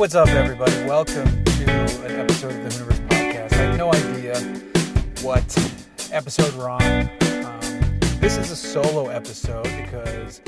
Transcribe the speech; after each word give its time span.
what's 0.00 0.14
up, 0.14 0.28
everybody? 0.28 0.72
Welcome 0.86 1.44
to 1.44 1.70
an 2.06 2.20
episode 2.20 2.52
of 2.52 2.64
the 2.64 2.70
Hooniverse 2.70 3.06
podcast. 3.08 3.52
I 3.52 3.56
have 3.56 3.76
no 3.76 3.92
idea 3.92 4.34
what 5.20 5.44
episode 6.10 6.54
we're 6.54 6.70
on. 6.70 6.82
Um, 7.44 7.60
this 8.18 8.38
is 8.38 8.50
a 8.50 8.56
solo 8.56 9.08
episode 9.08 9.64
because 9.64 10.40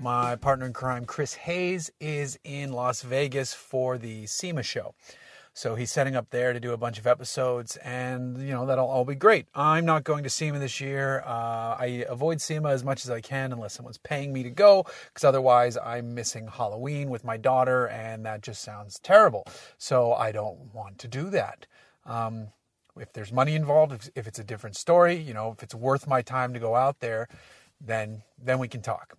my 0.00 0.36
partner 0.36 0.66
in 0.66 0.72
crime, 0.72 1.06
Chris 1.06 1.34
Hayes, 1.34 1.90
is 1.98 2.38
in 2.44 2.72
Las 2.72 3.02
Vegas 3.02 3.52
for 3.52 3.98
the 3.98 4.26
SEMA 4.26 4.62
show. 4.62 4.94
So 5.56 5.76
he's 5.76 5.92
setting 5.92 6.16
up 6.16 6.30
there 6.30 6.52
to 6.52 6.58
do 6.58 6.72
a 6.72 6.76
bunch 6.76 6.98
of 6.98 7.06
episodes, 7.06 7.76
and 7.76 8.36
you 8.42 8.52
know 8.52 8.66
that'll 8.66 8.88
all 8.88 9.04
be 9.04 9.14
great. 9.14 9.46
I'm 9.54 9.84
not 9.86 10.02
going 10.02 10.24
to 10.24 10.30
SEMA 10.30 10.58
this 10.58 10.80
year. 10.80 11.22
Uh, 11.24 11.76
I 11.78 12.04
avoid 12.08 12.40
SEMA 12.40 12.70
as 12.70 12.82
much 12.82 13.04
as 13.04 13.10
I 13.10 13.20
can 13.20 13.52
unless 13.52 13.74
someone's 13.74 13.98
paying 13.98 14.32
me 14.32 14.42
to 14.42 14.50
go, 14.50 14.84
because 15.08 15.22
otherwise 15.22 15.76
I'm 15.76 16.12
missing 16.12 16.48
Halloween 16.48 17.08
with 17.08 17.22
my 17.22 17.36
daughter, 17.36 17.86
and 17.86 18.26
that 18.26 18.42
just 18.42 18.62
sounds 18.62 18.98
terrible. 18.98 19.46
So 19.78 20.12
I 20.12 20.32
don't 20.32 20.74
want 20.74 20.98
to 20.98 21.08
do 21.08 21.30
that. 21.30 21.66
Um, 22.04 22.48
if 22.98 23.12
there's 23.12 23.32
money 23.32 23.54
involved, 23.54 23.92
if, 23.92 24.10
if 24.16 24.26
it's 24.26 24.40
a 24.40 24.44
different 24.44 24.74
story, 24.74 25.14
you 25.14 25.34
know, 25.34 25.52
if 25.52 25.62
it's 25.62 25.74
worth 25.74 26.08
my 26.08 26.20
time 26.20 26.52
to 26.54 26.58
go 26.58 26.74
out 26.74 26.98
there, 26.98 27.28
then 27.80 28.22
then 28.42 28.58
we 28.58 28.66
can 28.66 28.82
talk. 28.82 29.14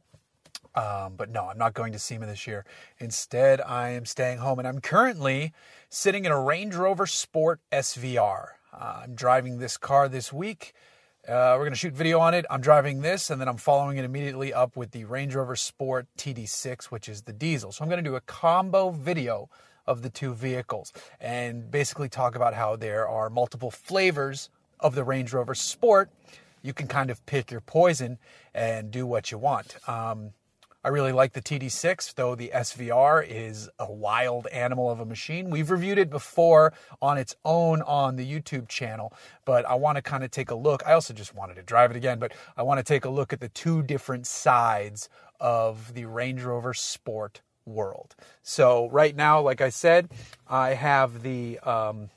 Um, 0.76 1.16
but 1.16 1.30
no, 1.30 1.46
I'm 1.46 1.58
not 1.58 1.74
going 1.74 1.94
to 1.94 2.00
SEMA 2.00 2.26
this 2.26 2.46
year. 2.46 2.66
Instead, 3.00 3.62
I 3.62 3.90
am 3.90 4.06
staying 4.06 4.40
home, 4.40 4.60
and 4.60 4.68
I'm 4.68 4.82
currently 4.82 5.54
sitting 5.90 6.26
in 6.26 6.32
a 6.32 6.40
Range 6.40 6.76
Rover 6.76 7.06
Sport 7.06 7.62
SVR. 7.72 8.48
Uh, 8.74 9.02
I'm 9.04 9.16
driving 9.16 9.60
this 9.60 9.78
car 9.78 10.10
this 10.10 10.34
week. 10.34 10.74
Uh, 11.28 11.56
we're 11.58 11.64
going 11.64 11.72
to 11.72 11.78
shoot 11.78 11.94
video 11.94 12.20
on 12.20 12.34
it. 12.34 12.46
I'm 12.50 12.62
driving 12.62 13.02
this, 13.02 13.30
and 13.30 13.42
then 13.42 13.48
I'm 13.48 13.58
following 13.58 13.98
it 13.98 14.06
immediately 14.06 14.54
up 14.54 14.76
with 14.76 14.92
the 14.92 15.06
Range 15.06 15.34
Rover 15.34 15.56
Sport 15.56 16.08
TD6, 16.18 16.86
which 16.86 17.10
is 17.10 17.24
the 17.24 17.34
diesel. 17.34 17.72
So 17.72 17.84
I'm 17.84 17.90
going 17.90 18.04
to 18.04 18.08
do 18.08 18.16
a 18.16 18.22
combo 18.22 18.92
video 18.92 19.50
of 19.88 20.02
the 20.02 20.10
two 20.10 20.34
vehicles 20.34 20.92
and 21.20 21.72
basically 21.72 22.10
talk 22.10 22.36
about 22.36 22.54
how 22.54 22.76
there 22.76 23.08
are 23.08 23.30
multiple 23.30 23.72
flavors 23.72 24.50
of 24.80 24.94
the 24.94 25.04
Range 25.04 25.32
Rover 25.32 25.56
Sport. 25.56 26.10
You 26.62 26.74
can 26.74 26.88
kind 26.88 27.10
of 27.10 27.26
pick 27.26 27.50
your 27.50 27.62
poison 27.62 28.18
and 28.54 28.92
do 28.92 29.08
what 29.08 29.32
you 29.32 29.38
want. 29.38 29.78
Um, 29.88 30.32
I 30.86 30.90
really 30.90 31.14
like 31.14 31.34
the 31.34 31.42
TD6, 31.42 32.14
though 32.14 32.36
the 32.36 32.52
SVR 32.54 33.28
is 33.28 33.68
a 33.80 33.92
wild 33.92 34.46
animal 34.46 34.92
of 34.92 35.00
a 35.00 35.06
machine. 35.06 35.50
We've 35.50 35.72
reviewed 35.72 35.98
it 35.98 36.12
before 36.12 36.74
on 37.02 37.18
its 37.18 37.36
own 37.44 37.82
on 37.82 38.18
the 38.18 38.24
YouTube 38.24 38.68
channel, 38.68 39.12
but 39.46 39.66
I 39.66 39.74
want 39.74 39.96
to 39.96 40.04
kind 40.04 40.24
of 40.24 40.30
take 40.30 40.52
a 40.52 40.56
look. 40.56 40.84
I 40.86 40.94
also 40.94 41.12
just 41.12 41.34
wanted 41.34 41.56
to 41.56 41.64
drive 41.64 41.90
it 41.90 41.98
again, 41.98 42.20
but 42.20 42.34
I 42.56 42.62
want 42.62 42.78
to 42.78 42.84
take 42.84 43.04
a 43.04 43.10
look 43.10 43.34
at 43.34 43.40
the 43.40 43.50
two 43.50 43.82
different 43.82 44.28
sides 44.28 45.10
of 45.40 45.96
the 45.96 46.06
Range 46.06 46.44
Rover 46.44 46.76
Sport 46.76 47.42
world. 47.66 48.16
So 48.44 48.88
right 48.92 49.16
now, 49.16 49.42
like 49.42 49.62
I 49.62 49.70
said, 49.70 50.10
I 50.48 50.76
have 50.76 51.24
the 51.24 51.58
um, 51.62 52.12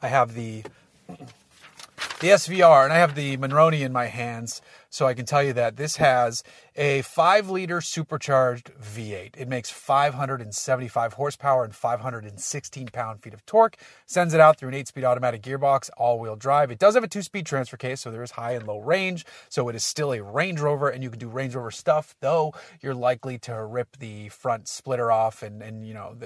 I 0.00 0.08
have 0.08 0.32
the 0.32 0.64
the 1.08 2.28
SVR 2.28 2.84
and 2.84 2.94
I 2.94 2.96
have 2.96 3.14
the 3.14 3.36
Monroney 3.36 3.80
in 3.80 3.92
my 3.92 4.06
hands. 4.06 4.62
So 4.94 5.08
I 5.08 5.14
can 5.14 5.26
tell 5.26 5.42
you 5.42 5.52
that 5.54 5.74
this 5.74 5.96
has 5.96 6.44
a 6.76 7.02
5 7.02 7.50
liter 7.50 7.80
supercharged 7.80 8.70
V8. 8.80 9.36
It 9.36 9.48
makes 9.48 9.68
575 9.68 11.14
horsepower 11.14 11.64
and 11.64 11.74
516 11.74 12.86
pound 12.92 13.20
feet 13.20 13.34
of 13.34 13.44
torque. 13.44 13.76
Sends 14.06 14.34
it 14.34 14.40
out 14.40 14.56
through 14.56 14.68
an 14.68 14.76
8 14.76 14.86
speed 14.86 15.02
automatic 15.02 15.42
gearbox, 15.42 15.90
all 15.96 16.20
wheel 16.20 16.36
drive. 16.36 16.70
It 16.70 16.78
does 16.78 16.94
have 16.94 17.02
a 17.02 17.08
2 17.08 17.22
speed 17.22 17.44
transfer 17.44 17.76
case, 17.76 18.02
so 18.02 18.12
there 18.12 18.22
is 18.22 18.30
high 18.30 18.52
and 18.52 18.68
low 18.68 18.78
range. 18.78 19.26
So 19.48 19.68
it 19.68 19.74
is 19.74 19.82
still 19.82 20.12
a 20.12 20.22
Range 20.22 20.60
Rover 20.60 20.88
and 20.90 21.02
you 21.02 21.10
can 21.10 21.18
do 21.18 21.28
Range 21.28 21.56
Rover 21.56 21.72
stuff, 21.72 22.14
though 22.20 22.54
you're 22.80 22.94
likely 22.94 23.36
to 23.38 23.64
rip 23.64 23.96
the 23.96 24.28
front 24.28 24.68
splitter 24.68 25.10
off. 25.10 25.42
And, 25.42 25.60
and 25.60 25.84
you 25.84 25.94
know, 25.94 26.16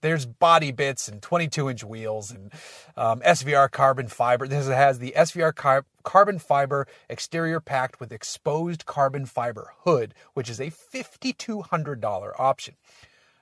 there's 0.00 0.26
body 0.26 0.70
bits 0.70 1.08
and 1.08 1.20
22 1.20 1.70
inch 1.70 1.82
wheels 1.82 2.30
and 2.30 2.52
um, 2.96 3.18
SVR 3.22 3.68
carbon 3.68 4.06
fiber. 4.06 4.46
This 4.46 4.68
has 4.68 5.00
the 5.00 5.12
SVR 5.16 5.52
car- 5.52 5.86
carbon 6.02 6.38
fiber 6.38 6.86
exterior 7.08 7.60
packed 7.60 8.00
with 8.00 8.12
exposed 8.12 8.84
carbon 8.86 9.26
fiber 9.26 9.72
hood, 9.80 10.14
which 10.34 10.50
is 10.50 10.60
a 10.60 10.70
$5,200 10.70 12.32
option. 12.38 12.74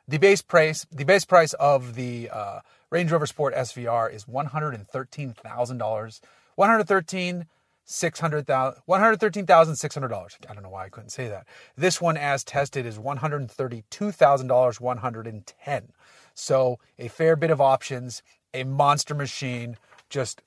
The 0.08 0.18
base 0.18 0.42
price, 0.42 0.86
the 0.90 1.04
base 1.04 1.24
price 1.24 1.52
of 1.54 1.94
the 1.94 2.28
uh, 2.32 2.60
Range 2.90 3.12
Rover 3.12 3.26
Sport 3.26 3.54
SVR 3.54 4.12
is 4.12 4.24
$113,000. 4.24 6.20
113 6.56 7.46
$113,600. 7.90 10.36
I 10.48 10.54
don't 10.54 10.62
know 10.62 10.68
why 10.68 10.84
I 10.84 10.88
couldn't 10.88 11.10
say 11.10 11.26
that. 11.28 11.46
This 11.76 12.00
one, 12.00 12.16
as 12.16 12.44
tested, 12.44 12.86
is 12.86 12.98
$132,000, 12.98 14.80
110 14.80 15.92
So 16.34 16.78
a 16.98 17.08
fair 17.08 17.36
bit 17.36 17.50
of 17.50 17.60
options, 17.60 18.22
a 18.54 18.64
monster 18.64 19.14
machine, 19.14 19.76
just 20.08 20.40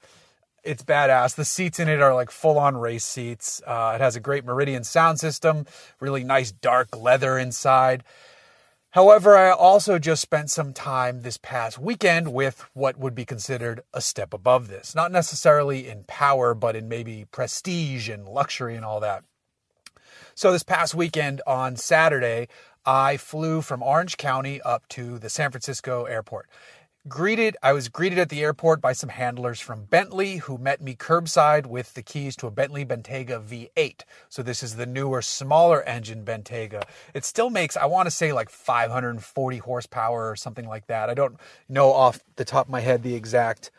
it's 0.63 0.83
badass. 0.83 1.35
The 1.35 1.45
seats 1.45 1.79
in 1.79 1.87
it 1.89 2.01
are 2.01 2.13
like 2.13 2.31
full 2.31 2.57
on 2.57 2.77
race 2.77 3.03
seats. 3.03 3.61
Uh, 3.65 3.93
it 3.95 4.01
has 4.01 4.15
a 4.15 4.19
great 4.19 4.45
Meridian 4.45 4.83
sound 4.83 5.19
system, 5.19 5.65
really 5.99 6.23
nice 6.23 6.51
dark 6.51 6.95
leather 6.95 7.37
inside. 7.37 8.03
However, 8.91 9.35
I 9.35 9.49
also 9.49 9.97
just 9.97 10.21
spent 10.21 10.51
some 10.51 10.71
time 10.71 11.21
this 11.21 11.37
past 11.37 11.79
weekend 11.79 12.31
with 12.31 12.63
what 12.73 12.97
would 12.97 13.15
be 13.15 13.25
considered 13.25 13.81
a 13.91 14.01
step 14.01 14.35
above 14.35 14.67
this. 14.67 14.93
Not 14.93 15.11
necessarily 15.11 15.89
in 15.89 16.03
power, 16.03 16.53
but 16.53 16.75
in 16.75 16.87
maybe 16.87 17.25
prestige 17.31 18.07
and 18.07 18.27
luxury 18.27 18.75
and 18.75 18.85
all 18.85 18.99
that. 18.99 19.23
So, 20.35 20.51
this 20.51 20.63
past 20.63 20.93
weekend 20.93 21.41
on 21.47 21.75
Saturday, 21.75 22.47
I 22.85 23.17
flew 23.17 23.61
from 23.61 23.81
Orange 23.81 24.17
County 24.17 24.61
up 24.61 24.87
to 24.89 25.17
the 25.17 25.29
San 25.29 25.49
Francisco 25.49 26.05
airport 26.05 26.47
greeted 27.09 27.57
i 27.61 27.73
was 27.73 27.89
greeted 27.89 28.17
at 28.17 28.29
the 28.29 28.41
airport 28.41 28.79
by 28.79 28.93
some 28.93 29.09
handlers 29.09 29.59
from 29.59 29.83
bentley 29.83 30.37
who 30.37 30.57
met 30.57 30.81
me 30.81 30.95
curbside 30.95 31.65
with 31.65 31.93
the 31.95 32.01
keys 32.01 32.33
to 32.33 32.47
a 32.47 32.51
bentley 32.51 32.85
bentayga 32.85 33.43
v8 33.43 34.03
so 34.29 34.41
this 34.41 34.63
is 34.63 34.77
the 34.77 34.85
newer 34.85 35.21
smaller 35.21 35.83
engine 35.83 36.23
bentayga. 36.23 36.81
It 37.13 37.25
still 37.25 37.49
makes 37.49 37.75
i 37.75 37.85
want 37.85 38.07
to 38.07 38.11
say 38.11 38.31
like 38.31 38.49
540 38.49 39.57
horsepower 39.57 40.29
or 40.31 40.37
something 40.37 40.65
like 40.65 40.87
that. 40.87 41.09
I 41.09 41.13
don't 41.13 41.37
know 41.67 41.91
off 41.91 42.21
the 42.37 42.45
top 42.45 42.67
of 42.67 42.71
my 42.71 42.79
head 42.79 43.03
the 43.03 43.15
exact 43.15 43.69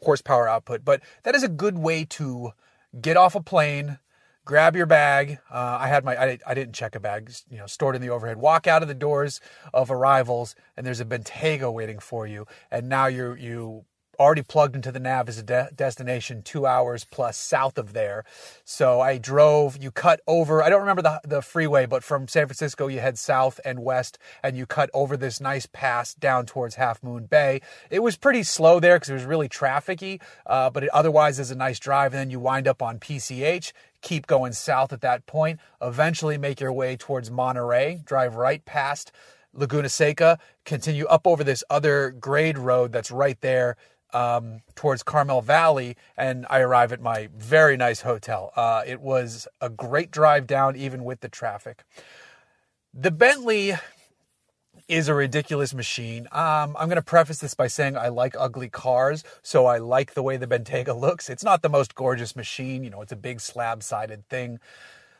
horsepower 0.00 0.48
output 0.48 0.84
but 0.84 1.00
that 1.24 1.34
is 1.34 1.42
a 1.42 1.48
good 1.48 1.78
way 1.78 2.04
to 2.04 2.52
get 3.00 3.16
off 3.16 3.34
a 3.34 3.42
plane 3.42 3.98
grab 4.48 4.74
your 4.74 4.86
bag. 4.86 5.38
Uh, 5.50 5.76
I 5.78 5.88
had 5.88 6.06
my, 6.06 6.16
I, 6.16 6.38
I 6.46 6.54
didn't 6.54 6.72
check 6.72 6.94
a 6.94 7.00
bag, 7.00 7.30
you 7.50 7.58
know, 7.58 7.66
stored 7.66 7.94
in 7.94 8.00
the 8.00 8.08
overhead. 8.08 8.38
Walk 8.38 8.66
out 8.66 8.80
of 8.80 8.88
the 8.88 8.94
doors 8.94 9.42
of 9.74 9.90
arrivals, 9.90 10.56
and 10.74 10.86
there's 10.86 11.00
a 11.00 11.04
Bentayga 11.04 11.70
waiting 11.70 11.98
for 11.98 12.26
you. 12.26 12.46
And 12.70 12.88
now 12.88 13.08
you're 13.08 13.36
you 13.36 13.84
already 14.18 14.42
plugged 14.42 14.74
into 14.74 14.90
the 14.92 15.00
nav 15.00 15.28
as 15.28 15.38
a 15.38 15.42
de- 15.42 15.70
destination 15.74 16.42
two 16.42 16.66
hours 16.66 17.04
plus 17.04 17.36
south 17.36 17.78
of 17.78 17.92
there. 17.92 18.24
So 18.64 19.00
I 19.00 19.18
drove, 19.18 19.82
you 19.82 19.90
cut 19.90 20.20
over, 20.26 20.62
I 20.62 20.68
don't 20.68 20.80
remember 20.80 21.02
the, 21.02 21.20
the 21.24 21.42
freeway, 21.42 21.86
but 21.86 22.02
from 22.02 22.28
San 22.28 22.46
Francisco, 22.46 22.88
you 22.88 23.00
head 23.00 23.18
south 23.18 23.60
and 23.64 23.80
west 23.80 24.18
and 24.42 24.56
you 24.56 24.66
cut 24.66 24.90
over 24.92 25.16
this 25.16 25.40
nice 25.40 25.66
pass 25.66 26.14
down 26.14 26.46
towards 26.46 26.74
Half 26.74 27.02
Moon 27.02 27.26
Bay. 27.26 27.60
It 27.90 28.00
was 28.00 28.16
pretty 28.16 28.42
slow 28.42 28.80
there 28.80 28.96
because 28.96 29.10
it 29.10 29.14
was 29.14 29.24
really 29.24 29.48
trafficy, 29.48 30.20
uh, 30.46 30.70
but 30.70 30.84
it 30.84 30.90
otherwise 30.90 31.38
is 31.38 31.50
a 31.50 31.56
nice 31.56 31.78
drive. 31.78 32.12
And 32.12 32.20
then 32.20 32.30
you 32.30 32.40
wind 32.40 32.66
up 32.66 32.82
on 32.82 32.98
PCH, 32.98 33.72
keep 34.02 34.26
going 34.26 34.52
south 34.52 34.92
at 34.92 35.00
that 35.02 35.26
point, 35.26 35.60
eventually 35.80 36.38
make 36.38 36.60
your 36.60 36.72
way 36.72 36.96
towards 36.96 37.30
Monterey, 37.30 38.00
drive 38.04 38.34
right 38.36 38.64
past 38.64 39.12
Laguna 39.54 39.88
Seca, 39.88 40.38
continue 40.64 41.06
up 41.06 41.26
over 41.26 41.42
this 41.42 41.64
other 41.70 42.10
grade 42.10 42.58
road 42.58 42.92
that's 42.92 43.10
right 43.10 43.40
there 43.40 43.76
um, 44.12 44.60
towards 44.74 45.02
Carmel 45.02 45.42
Valley, 45.42 45.96
and 46.16 46.46
I 46.48 46.60
arrive 46.60 46.92
at 46.92 47.00
my 47.00 47.28
very 47.36 47.76
nice 47.76 48.02
hotel. 48.02 48.52
Uh, 48.56 48.82
it 48.86 49.00
was 49.00 49.46
a 49.60 49.68
great 49.68 50.10
drive 50.10 50.46
down, 50.46 50.76
even 50.76 51.04
with 51.04 51.20
the 51.20 51.28
traffic. 51.28 51.84
The 52.94 53.10
Bentley 53.10 53.74
is 54.88 55.08
a 55.08 55.14
ridiculous 55.14 55.74
machine. 55.74 56.26
Um, 56.32 56.74
I'm 56.78 56.88
going 56.88 56.96
to 56.96 57.02
preface 57.02 57.38
this 57.38 57.54
by 57.54 57.66
saying 57.66 57.96
I 57.96 58.08
like 58.08 58.34
ugly 58.38 58.70
cars, 58.70 59.22
so 59.42 59.66
I 59.66 59.78
like 59.78 60.14
the 60.14 60.22
way 60.22 60.36
the 60.36 60.46
Bentayga 60.46 60.98
looks. 61.00 61.28
It's 61.28 61.44
not 61.44 61.62
the 61.62 61.68
most 61.68 61.94
gorgeous 61.94 62.34
machine, 62.34 62.84
you 62.84 62.90
know, 62.90 63.02
it's 63.02 63.12
a 63.12 63.16
big 63.16 63.40
slab 63.40 63.82
sided 63.82 64.26
thing. 64.28 64.58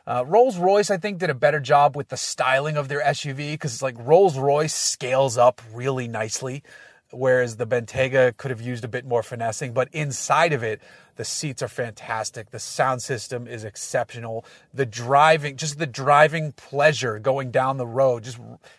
Uh, 0.06 0.24
Rolls 0.26 0.56
Royce, 0.56 0.90
I 0.90 0.96
think, 0.96 1.18
did 1.18 1.28
a 1.28 1.34
better 1.34 1.60
job 1.60 1.94
with 1.94 2.08
the 2.08 2.16
styling 2.16 2.78
of 2.78 2.88
their 2.88 3.02
SUV 3.02 3.52
because 3.52 3.74
it's 3.74 3.82
like 3.82 3.96
Rolls 3.98 4.38
Royce 4.38 4.72
scales 4.72 5.36
up 5.36 5.60
really 5.74 6.08
nicely 6.08 6.62
whereas 7.10 7.56
the 7.56 7.66
Bentayga 7.66 8.36
could 8.36 8.50
have 8.50 8.60
used 8.60 8.84
a 8.84 8.88
bit 8.88 9.04
more 9.04 9.22
finessing. 9.22 9.72
But 9.72 9.88
inside 9.92 10.52
of 10.52 10.62
it, 10.62 10.80
the 11.16 11.24
seats 11.24 11.62
are 11.62 11.68
fantastic. 11.68 12.50
The 12.50 12.58
sound 12.58 13.02
system 13.02 13.46
is 13.46 13.64
exceptional. 13.64 14.44
The 14.72 14.86
driving, 14.86 15.56
just 15.56 15.78
the 15.78 15.86
driving 15.86 16.52
pleasure 16.52 17.18
going 17.18 17.50
down 17.50 17.76
the 17.76 17.86
road, 17.86 18.24
just 18.24 18.38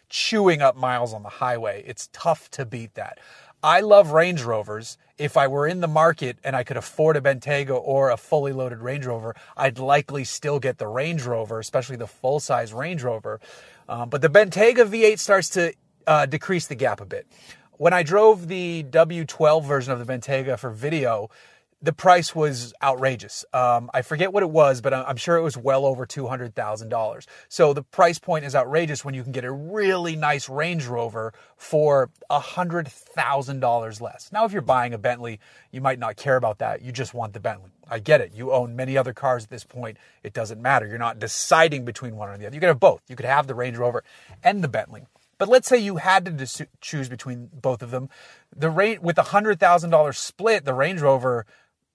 chewing 0.10 0.62
up 0.62 0.76
miles 0.76 1.14
on 1.14 1.24
the 1.24 1.30
highway. 1.30 1.84
It's 1.86 2.10
tough 2.14 2.50
to 2.52 2.66
beat 2.66 2.94
that. 2.96 3.20
I 3.62 3.81
love 3.81 4.12
Range 4.12 4.42
Rovers. 4.42 4.98
If 5.18 5.36
I 5.36 5.48
were 5.48 5.68
in 5.68 5.81
the 5.81 5.88
market 5.88 6.38
and 6.46 6.56
I 6.56 6.64
could 6.64 6.78
afford 6.78 7.18
a 7.18 7.22
Bentayga 7.22 7.78
or 7.78 8.10
a 8.10 8.16
fully 8.16 8.54
loaded 8.54 8.80
Range 8.80 9.06
Rover, 9.06 9.36
I'd 9.58 9.80
likely 9.80 10.24
still 10.24 10.60
get 10.60 10.78
the 10.78 10.88
Range 10.88 11.22
Rover, 11.26 11.60
especially 11.60 11.98
the 11.98 12.08
full 12.08 12.40
size 12.40 12.72
Range 12.72 13.04
Rover. 13.04 13.42
Um, 13.90 14.08
but 14.08 14.22
the 14.22 14.30
Bentayga 14.30 14.88
V8 14.88 15.20
starts 15.20 15.50
to 15.50 15.74
uh, 16.08 16.26
decrease 16.26 16.68
the 16.68 16.76
gap 16.76 17.02
a 17.02 17.06
bit 17.06 17.28
when 17.80 17.94
I 17.94 18.04
drove 18.04 18.50
the 18.50 18.84
W12 18.90 19.64
version 19.64 19.94
of 19.94 20.06
the 20.06 20.14
Bentayga 20.14 20.60
for 20.60 20.70
video, 20.70 21.30
the 21.81 21.94
price 21.94 22.36
was 22.36 22.74
outrageous. 22.84 23.46
Um, 23.54 23.90
I 23.94 24.02
forget 24.02 24.34
what 24.34 24.44
it 24.44 24.50
was, 24.50 24.81
but 24.81 24.94
I'm 24.94 25.16
sure 25.16 25.38
it 25.38 25.42
was 25.42 25.56
well 25.56 25.86
over 25.86 26.06
$200,000. 26.06 27.26
So 27.48 27.72
the 27.72 27.84
price 27.84 28.20
point 28.20 28.44
is 28.44 28.54
outrageous 28.54 29.06
when 29.06 29.14
you 29.14 29.24
can 29.24 29.31
get 29.31 29.46
a 29.46 29.52
really 29.54 30.18
nice 30.18 30.50
Range 30.50 30.86
Rover 30.88 31.34
for 31.56 32.10
$100,000 32.30 34.02
less. 34.02 34.30
Now, 34.34 34.44
if 34.44 34.52
you're 34.52 34.62
buying 34.62 34.94
a 34.94 34.98
Bentley, 34.98 35.40
you 35.72 35.80
might 35.80 36.00
not 36.00 36.18
care 36.18 36.36
about 36.36 36.58
that. 36.58 36.81
You 36.81 36.92
just 36.92 37.14
want 37.14 37.31
the 37.31 37.40
Bentley. 37.40 37.72
I 37.90 38.00
get 38.00 38.20
it. 38.20 38.34
You 38.36 38.52
own 38.52 38.76
many 38.76 38.98
other 38.98 39.14
cars 39.14 39.46
at 39.46 39.50
this 39.50 39.64
point. 39.64 39.96
It 40.22 40.34
doesn't 40.34 40.62
matter. 40.62 40.86
You're 40.86 40.98
not 40.98 41.18
deciding 41.18 41.86
between 41.86 42.18
one 42.18 42.28
or 42.28 42.38
the 42.38 42.46
other. 42.46 42.56
You 42.56 42.60
can 42.60 42.68
have 42.68 42.81
both. 42.81 43.04
You 43.08 43.16
could 43.16 43.26
have 43.26 43.48
the 43.48 43.56
Range 43.56 43.78
Rover 43.78 44.04
and 44.44 44.62
the 44.62 44.68
Bentley. 44.68 45.06
But 45.40 45.48
let's 45.48 45.68
say 45.68 45.78
you 45.78 45.96
had 45.96 46.26
to 46.26 46.68
choose 46.82 47.10
between 47.10 47.50
both 47.52 47.82
of 47.82 47.90
them. 47.90 48.10
The 48.56 48.70
rate 48.70 49.02
with 49.02 49.18
a 49.18 49.24
hundred 49.24 49.60
thousand 49.60 49.90
dollar 49.90 50.14
split, 50.14 50.66
the 50.66 50.74
Range 50.74 51.02
Rover 51.02 51.46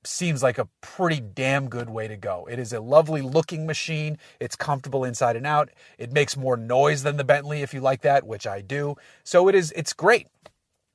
seems 0.02 0.42
like 0.42 0.58
a 0.58 0.68
pretty 0.80 1.20
damn 1.20 1.68
good 1.68 1.88
way 1.88 2.08
to 2.08 2.16
go. 2.16 2.46
It 2.50 2.58
is 2.58 2.72
a 2.72 2.80
lovely 2.80 3.22
looking 3.22 3.66
machine. 3.66 4.18
It's 4.40 4.56
comfortable 4.56 5.04
inside 5.04 5.36
and 5.36 5.46
out. 5.46 5.70
It 5.98 6.12
makes 6.12 6.36
more 6.36 6.56
noise 6.56 7.02
than 7.02 7.16
the 7.16 7.24
Bentley 7.24 7.62
if 7.62 7.72
you 7.72 7.80
like 7.80 8.02
that, 8.02 8.26
which 8.26 8.46
I 8.46 8.60
do. 8.60 8.96
So 9.22 9.48
it 9.48 9.54
is 9.54 9.72
it's 9.76 9.92
great. 9.92 10.26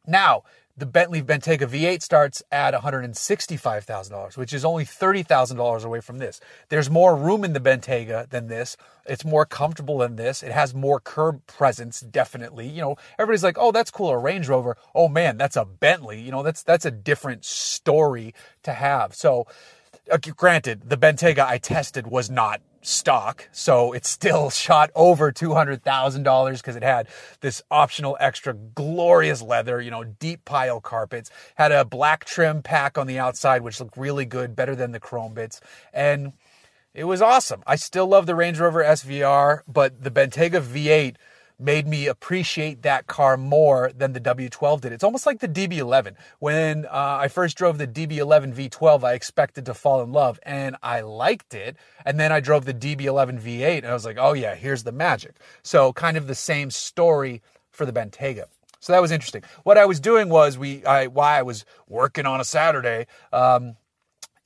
Now, 0.07 0.43
the 0.79 0.85
Bentley 0.85 1.21
Bentayga 1.21 1.67
V8 1.67 2.01
starts 2.01 2.41
at 2.51 2.73
$165,000, 2.73 4.37
which 4.37 4.53
is 4.53 4.63
only 4.63 4.85
$30,000 4.85 5.83
away 5.83 5.99
from 5.99 6.19
this. 6.19 6.39
There's 6.69 6.89
more 6.89 7.15
room 7.15 7.43
in 7.43 7.51
the 7.51 7.59
Bentayga 7.59 8.29
than 8.29 8.47
this. 8.47 8.77
It's 9.05 9.25
more 9.25 9.45
comfortable 9.45 9.97
than 9.97 10.15
this. 10.15 10.41
It 10.41 10.53
has 10.53 10.73
more 10.73 11.01
curb 11.01 11.45
presence, 11.47 11.99
definitely. 11.99 12.67
You 12.69 12.81
know, 12.81 12.95
everybody's 13.17 13.43
like, 13.43 13.57
"Oh, 13.57 13.71
that's 13.71 13.91
cool, 13.91 14.09
a 14.09 14.17
Range 14.17 14.47
Rover." 14.47 14.77
Oh 14.95 15.09
man, 15.09 15.37
that's 15.37 15.55
a 15.55 15.65
Bentley. 15.65 16.21
You 16.21 16.31
know, 16.31 16.43
that's 16.43 16.63
that's 16.63 16.85
a 16.85 16.91
different 16.91 17.43
story 17.43 18.33
to 18.63 18.73
have. 18.73 19.15
So, 19.15 19.47
uh, 20.11 20.17
granted, 20.17 20.89
the 20.89 20.97
Bentayga 20.97 21.39
I 21.39 21.57
tested 21.57 22.07
was 22.07 22.29
not 22.29 22.61
stock, 22.81 23.49
so 23.51 23.93
it 23.93 24.05
still 24.05 24.49
shot 24.49 24.91
over 24.95 25.31
$200,000 25.31 26.57
because 26.57 26.75
it 26.75 26.83
had 26.83 27.07
this 27.41 27.61
optional 27.69 28.17
extra 28.19 28.53
glorious 28.53 29.41
leather, 29.41 29.81
you 29.81 29.91
know, 29.91 30.03
deep 30.03 30.45
pile 30.45 30.79
carpets, 30.79 31.29
had 31.55 31.71
a 31.71 31.85
black 31.85 32.25
trim 32.25 32.61
pack 32.61 32.97
on 32.97 33.07
the 33.07 33.19
outside, 33.19 33.61
which 33.61 33.79
looked 33.79 33.97
really 33.97 34.25
good, 34.25 34.55
better 34.55 34.75
than 34.75 34.91
the 34.91 34.99
chrome 34.99 35.33
bits. 35.33 35.61
And 35.93 36.33
it 36.93 37.03
was 37.03 37.21
awesome. 37.21 37.63
I 37.67 37.75
still 37.75 38.07
love 38.07 38.25
the 38.25 38.35
Range 38.35 38.59
Rover 38.59 38.83
SVR, 38.83 39.61
but 39.67 40.03
the 40.03 40.11
Bentayga 40.11 40.61
V8 40.61 41.15
made 41.59 41.87
me 41.87 42.07
appreciate 42.07 42.81
that 42.83 43.07
car 43.07 43.35
more 43.35 43.91
than 43.95 44.13
the 44.13 44.21
W12 44.21 44.81
did. 44.81 44.93
It's 44.93 45.03
almost 45.03 45.25
like 45.25 45.39
the 45.39 45.47
DB11. 45.47 46.15
When 46.39 46.85
uh, 46.85 47.17
I 47.19 47.27
first 47.27 47.57
drove 47.57 47.77
the 47.77 47.87
DB11 47.87 48.53
V12, 48.53 49.03
I 49.03 49.13
expected 49.13 49.65
to 49.65 49.73
fall 49.73 50.01
in 50.01 50.11
love 50.11 50.39
and 50.43 50.77
I 50.81 51.01
liked 51.01 51.53
it. 51.53 51.75
And 52.05 52.19
then 52.19 52.31
I 52.31 52.39
drove 52.39 52.65
the 52.65 52.73
DB11 52.73 53.41
V8 53.41 53.79
and 53.79 53.87
I 53.87 53.93
was 53.93 54.05
like, 54.05 54.17
oh 54.19 54.33
yeah, 54.33 54.55
here's 54.55 54.83
the 54.83 54.93
magic. 54.93 55.35
So 55.61 55.91
kind 55.93 56.15
of 56.15 56.27
the 56.27 56.35
same 56.35 56.71
story 56.71 57.41
for 57.71 57.85
the 57.85 57.93
Bentayga. 57.93 58.45
So 58.79 58.93
that 58.93 59.01
was 59.01 59.11
interesting. 59.11 59.43
What 59.63 59.77
I 59.77 59.85
was 59.85 59.99
doing 59.99 60.29
was 60.29 60.57
we, 60.57 60.85
I, 60.85 61.07
why 61.07 61.37
I 61.37 61.41
was 61.41 61.65
working 61.87 62.25
on 62.25 62.39
a 62.39 62.45
Saturday, 62.45 63.07
um, 63.33 63.75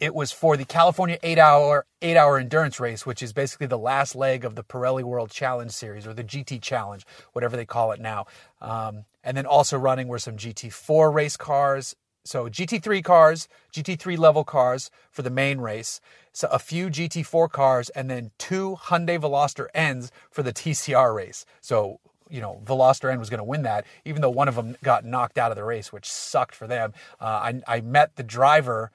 it 0.04 0.14
was 0.14 0.34
for 0.34 0.58
the 0.58 0.66
California 0.66 1.18
eight 1.24 1.40
hour 1.40 1.86
eight 2.02 2.18
hour 2.18 2.38
endurance 2.38 2.78
race, 2.78 3.06
which 3.06 3.24
is 3.24 3.32
basically 3.32 3.68
the 3.68 3.78
last 3.78 4.18
leg 4.18 4.44
of 4.44 4.56
the 4.56 4.64
Pirelli 4.64 5.02
World 5.02 5.32
Challenge 5.32 5.72
Series 5.72 6.06
or 6.06 6.14
the 6.14 6.26
GT 6.26 6.62
Challenge, 6.62 7.06
whatever 7.32 7.56
they 7.56 7.66
call 7.66 7.94
it 7.94 8.02
now. 8.02 8.26
Um, 8.62 9.06
and 9.24 9.38
then 9.38 9.46
also 9.46 9.78
running 9.78 10.10
were 10.10 10.20
some 10.20 10.36
GT4 10.36 11.14
race 11.14 11.38
cars. 11.38 11.96
So 12.26 12.50
GT3 12.50 13.02
cars, 13.02 13.48
GT3 13.74 14.18
level 14.18 14.44
cars 14.44 14.92
for 15.10 15.22
the 15.22 15.30
main 15.30 15.60
race, 15.60 16.02
so 16.34 16.50
a 16.50 16.60
few 16.60 16.90
GT4 16.90 17.50
cars, 17.50 17.90
and 17.90 18.10
then 18.10 18.32
two 18.38 18.78
Hyundai 18.82 19.18
Veloster 19.18 19.68
Ns 19.74 20.12
for 20.30 20.44
the 20.44 20.52
TCR 20.52 21.16
race. 21.16 21.46
So 21.62 22.02
you 22.30 22.42
know, 22.42 22.62
Veloster 22.66 23.12
N 23.12 23.20
was 23.20 23.30
going 23.30 23.40
to 23.40 23.44
win 23.46 23.62
that, 23.62 23.86
even 24.04 24.22
though 24.22 24.30
one 24.30 24.48
of 24.50 24.56
them 24.56 24.76
got 24.84 25.06
knocked 25.06 25.38
out 25.38 25.52
of 25.52 25.56
the 25.56 25.64
race, 25.64 25.94
which 25.94 26.10
sucked 26.10 26.56
for 26.56 26.68
them. 26.68 26.94
Uh, 27.22 27.52
I, 27.68 27.78
I 27.78 27.82
met 27.82 28.16
the 28.16 28.24
driver 28.24 28.92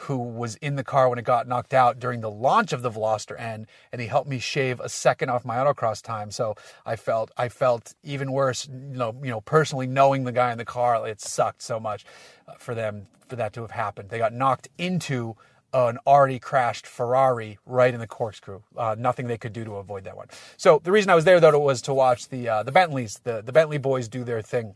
who 0.00 0.18
was 0.18 0.56
in 0.56 0.76
the 0.76 0.84
car 0.84 1.08
when 1.08 1.18
it 1.18 1.24
got 1.24 1.48
knocked 1.48 1.74
out 1.74 1.98
during 1.98 2.20
the 2.20 2.30
launch 2.30 2.72
of 2.72 2.82
the 2.82 2.90
Veloster 2.90 3.38
N, 3.38 3.66
and 3.92 4.00
he 4.00 4.06
helped 4.06 4.28
me 4.28 4.38
shave 4.38 4.80
a 4.80 4.88
second 4.88 5.28
off 5.28 5.44
my 5.44 5.56
autocross 5.56 6.02
time. 6.02 6.30
So 6.30 6.54
I 6.86 6.96
felt 6.96 7.30
I 7.36 7.48
felt 7.48 7.94
even 8.02 8.32
worse, 8.32 8.68
you 8.68 8.98
know, 8.98 9.14
you 9.22 9.30
know, 9.30 9.40
personally 9.40 9.86
knowing 9.86 10.24
the 10.24 10.32
guy 10.32 10.52
in 10.52 10.58
the 10.58 10.64
car, 10.64 11.06
it 11.06 11.20
sucked 11.20 11.62
so 11.62 11.80
much 11.80 12.04
uh, 12.46 12.54
for 12.58 12.74
them 12.74 13.06
for 13.26 13.36
that 13.36 13.52
to 13.54 13.62
have 13.62 13.72
happened. 13.72 14.08
They 14.08 14.18
got 14.18 14.32
knocked 14.32 14.68
into 14.78 15.36
an 15.72 15.98
already 16.06 16.38
crashed 16.38 16.86
Ferrari 16.86 17.58
right 17.66 17.92
in 17.92 18.00
the 18.00 18.06
corkscrew. 18.06 18.62
Uh, 18.76 18.96
nothing 18.98 19.26
they 19.26 19.36
could 19.36 19.52
do 19.52 19.64
to 19.64 19.76
avoid 19.76 20.04
that 20.04 20.16
one. 20.16 20.28
So 20.56 20.80
the 20.82 20.92
reason 20.92 21.10
I 21.10 21.14
was 21.14 21.24
there 21.24 21.40
though 21.40 21.58
was 21.58 21.82
to 21.82 21.94
watch 21.94 22.28
the 22.28 22.48
uh, 22.48 22.62
the 22.62 22.72
Bentleys, 22.72 23.20
the 23.24 23.42
the 23.42 23.52
Bentley 23.52 23.78
boys 23.78 24.08
do 24.08 24.24
their 24.24 24.42
thing. 24.42 24.74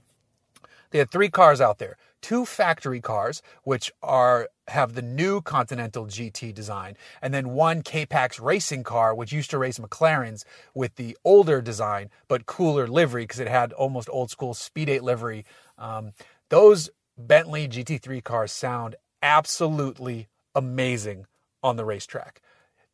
They 0.92 0.98
had 0.98 1.10
three 1.10 1.30
cars 1.30 1.60
out 1.60 1.78
there 1.78 1.96
two 2.22 2.46
factory 2.46 3.00
cars, 3.00 3.42
which 3.64 3.90
are 4.02 4.48
have 4.68 4.94
the 4.94 5.02
new 5.02 5.40
Continental 5.40 6.06
GT 6.06 6.54
design, 6.54 6.96
and 7.20 7.34
then 7.34 7.50
one 7.50 7.82
K-Pax 7.82 8.38
racing 8.38 8.84
car, 8.84 9.12
which 9.14 9.32
used 9.32 9.50
to 9.50 9.58
race 9.58 9.78
McLarens 9.78 10.44
with 10.72 10.94
the 10.94 11.18
older 11.24 11.60
design 11.60 12.08
but 12.28 12.46
cooler 12.46 12.86
livery 12.86 13.24
because 13.24 13.40
it 13.40 13.48
had 13.48 13.72
almost 13.72 14.08
old 14.10 14.30
school 14.30 14.54
Speed 14.54 14.88
8 14.88 15.02
livery. 15.02 15.44
Um, 15.76 16.12
those 16.48 16.90
Bentley 17.18 17.66
GT3 17.66 18.22
cars 18.22 18.52
sound 18.52 18.94
absolutely 19.20 20.28
amazing 20.54 21.26
on 21.62 21.76
the 21.76 21.84
racetrack. 21.84 22.40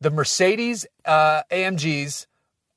The 0.01 0.09
Mercedes 0.09 0.87
uh, 1.05 1.43
AMGs 1.51 2.25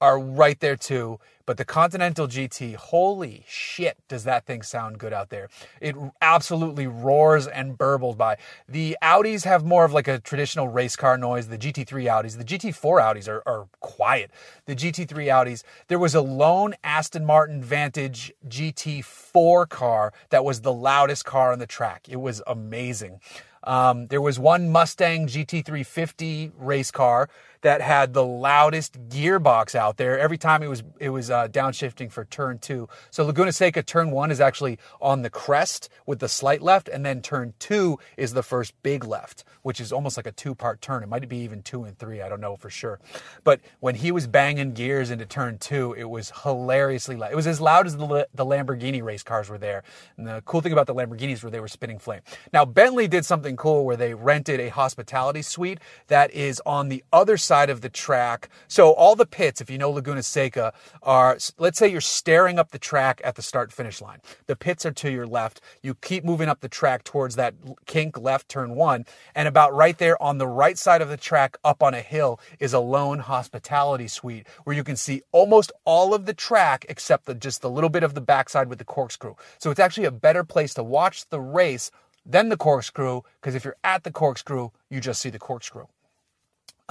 are 0.02 0.18
right 0.18 0.58
there 0.58 0.76
too. 0.76 1.20
But 1.46 1.56
the 1.56 1.64
Continental 1.64 2.28
GT, 2.28 2.76
holy 2.76 3.44
shit, 3.48 3.96
does 4.08 4.24
that 4.24 4.46
thing 4.46 4.62
sound 4.62 4.98
good 4.98 5.12
out 5.12 5.30
there? 5.30 5.48
It 5.80 5.96
absolutely 6.20 6.86
roars 6.86 7.46
and 7.46 7.76
burbles 7.76 8.16
by. 8.16 8.36
The 8.68 8.96
Audis 9.02 9.44
have 9.44 9.64
more 9.64 9.84
of 9.84 9.92
like 9.92 10.08
a 10.08 10.18
traditional 10.18 10.68
race 10.68 10.96
car 10.96 11.16
noise. 11.18 11.48
The 11.48 11.58
GT3 11.58 11.86
Audis, 12.04 12.36
the 12.36 12.44
GT4 12.44 13.00
Audis 13.00 13.28
are, 13.28 13.42
are 13.46 13.68
quiet. 13.80 14.30
The 14.66 14.76
GT3 14.76 15.08
Audis, 15.08 15.62
there 15.88 15.98
was 15.98 16.14
a 16.14 16.20
lone 16.20 16.74
Aston 16.84 17.24
Martin 17.24 17.62
Vantage 17.62 18.32
GT4 18.48 19.68
car 19.68 20.12
that 20.30 20.44
was 20.44 20.60
the 20.60 20.72
loudest 20.72 21.24
car 21.24 21.52
on 21.52 21.58
the 21.58 21.66
track. 21.66 22.08
It 22.08 22.20
was 22.20 22.42
amazing. 22.46 23.20
Um, 23.64 24.06
there 24.06 24.20
was 24.20 24.38
one 24.38 24.70
Mustang 24.70 25.26
GT350 25.28 26.52
race 26.58 26.90
car 26.90 27.28
that 27.62 27.80
had 27.80 28.12
the 28.14 28.24
loudest 28.24 29.08
gearbox 29.08 29.74
out 29.74 29.96
there. 29.96 30.18
Every 30.18 30.38
time 30.38 30.62
it 30.62 30.68
was 30.68 30.82
it 30.98 31.10
was 31.10 31.30
uh, 31.30 31.48
downshifting 31.48 32.10
for 32.10 32.24
turn 32.24 32.58
two. 32.58 32.88
So 33.10 33.24
Laguna 33.24 33.52
Seca 33.52 33.82
turn 33.82 34.10
one 34.10 34.30
is 34.30 34.40
actually 34.40 34.78
on 35.00 35.22
the 35.22 35.30
crest 35.30 35.88
with 36.06 36.18
the 36.20 36.28
slight 36.28 36.62
left, 36.62 36.88
and 36.88 37.04
then 37.04 37.22
turn 37.22 37.54
two 37.58 37.98
is 38.16 38.34
the 38.34 38.42
first 38.42 38.74
big 38.82 39.04
left, 39.04 39.44
which 39.62 39.80
is 39.80 39.92
almost 39.92 40.16
like 40.16 40.26
a 40.26 40.32
two 40.32 40.54
part 40.54 40.80
turn. 40.80 41.02
It 41.02 41.08
might 41.08 41.28
be 41.28 41.38
even 41.38 41.62
two 41.62 41.84
and 41.84 41.98
three. 41.98 42.20
I 42.22 42.28
don't 42.28 42.40
know 42.40 42.56
for 42.56 42.70
sure. 42.70 42.98
But 43.44 43.60
when 43.80 43.94
he 43.94 44.10
was 44.10 44.26
banging 44.26 44.72
gears 44.72 45.10
into 45.10 45.26
turn 45.26 45.58
two, 45.58 45.92
it 45.94 46.04
was 46.04 46.32
hilariously 46.42 47.16
loud. 47.16 47.32
It 47.32 47.36
was 47.36 47.46
as 47.46 47.60
loud 47.60 47.86
as 47.86 47.96
the 47.96 48.28
the 48.34 48.44
Lamborghini 48.44 49.02
race 49.02 49.22
cars 49.22 49.48
were 49.48 49.58
there. 49.58 49.84
And 50.16 50.26
the 50.26 50.42
cool 50.44 50.60
thing 50.60 50.72
about 50.72 50.86
the 50.86 50.94
Lamborghinis 50.94 51.42
were 51.42 51.50
they 51.50 51.60
were 51.60 51.68
spinning 51.68 51.98
flame. 51.98 52.20
Now 52.52 52.64
Bentley 52.64 53.08
did 53.08 53.24
something 53.24 53.52
something 53.52 53.56
cool 53.56 53.84
where 53.84 53.96
they 53.96 54.14
rented 54.14 54.60
a 54.60 54.68
hospitality 54.68 55.42
suite 55.42 55.78
that 56.06 56.30
is 56.32 56.62
on 56.64 56.88
the 56.88 57.02
other 57.12 57.36
side 57.36 57.51
of 57.52 57.80
the 57.80 57.88
track. 57.88 58.48
So 58.66 58.92
all 58.92 59.14
the 59.14 59.26
pits, 59.26 59.60
if 59.60 59.70
you 59.70 59.78
know 59.78 59.90
Laguna 59.90 60.22
Seca, 60.22 60.72
are 61.02 61.38
let's 61.58 61.78
say 61.78 61.88
you're 61.88 62.00
staring 62.00 62.58
up 62.58 62.70
the 62.70 62.78
track 62.78 63.20
at 63.24 63.34
the 63.34 63.42
start 63.42 63.72
finish 63.72 64.00
line. 64.00 64.20
The 64.46 64.56
pits 64.56 64.86
are 64.86 64.92
to 64.92 65.10
your 65.10 65.26
left. 65.26 65.60
You 65.82 65.94
keep 65.94 66.24
moving 66.24 66.48
up 66.48 66.60
the 66.60 66.68
track 66.68 67.04
towards 67.04 67.36
that 67.36 67.54
kink 67.86 68.18
left 68.18 68.48
turn 68.48 68.74
one, 68.74 69.04
and 69.34 69.46
about 69.46 69.74
right 69.74 69.98
there 69.98 70.20
on 70.22 70.38
the 70.38 70.46
right 70.46 70.78
side 70.78 71.02
of 71.02 71.08
the 71.08 71.16
track, 71.16 71.56
up 71.64 71.82
on 71.82 71.94
a 71.94 72.00
hill, 72.00 72.40
is 72.58 72.72
a 72.72 72.80
lone 72.80 73.18
hospitality 73.18 74.08
suite 74.08 74.46
where 74.64 74.74
you 74.74 74.84
can 74.84 74.96
see 74.96 75.22
almost 75.32 75.72
all 75.84 76.14
of 76.14 76.26
the 76.26 76.34
track 76.34 76.86
except 76.88 77.26
the, 77.26 77.34
just 77.34 77.64
a 77.64 77.68
little 77.68 77.90
bit 77.90 78.02
of 78.02 78.14
the 78.14 78.20
backside 78.20 78.68
with 78.68 78.78
the 78.78 78.84
corkscrew. 78.84 79.34
So 79.58 79.70
it's 79.70 79.80
actually 79.80 80.06
a 80.06 80.10
better 80.10 80.44
place 80.44 80.74
to 80.74 80.82
watch 80.82 81.28
the 81.28 81.40
race 81.40 81.90
than 82.24 82.48
the 82.48 82.56
corkscrew, 82.56 83.22
because 83.40 83.54
if 83.54 83.64
you're 83.64 83.76
at 83.82 84.04
the 84.04 84.12
corkscrew, 84.12 84.70
you 84.88 85.00
just 85.00 85.20
see 85.20 85.30
the 85.30 85.38
corkscrew. 85.38 85.86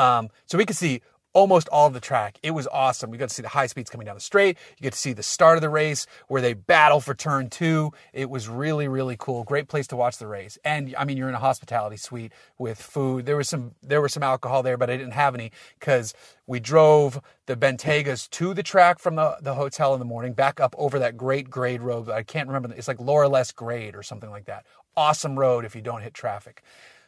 Um, 0.02 0.30
so 0.48 0.58
we 0.58 0.66
can 0.66 0.76
see 0.76 1.02
almost 1.34 1.70
all 1.70 1.88
of 1.88 1.94
the 1.94 2.00
track. 2.00 2.40
It 2.44 2.52
was 2.52 2.68
awesome. 2.68 3.14
You 3.14 3.20
got 3.20 3.30
to 3.30 3.36
see 3.36 3.42
the 3.42 3.50
high 3.50 3.68
speeds 3.68 3.90
coming 3.90 4.06
down 4.06 4.16
the 4.16 4.22
straight. 4.22 4.58
You 4.78 4.84
get 4.84 4.94
to 4.94 5.00
see 5.00 5.14
the 5.14 5.24
start 5.24 5.58
of 5.58 5.62
the 5.62 5.70
race 5.70 6.06
where 6.28 6.42
they 6.42 6.54
battle 6.54 7.00
for 7.00 7.14
turn 7.14 7.50
two. 7.50 7.92
It 8.12 8.30
was 8.30 8.50
really, 8.50 8.88
really 8.88 9.16
cool. 9.18 9.44
Great 9.44 9.68
place 9.68 9.88
to 9.88 9.96
watch 9.96 10.18
the 10.18 10.28
race. 10.28 10.58
And 10.66 10.94
I 10.98 11.06
mean, 11.06 11.18
you're 11.18 11.30
in 11.30 11.36
a 11.36 11.40
hospitality 11.40 11.98
suite 11.98 12.34
with 12.58 12.82
food. 12.82 13.26
There 13.26 13.38
was 13.38 13.48
some, 13.48 13.76
there 13.82 14.02
was 14.02 14.12
some 14.12 14.24
alcohol 14.24 14.64
there, 14.64 14.76
but 14.76 14.90
I 14.90 14.98
didn't 14.98 15.14
have 15.14 15.36
any 15.36 15.52
because 15.80 16.14
we 16.48 16.60
drove 16.60 17.22
the 17.46 17.56
Bentaygas 17.56 18.30
to 18.32 18.54
the 18.54 18.64
track 18.64 19.00
from 19.00 19.16
the, 19.16 19.38
the 19.42 19.54
hotel 19.54 19.94
in 19.94 20.00
the 20.00 20.06
morning, 20.06 20.34
back 20.34 20.60
up 20.60 20.76
over 20.78 21.00
that 21.00 21.16
great 21.16 21.50
grade 21.50 21.82
road. 21.82 22.10
I 22.10 22.24
can't 22.24 22.50
remember. 22.50 22.74
It's 22.76 22.88
like 22.90 22.98
Laureles 22.98 23.56
grade 23.56 23.96
or 23.96 24.04
something 24.04 24.32
like 24.32 24.46
that. 24.46 24.66
Awesome 24.98 25.40
road 25.40 25.64
if 25.64 25.76
you 25.76 25.82
don't 25.82 26.02
hit 26.02 26.14
traffic. 26.14 26.64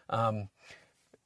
Um, 0.10 0.50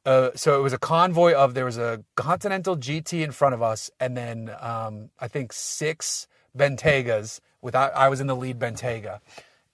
uh, 0.08 0.32
so 0.36 0.58
it 0.58 0.64
was 0.64 0.72
a 0.72 0.78
convoy 0.78 1.34
of 1.34 1.54
there 1.54 1.66
was 1.66 1.78
a 1.78 2.02
Continental 2.16 2.78
GT 2.78 3.22
in 3.22 3.32
front 3.32 3.54
of 3.54 3.62
us, 3.62 3.92
and 4.00 4.16
then 4.16 4.50
um, 4.62 5.10
I 5.20 5.28
think 5.28 5.52
six 5.52 6.28
Bentaygas. 6.58 7.42
With 7.62 7.76
I, 7.76 7.88
I, 7.90 8.08
was 8.08 8.22
in 8.22 8.28
the 8.28 8.36
lead 8.36 8.58
Bentayga, 8.58 9.20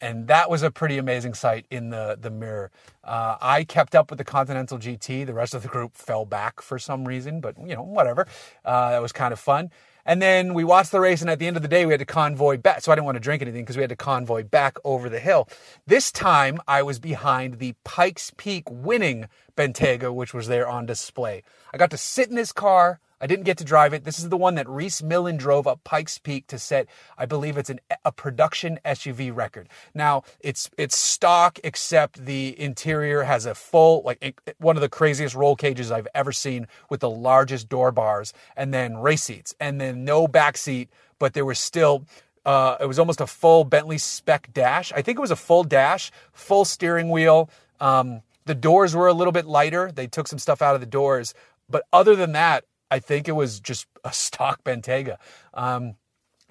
and 0.02 0.28
that 0.28 0.50
was 0.50 0.64
a 0.64 0.72
pretty 0.72 0.98
amazing 0.98 1.36
sight 1.36 1.68
in 1.70 1.92
the 1.92 2.18
the 2.20 2.32
mirror. 2.32 2.72
Uh, 3.04 3.38
I 3.40 3.64
kept 3.64 3.94
up 3.94 4.10
with 4.10 4.18
the 4.18 4.24
Continental 4.24 4.80
GT. 4.80 5.24
The 5.28 5.36
rest 5.36 5.54
of 5.54 5.62
the 5.62 5.68
group 5.68 5.94
fell 5.94 6.26
back 6.26 6.62
for 6.62 6.80
some 6.80 7.08
reason, 7.08 7.40
but 7.40 7.56
you 7.60 7.76
know 7.76 7.84
whatever. 7.84 8.26
Uh, 8.66 8.90
that 8.90 9.02
was 9.04 9.12
kind 9.12 9.34
of 9.34 9.40
fun. 9.40 9.70
And 10.06 10.22
then 10.22 10.54
we 10.54 10.64
watched 10.64 10.92
the 10.92 11.00
race, 11.00 11.22
and 11.22 11.30
at 11.30 11.40
the 11.40 11.48
end 11.48 11.56
of 11.56 11.62
the 11.62 11.70
day, 11.70 11.86
we 11.86 11.94
had 11.94 12.00
to 12.00 12.06
convoy 12.06 12.58
back. 12.58 12.82
So 12.82 12.92
I 12.92 12.96
didn't 12.96 13.06
want 13.06 13.16
to 13.16 13.22
drink 13.22 13.42
anything 13.42 13.64
because 13.64 13.78
we 13.78 13.84
had 13.84 13.90
to 13.90 13.96
convoy 13.96 14.44
back 14.44 14.78
over 14.84 15.10
the 15.10 15.20
hill. 15.20 15.48
This 15.88 16.12
time, 16.12 16.60
I 16.68 16.84
was 16.84 17.00
behind 17.00 17.60
the 17.60 17.76
Pikes 17.84 18.32
Peak 18.36 18.64
winning 18.70 19.28
Bentayga, 19.56 20.14
which 20.14 20.34
was 20.34 20.48
there 20.48 20.68
on 20.68 20.86
display. 20.86 21.44
I 21.74 21.78
got 21.78 21.92
to 21.92 21.98
sit 21.98 22.30
in 22.30 22.36
this 22.36 22.52
car. 22.52 23.00
I 23.24 23.26
didn't 23.26 23.46
get 23.46 23.58
to 23.60 23.64
drive 23.64 23.94
it. 23.94 24.04
This 24.04 24.20
is 24.20 24.28
the 24.28 24.36
one 24.36 24.56
that 24.56 24.68
Reese 24.68 25.02
Millen 25.02 25.38
drove 25.38 25.66
up 25.66 25.82
Pikes 25.86 26.18
Peak 26.18 26.46
to 26.48 26.60
set. 26.60 26.90
I 27.18 27.26
believe 27.26 27.58
it's 27.58 27.70
an, 27.70 27.80
a 28.04 28.12
production 28.12 28.82
SUV 28.84 29.34
record. 29.34 29.70
Now 29.94 30.24
it's 30.42 30.70
it's 30.78 30.98
stock, 30.98 31.58
except 31.64 32.26
the 32.26 32.60
interior 32.60 33.24
has 33.24 33.46
a 33.46 33.56
full 33.56 34.02
like 34.04 34.42
one 34.58 34.76
of 34.76 34.82
the 34.82 34.90
craziest 34.90 35.36
roll 35.36 35.56
cages 35.56 35.90
I've 35.90 36.10
ever 36.14 36.34
seen 36.34 36.68
with 36.90 37.00
the 37.00 37.10
largest 37.10 37.70
door 37.70 37.94
bars, 37.94 38.34
and 38.58 38.74
then 38.74 38.98
race 38.98 39.24
seats, 39.24 39.56
and 39.58 39.80
then 39.80 40.04
no 40.04 40.28
back 40.28 40.58
seat, 40.58 40.90
but 41.18 41.34
there 41.34 41.46
was 41.46 41.60
still 41.60 42.06
uh, 42.46 42.76
it 42.82 42.88
was 42.88 43.00
almost 43.00 43.22
a 43.22 43.28
full 43.28 43.64
Bentley 43.64 44.00
spec 44.00 44.52
dash. 44.52 44.92
I 44.92 45.02
think 45.02 45.18
it 45.18 45.22
was 45.22 45.32
a 45.32 45.38
full 45.38 45.64
dash, 45.64 46.12
full 46.34 46.66
steering 46.66 47.10
wheel. 47.10 47.50
Um, 47.80 48.22
the 48.44 48.56
doors 48.56 48.94
were 48.94 49.08
a 49.08 49.14
little 49.14 49.32
bit 49.32 49.46
lighter. 49.46 49.94
They 49.94 50.08
took 50.08 50.28
some 50.28 50.40
stuff 50.40 50.62
out 50.62 50.76
of 50.76 50.82
the 50.82 50.88
doors, 50.88 51.34
but 51.70 51.86
other 51.94 52.18
than 52.18 52.34
that, 52.34 52.66
I 52.94 53.00
think 53.00 53.28
it 53.28 53.32
was 53.32 53.60
just 53.60 53.88
a 54.04 54.14
stock 54.14 54.64
Bentayga. 54.66 55.18
Um, 55.54 55.96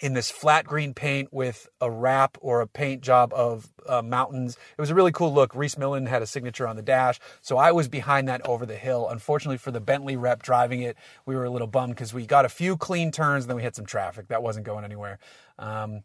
in 0.00 0.14
this 0.14 0.32
flat 0.32 0.66
green 0.66 0.92
paint 0.92 1.32
with 1.32 1.68
a 1.80 1.88
wrap 1.88 2.36
or 2.40 2.60
a 2.60 2.66
paint 2.66 3.02
job 3.02 3.32
of 3.32 3.72
uh, 3.88 4.02
mountains. 4.02 4.56
It 4.76 4.80
was 4.80 4.90
a 4.90 4.96
really 4.96 5.12
cool 5.12 5.32
look. 5.32 5.54
Reese 5.54 5.78
Millen 5.78 6.06
had 6.06 6.22
a 6.22 6.26
signature 6.26 6.66
on 6.66 6.74
the 6.74 6.82
dash, 6.82 7.20
so 7.40 7.56
I 7.56 7.70
was 7.70 7.86
behind 7.86 8.26
that 8.26 8.44
over 8.44 8.66
the 8.66 8.74
hill. 8.74 9.08
Unfortunately 9.08 9.58
for 9.58 9.70
the 9.70 9.80
Bentley 9.80 10.16
rep 10.16 10.42
driving 10.42 10.82
it, 10.82 10.96
we 11.24 11.36
were 11.36 11.44
a 11.44 11.50
little 11.50 11.68
bummed 11.68 11.94
because 11.94 12.12
we 12.12 12.26
got 12.26 12.44
a 12.44 12.48
few 12.48 12.76
clean 12.76 13.12
turns, 13.12 13.44
and 13.44 13.50
then 13.50 13.56
we 13.56 13.62
hit 13.62 13.76
some 13.76 13.86
traffic 13.86 14.26
that 14.26 14.42
wasn't 14.42 14.66
going 14.66 14.84
anywhere. 14.84 15.20
Um, 15.56 16.02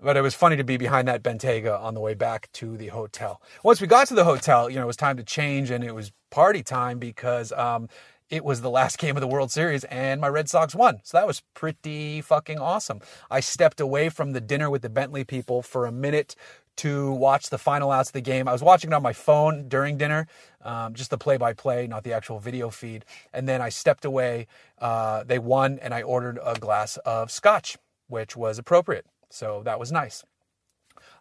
but 0.00 0.16
it 0.16 0.22
was 0.22 0.34
funny 0.34 0.56
to 0.56 0.64
be 0.64 0.76
behind 0.76 1.08
that 1.08 1.24
Bentayga 1.24 1.78
on 1.78 1.94
the 1.94 2.00
way 2.00 2.14
back 2.14 2.50
to 2.52 2.76
the 2.76 2.88
hotel. 2.88 3.42
Once 3.64 3.80
we 3.80 3.88
got 3.88 4.06
to 4.08 4.14
the 4.14 4.24
hotel, 4.24 4.70
you 4.70 4.76
know, 4.76 4.84
it 4.84 4.86
was 4.86 4.96
time 4.96 5.16
to 5.16 5.24
change 5.24 5.70
and 5.70 5.82
it 5.82 5.94
was 5.94 6.12
party 6.30 6.62
time 6.62 6.98
because 7.00 7.52
um, 7.52 7.88
it 8.30 8.44
was 8.44 8.60
the 8.60 8.70
last 8.70 8.98
game 9.00 9.16
of 9.16 9.20
the 9.20 9.26
World 9.26 9.50
Series 9.50 9.84
and 9.84 10.20
my 10.20 10.28
Red 10.28 10.48
Sox 10.48 10.74
won. 10.74 11.00
So 11.02 11.18
that 11.18 11.26
was 11.26 11.42
pretty 11.54 12.20
fucking 12.20 12.58
awesome. 12.58 13.00
I 13.30 13.40
stepped 13.40 13.80
away 13.80 14.08
from 14.08 14.32
the 14.32 14.40
dinner 14.40 14.70
with 14.70 14.82
the 14.82 14.88
Bentley 14.88 15.24
people 15.24 15.62
for 15.62 15.86
a 15.86 15.92
minute 15.92 16.36
to 16.76 17.12
watch 17.12 17.50
the 17.50 17.58
final 17.58 17.90
outs 17.90 18.08
of 18.08 18.12
the 18.14 18.20
game. 18.22 18.48
I 18.48 18.52
was 18.52 18.62
watching 18.62 18.90
it 18.90 18.94
on 18.94 19.02
my 19.02 19.12
phone 19.12 19.68
during 19.68 19.98
dinner, 19.98 20.26
um, 20.62 20.94
just 20.94 21.10
the 21.10 21.18
play 21.18 21.36
by 21.36 21.52
play, 21.52 21.86
not 21.86 22.04
the 22.04 22.14
actual 22.14 22.38
video 22.38 22.70
feed. 22.70 23.04
And 23.34 23.46
then 23.46 23.60
I 23.60 23.68
stepped 23.68 24.06
away. 24.06 24.46
Uh, 24.78 25.24
they 25.24 25.38
won, 25.38 25.78
and 25.82 25.92
I 25.92 26.00
ordered 26.00 26.38
a 26.42 26.54
glass 26.54 26.96
of 26.98 27.30
scotch, 27.30 27.76
which 28.08 28.34
was 28.34 28.58
appropriate. 28.58 29.04
So 29.28 29.62
that 29.64 29.78
was 29.78 29.92
nice. 29.92 30.24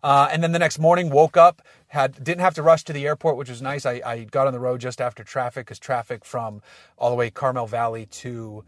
Uh, 0.01 0.29
and 0.31 0.41
then 0.41 0.53
the 0.53 0.59
next 0.59 0.79
morning, 0.79 1.09
woke 1.09 1.35
up, 1.35 1.61
had 1.89 2.23
didn't 2.23 2.41
have 2.41 2.55
to 2.55 2.63
rush 2.63 2.83
to 2.85 2.93
the 2.93 3.05
airport, 3.05 3.35
which 3.35 3.49
was 3.49 3.61
nice. 3.61 3.85
I, 3.85 4.01
I 4.05 4.23
got 4.23 4.47
on 4.47 4.53
the 4.53 4.59
road 4.59 4.81
just 4.81 5.01
after 5.01 5.23
traffic 5.23 5.65
because 5.65 5.79
traffic 5.79 6.23
from 6.23 6.61
all 6.97 7.09
the 7.09 7.15
way 7.15 7.29
Carmel 7.29 7.67
Valley 7.67 8.05
to 8.07 8.63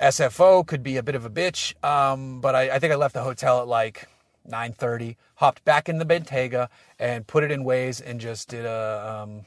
SFO 0.00 0.66
could 0.66 0.82
be 0.82 0.96
a 0.96 1.02
bit 1.02 1.14
of 1.14 1.24
a 1.24 1.30
bitch. 1.30 1.72
Um, 1.84 2.40
but 2.40 2.54
I, 2.54 2.70
I 2.70 2.78
think 2.78 2.92
I 2.92 2.96
left 2.96 3.14
the 3.14 3.22
hotel 3.22 3.60
at 3.60 3.68
like 3.68 4.08
9:30, 4.48 5.16
hopped 5.36 5.64
back 5.64 5.88
in 5.88 5.98
the 5.98 6.04
Bentayga 6.04 6.68
and 6.98 7.26
put 7.26 7.44
it 7.44 7.50
in 7.50 7.64
Waze 7.64 8.02
and 8.04 8.20
just 8.20 8.48
did 8.48 8.64
a 8.64 9.22
um, 9.22 9.44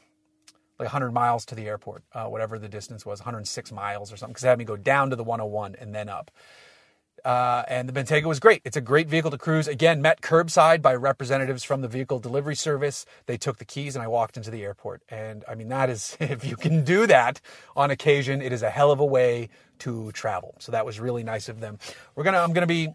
like 0.80 0.88
100 0.88 1.12
miles 1.12 1.46
to 1.46 1.56
the 1.56 1.68
airport, 1.68 2.04
uh, 2.14 2.26
whatever 2.26 2.58
the 2.58 2.70
distance 2.70 3.06
was, 3.06 3.20
106 3.20 3.72
miles 3.72 4.12
or 4.12 4.18
something, 4.18 4.34
because 4.34 4.44
it 4.44 4.48
had 4.48 4.58
me 4.58 4.66
go 4.66 4.78
down 4.78 5.10
to 5.10 5.16
the 5.16 5.24
101 5.24 5.76
and 5.80 5.94
then 5.94 6.10
up. 6.10 6.32
Uh, 7.24 7.64
and 7.68 7.88
the 7.88 7.94
Bentayga 7.94 8.26
was 8.26 8.40
great. 8.40 8.62
It's 8.66 8.78
a 8.78 8.82
great 8.82 9.08
vehicle 9.08 9.32
to 9.32 9.38
cruise. 9.38 9.68
Again, 9.68 10.02
met 10.02 10.22
curbside 10.22 10.82
by 10.82 10.96
representatives 10.96 11.64
from 11.64 11.82
the 11.82 11.88
vehicle 11.88 12.20
delivery 12.20 12.56
service. 12.56 13.06
They 13.26 13.38
took 13.38 13.58
the 13.58 13.66
keys 13.66 13.96
and 13.96 14.04
I 14.04 14.08
walked 14.08 14.38
into 14.38 14.50
the 14.50 14.64
airport. 14.64 15.02
And 15.10 15.44
I 15.48 15.56
mean, 15.56 15.70
that 15.70 15.90
is, 15.90 16.18
if 16.20 16.44
you 16.44 16.56
can 16.56 16.84
do 16.84 17.08
that 17.08 17.40
on 17.76 17.92
occasion, 17.92 18.42
it 18.42 18.52
is 18.52 18.64
a 18.64 18.70
hell 18.70 18.92
of 18.92 19.00
a 19.00 19.06
way 19.06 19.50
to 19.80 20.12
travel. 20.12 20.56
So 20.60 20.72
that 20.72 20.86
was 20.86 21.00
really 21.00 21.24
nice 21.24 21.50
of 21.50 21.60
them. 21.60 21.80
We're 22.16 22.24
gonna, 22.24 22.40
I'm 22.40 22.54
gonna 22.54 22.68
be 22.68 22.90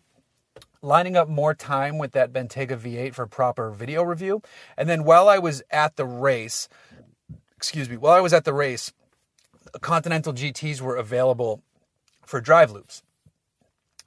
lining 0.82 1.16
up 1.16 1.28
more 1.28 1.54
time 1.54 1.98
with 1.98 2.12
that 2.12 2.32
Bentayga 2.32 2.78
V8 2.78 3.14
for 3.14 3.26
proper 3.26 3.70
video 3.70 4.02
review. 4.02 4.42
And 4.76 4.88
then 4.88 5.04
while 5.04 5.28
I 5.28 5.38
was 5.38 5.62
at 5.70 5.96
the 5.96 6.04
race, 6.04 6.68
excuse 7.56 7.88
me, 7.88 7.96
while 7.96 8.12
I 8.12 8.20
was 8.20 8.32
at 8.32 8.44
the 8.44 8.52
race, 8.52 8.92
Continental 9.80 10.32
GTs 10.32 10.80
were 10.80 10.96
available 10.96 11.62
for 12.24 12.40
drive 12.40 12.70
loops 12.70 13.02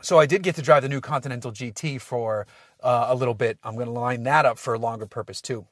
so 0.01 0.19
I 0.19 0.25
did 0.25 0.43
get 0.43 0.55
to 0.55 0.61
drive 0.61 0.83
the 0.83 0.89
new 0.89 1.01
Continental 1.01 1.51
GT 1.51 1.99
for 1.99 2.47
uh, 2.81 3.07
a 3.09 3.15
little 3.15 3.33
bit. 3.33 3.57
I'm 3.63 3.75
going 3.75 3.87
to 3.87 3.91
line 3.91 4.23
that 4.23 4.45
up 4.45 4.57
for 4.57 4.73
a 4.73 4.79
longer 4.79 5.05
purpose 5.05 5.41
too. 5.41 5.65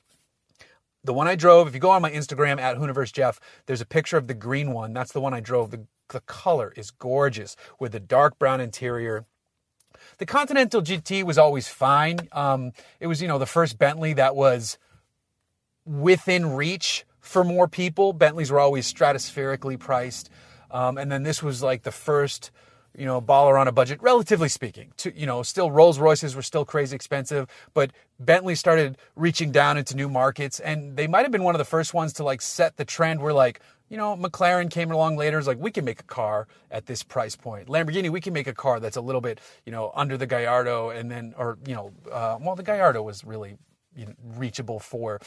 The 1.04 1.14
one 1.14 1.28
I 1.28 1.36
drove, 1.36 1.68
if 1.68 1.74
you 1.74 1.80
go 1.80 1.92
on 1.92 2.02
my 2.02 2.12
Instagram 2.12 2.60
at 2.60 2.78
Hooniverse 2.78 3.14
Jeff, 3.14 3.40
there's 3.66 3.82
a 3.82 3.86
picture 3.86 4.18
of 4.18 4.28
the 4.28 4.34
green 4.34 4.74
one. 4.74 4.94
That's 4.94 5.14
the 5.14 5.22
one 5.22 5.34
I 5.34 5.40
drove. 5.40 5.72
The, 5.72 5.86
the 6.10 6.20
color 6.22 6.74
is 6.76 6.92
gorgeous 6.92 7.56
with 7.80 7.94
the 7.94 8.00
dark 8.00 8.38
brown 8.38 8.60
interior. 8.60 9.26
The 10.18 10.26
Continental 10.26 10.82
GT 10.82 11.24
was 11.24 11.38
always 11.38 11.68
fine. 11.68 12.28
Um, 12.32 12.74
it 13.00 13.08
was, 13.08 13.22
you 13.22 13.28
know, 13.28 13.38
the 13.38 13.46
first 13.46 13.78
Bentley 13.78 14.14
that 14.14 14.36
was 14.36 14.78
within 15.86 16.54
reach 16.54 17.06
for 17.22 17.44
more 17.44 17.68
people. 17.68 18.12
Bentleys 18.14 18.52
were 18.52 18.60
always 18.60 18.92
stratospherically 18.92 19.80
priced. 19.80 20.30
Um, 20.72 20.98
and 20.98 21.12
then 21.12 21.24
this 21.24 21.42
was 21.42 21.64
like 21.64 21.84
the 21.84 21.92
first 21.92 22.52
you 22.98 23.06
know, 23.06 23.22
baller 23.22 23.60
on 23.60 23.68
a 23.68 23.72
budget, 23.72 24.02
relatively 24.02 24.50
speaking. 24.50 24.92
To, 24.98 25.18
you 25.18 25.26
know, 25.26 25.44
still 25.44 25.72
Rolls 25.72 26.00
Royces 26.00 26.36
were 26.36 26.42
still 26.42 26.66
crazy 26.66 26.96
expensive, 26.96 27.48
but 27.74 27.92
Bentley 28.20 28.56
started 28.56 28.98
reaching 29.16 29.52
down 29.52 29.78
into 29.78 29.96
new 29.96 30.10
markets, 30.10 30.60
and 30.60 30.98
they 30.98 31.08
might 31.08 31.22
have 31.22 31.32
been 31.32 31.44
one 31.44 31.54
of 31.54 31.60
the 31.60 31.66
first 31.66 31.94
ones 31.94 32.14
to 32.14 32.24
like 32.24 32.42
set 32.42 32.76
the 32.78 32.86
trend 32.86 33.22
where 33.22 33.34
like, 33.34 33.62
you 33.88 33.98
know, 33.98 34.18
McLaren 34.18 34.70
came 34.70 34.92
along 34.92 35.16
later. 35.16 35.38
It's 35.38 35.48
like 35.48 35.60
we 35.60 35.72
can 35.72 35.86
make 35.86 36.00
a 36.00 36.04
car 36.04 36.48
at 36.72 36.88
this 36.88 37.04
price 37.04 37.36
point. 37.36 37.68
Lamborghini, 37.68 38.10
we 38.10 38.20
can 38.20 38.34
make 38.34 38.48
a 38.48 38.54
car 38.54 38.80
that's 38.80 38.98
a 38.98 39.02
little 39.02 39.22
bit, 39.22 39.40
you 39.66 39.72
know, 39.72 39.92
under 39.96 40.18
the 40.18 40.26
Gallardo, 40.26 40.90
and 40.90 41.10
then, 41.10 41.36
or 41.38 41.58
you 41.68 41.76
know, 41.76 41.92
uh, 42.12 42.38
well, 42.42 42.56
the 42.56 42.64
Gallardo 42.64 43.04
was 43.04 43.24
really 43.24 43.58
you 43.96 44.08
know, 44.08 44.14
reachable 44.36 44.80
for 44.80 45.20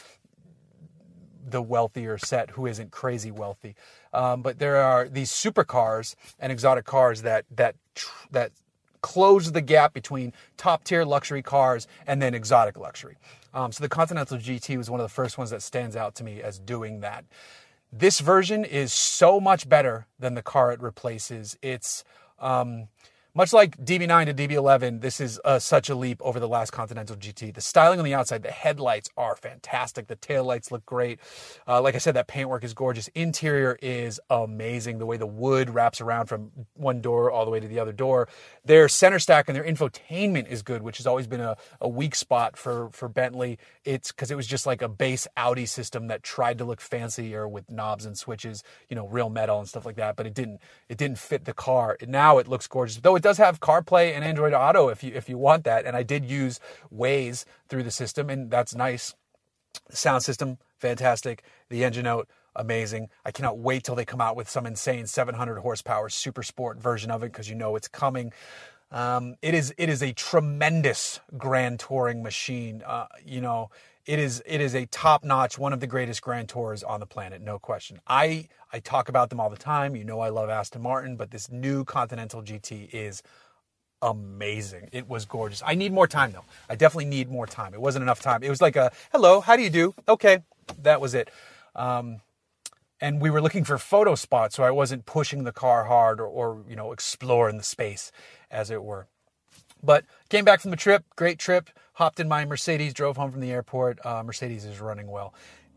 the 1.49 1.61
wealthier 1.61 2.17
set 2.17 2.51
who 2.51 2.65
isn't 2.67 2.91
crazy 2.91 3.31
wealthy. 3.31 3.75
Um, 4.13 4.41
but 4.41 4.59
there 4.59 4.77
are 4.77 5.07
these 5.07 5.31
supercars 5.31 6.15
and 6.39 6.51
exotic 6.51 6.85
cars 6.85 7.21
that 7.21 7.45
that 7.51 7.75
that 8.31 8.51
close 9.01 9.51
the 9.51 9.61
gap 9.61 9.93
between 9.93 10.33
top 10.57 10.83
tier 10.83 11.03
luxury 11.03 11.41
cars 11.41 11.87
and 12.05 12.21
then 12.21 12.33
exotic 12.33 12.77
luxury. 12.77 13.17
Um, 13.53 13.71
so 13.71 13.83
the 13.83 13.89
Continental 13.89 14.37
GT 14.37 14.77
was 14.77 14.89
one 14.89 14.99
of 14.99 15.03
the 15.03 15.13
first 15.13 15.37
ones 15.37 15.49
that 15.49 15.61
stands 15.61 15.95
out 15.95 16.15
to 16.15 16.23
me 16.23 16.41
as 16.41 16.59
doing 16.59 17.01
that. 17.01 17.25
This 17.91 18.19
version 18.21 18.63
is 18.63 18.93
so 18.93 19.39
much 19.39 19.67
better 19.67 20.05
than 20.19 20.35
the 20.35 20.41
car 20.41 20.71
it 20.71 20.81
replaces. 20.81 21.57
It's 21.61 22.05
um, 22.39 22.87
Much 23.33 23.53
like 23.53 23.77
DB9 23.77 24.25
to 24.25 24.33
DB11, 24.33 24.99
this 24.99 25.21
is 25.21 25.39
uh, 25.45 25.57
such 25.57 25.89
a 25.89 25.95
leap 25.95 26.21
over 26.21 26.37
the 26.37 26.49
last 26.49 26.71
Continental 26.71 27.15
GT. 27.15 27.53
The 27.53 27.61
styling 27.61 27.97
on 27.97 28.03
the 28.03 28.13
outside, 28.13 28.43
the 28.43 28.51
headlights 28.51 29.09
are 29.15 29.37
fantastic. 29.37 30.07
The 30.07 30.17
taillights 30.17 30.69
look 30.69 30.85
great. 30.85 31.17
Uh, 31.65 31.81
like 31.81 31.95
I 31.95 31.99
said, 31.99 32.13
that 32.15 32.27
paintwork 32.27 32.65
is 32.65 32.73
gorgeous. 32.73 33.07
Interior 33.15 33.79
is 33.81 34.19
amazing. 34.29 34.97
The 34.97 35.05
way 35.05 35.15
the 35.15 35.27
wood 35.27 35.69
wraps 35.69 36.01
around 36.01 36.25
from 36.25 36.51
one 36.73 36.99
door 36.99 37.31
all 37.31 37.45
the 37.45 37.51
way 37.51 37.61
to 37.61 37.69
the 37.69 37.79
other 37.79 37.93
door. 37.93 38.27
Their 38.65 38.89
center 38.89 39.17
stack 39.17 39.47
and 39.47 39.55
their 39.55 39.63
infotainment 39.63 40.49
is 40.49 40.61
good, 40.61 40.81
which 40.81 40.97
has 40.97 41.07
always 41.07 41.27
been 41.27 41.39
a, 41.39 41.55
a 41.79 41.87
weak 41.87 42.15
spot 42.15 42.57
for, 42.57 42.89
for 42.89 43.07
Bentley. 43.07 43.57
It's 43.85 44.11
because 44.11 44.29
it 44.29 44.35
was 44.35 44.45
just 44.45 44.65
like 44.65 44.81
a 44.81 44.89
base 44.89 45.25
Audi 45.37 45.67
system 45.67 46.07
that 46.07 46.21
tried 46.21 46.57
to 46.57 46.65
look 46.65 46.81
fancier 46.81 47.47
with 47.47 47.71
knobs 47.71 48.05
and 48.05 48.17
switches, 48.17 48.61
you 48.89 48.95
know, 48.97 49.07
real 49.07 49.29
metal 49.29 49.57
and 49.57 49.69
stuff 49.69 49.85
like 49.85 49.95
that, 49.95 50.17
but 50.17 50.27
it 50.27 50.33
didn't 50.33 50.59
it 50.89 50.97
didn't 50.97 51.17
fit 51.17 51.45
the 51.45 51.53
car. 51.53 51.97
Now 52.05 52.37
it 52.37 52.49
looks 52.49 52.67
gorgeous. 52.67 52.97
Though 52.97 53.20
it 53.21 53.23
does 53.23 53.37
have 53.37 53.59
CarPlay 53.59 54.15
and 54.15 54.25
Android 54.25 54.51
Auto 54.51 54.87
if 54.87 55.03
you 55.03 55.11
if 55.13 55.29
you 55.29 55.37
want 55.37 55.63
that. 55.65 55.85
And 55.85 55.95
I 55.95 56.01
did 56.01 56.25
use 56.25 56.59
Waze 56.91 57.45
through 57.69 57.83
the 57.83 57.91
system, 57.91 58.31
and 58.31 58.49
that's 58.49 58.73
nice. 58.73 59.13
Sound 59.91 60.23
system, 60.23 60.57
fantastic. 60.79 61.43
The 61.69 61.83
engine 61.83 62.05
note, 62.05 62.27
amazing. 62.55 63.09
I 63.23 63.31
cannot 63.31 63.59
wait 63.59 63.83
till 63.83 63.93
they 63.93 64.05
come 64.05 64.21
out 64.21 64.35
with 64.35 64.49
some 64.49 64.65
insane 64.65 65.05
700 65.05 65.59
horsepower 65.59 66.09
super 66.09 66.41
sport 66.41 66.79
version 66.79 67.11
of 67.11 67.21
it 67.21 67.31
because 67.31 67.47
you 67.47 67.53
know 67.53 67.75
it's 67.75 67.87
coming. 67.87 68.33
Um, 68.89 69.35
it 69.43 69.53
is 69.53 69.71
it 69.77 69.87
is 69.87 70.01
a 70.01 70.13
tremendous 70.13 71.19
grand 71.37 71.79
touring 71.79 72.23
machine. 72.23 72.81
Uh, 72.83 73.05
you 73.23 73.39
know, 73.39 73.69
it 74.07 74.17
is 74.17 74.41
it 74.47 74.61
is 74.61 74.73
a 74.73 74.87
top 74.87 75.23
notch, 75.23 75.59
one 75.59 75.73
of 75.73 75.79
the 75.79 75.85
greatest 75.85 76.23
grand 76.23 76.49
tours 76.49 76.81
on 76.81 76.99
the 76.99 77.05
planet, 77.05 77.39
no 77.39 77.59
question. 77.59 78.01
I 78.07 78.47
I 78.73 78.79
talk 78.79 79.09
about 79.09 79.29
them 79.29 79.39
all 79.39 79.49
the 79.49 79.57
time. 79.57 79.95
You 79.95 80.03
know, 80.05 80.19
I 80.19 80.29
love 80.29 80.49
Aston 80.49 80.81
Martin, 80.81 81.15
but 81.15 81.31
this 81.31 81.51
new 81.51 81.83
Continental 81.83 82.41
GT 82.41 82.89
is 82.93 83.21
amazing. 84.01 84.89
It 84.91 85.07
was 85.07 85.25
gorgeous. 85.25 85.61
I 85.65 85.75
need 85.75 85.93
more 85.93 86.07
time 86.07 86.31
though. 86.31 86.45
I 86.69 86.75
definitely 86.75 87.05
need 87.05 87.29
more 87.29 87.45
time. 87.45 87.73
It 87.73 87.81
wasn't 87.81 88.03
enough 88.03 88.21
time. 88.21 88.43
It 88.43 88.49
was 88.49 88.61
like 88.61 88.75
a 88.75 88.91
hello, 89.11 89.41
how 89.41 89.55
do 89.55 89.63
you 89.63 89.69
do? 89.69 89.93
Okay, 90.07 90.39
that 90.81 90.99
was 91.01 91.13
it. 91.13 91.29
Um, 91.75 92.21
and 92.99 93.21
we 93.21 93.29
were 93.29 93.41
looking 93.41 93.63
for 93.63 93.77
photo 93.77 94.15
spots, 94.15 94.55
so 94.55 94.63
I 94.63 94.71
wasn't 94.71 95.05
pushing 95.05 95.43
the 95.43 95.51
car 95.51 95.85
hard 95.85 96.19
or, 96.19 96.27
or 96.27 96.63
you 96.69 96.75
know 96.75 96.91
exploring 96.91 97.57
the 97.57 97.63
space, 97.63 98.11
as 98.49 98.69
it 98.69 98.83
were. 98.83 99.07
But 99.83 100.05
came 100.29 100.45
back 100.45 100.61
from 100.61 100.71
the 100.71 100.77
trip, 100.77 101.03
great 101.15 101.39
trip. 101.39 101.69
Hopped 101.93 102.19
in 102.19 102.27
my 102.27 102.45
Mercedes, 102.45 102.93
drove 102.93 103.17
home 103.17 103.31
from 103.31 103.41
the 103.41 103.51
airport. 103.51 104.03
Uh, 104.05 104.23
Mercedes 104.23 104.65
is 104.65 104.79
running 104.79 105.07
well. 105.07 105.33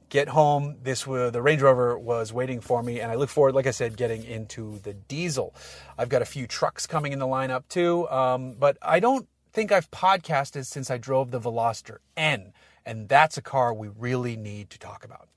Get 0.09 0.29
home. 0.29 0.77
This 0.83 1.07
was 1.07 1.33
the 1.33 1.43
Range 1.43 1.63
Rover 1.63 1.99
was 1.99 2.33
waiting 2.33 2.61
for 2.61 2.83
me, 2.83 3.01
and 3.01 3.11
I 3.11 3.17
look 3.17 3.31
forward, 3.31 3.55
like 3.55 3.67
I 3.67 3.73
said, 3.73 3.97
getting 3.97 4.23
into 4.23 4.79
the 4.81 4.93
diesel. 4.93 5.55
I've 5.99 6.09
got 6.09 6.23
a 6.23 6.27
few 6.27 6.47
trucks 6.47 6.87
coming 6.87 7.13
in 7.13 7.19
the 7.19 7.27
lineup 7.27 7.65
too, 7.69 8.09
um, 8.11 8.55
but 8.55 8.77
I 8.81 9.01
don't 9.01 9.27
think 9.53 9.73
I've 9.73 9.91
podcasted 9.91 10.67
since 10.67 10.91
I 10.91 10.99
drove 10.99 11.31
the 11.31 11.41
Veloster 11.41 11.99
N, 12.17 12.53
and 12.85 13.09
that's 13.09 13.37
a 13.37 13.43
car 13.43 13.75
we 13.75 13.89
really 13.89 14.37
need 14.37 14.71
to 14.71 14.79
talk 14.79 15.05
about. 15.05 15.29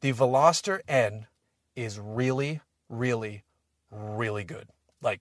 The 0.00 0.12
Veloster 0.12 0.80
N 0.88 1.26
is 1.74 1.98
really, 1.98 2.60
really, 2.88 3.44
really 3.90 4.44
good. 4.44 4.68
Like, 5.00 5.20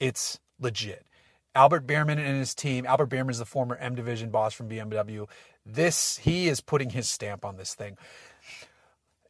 it's 0.00 0.40
legit. 0.58 1.06
Albert 1.54 1.86
Biermann 1.86 2.18
and 2.18 2.38
his 2.38 2.54
team. 2.54 2.84
Albert 2.86 3.06
Biermann 3.06 3.30
is 3.30 3.38
the 3.38 3.46
former 3.46 3.76
M 3.76 3.94
Division 3.94 4.30
boss 4.30 4.52
from 4.52 4.68
BMW. 4.68 5.26
This 5.66 6.18
he 6.18 6.46
is 6.48 6.60
putting 6.60 6.90
his 6.90 7.10
stamp 7.10 7.44
on 7.44 7.56
this 7.56 7.74
thing. 7.74 7.98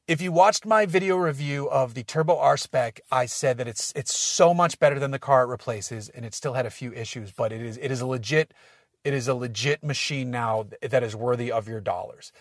If 0.06 0.20
you 0.20 0.30
watched 0.30 0.66
my 0.66 0.86
video 0.86 1.16
review 1.16 1.68
of 1.68 1.94
the 1.94 2.04
Turbo 2.04 2.38
R 2.38 2.56
Spec, 2.56 3.00
I 3.10 3.26
said 3.26 3.58
that 3.58 3.66
it's 3.66 3.92
it's 3.96 4.16
so 4.16 4.52
much 4.52 4.78
better 4.78 4.98
than 4.98 5.10
the 5.10 5.18
car 5.18 5.44
it 5.44 5.46
replaces, 5.46 6.08
and 6.10 6.24
it 6.24 6.34
still 6.34 6.52
had 6.52 6.66
a 6.66 6.70
few 6.70 6.92
issues, 6.92 7.32
but 7.32 7.52
it 7.52 7.62
is 7.62 7.78
it 7.78 7.90
is 7.90 8.02
a 8.02 8.06
legit 8.06 8.52
it 9.02 9.14
is 9.14 9.28
a 9.28 9.34
legit 9.34 9.82
machine 9.82 10.30
now 10.30 10.66
that 10.82 11.02
is 11.02 11.16
worthy 11.16 11.50
of 11.50 11.68
your 11.68 11.80
dollars. 11.80 12.32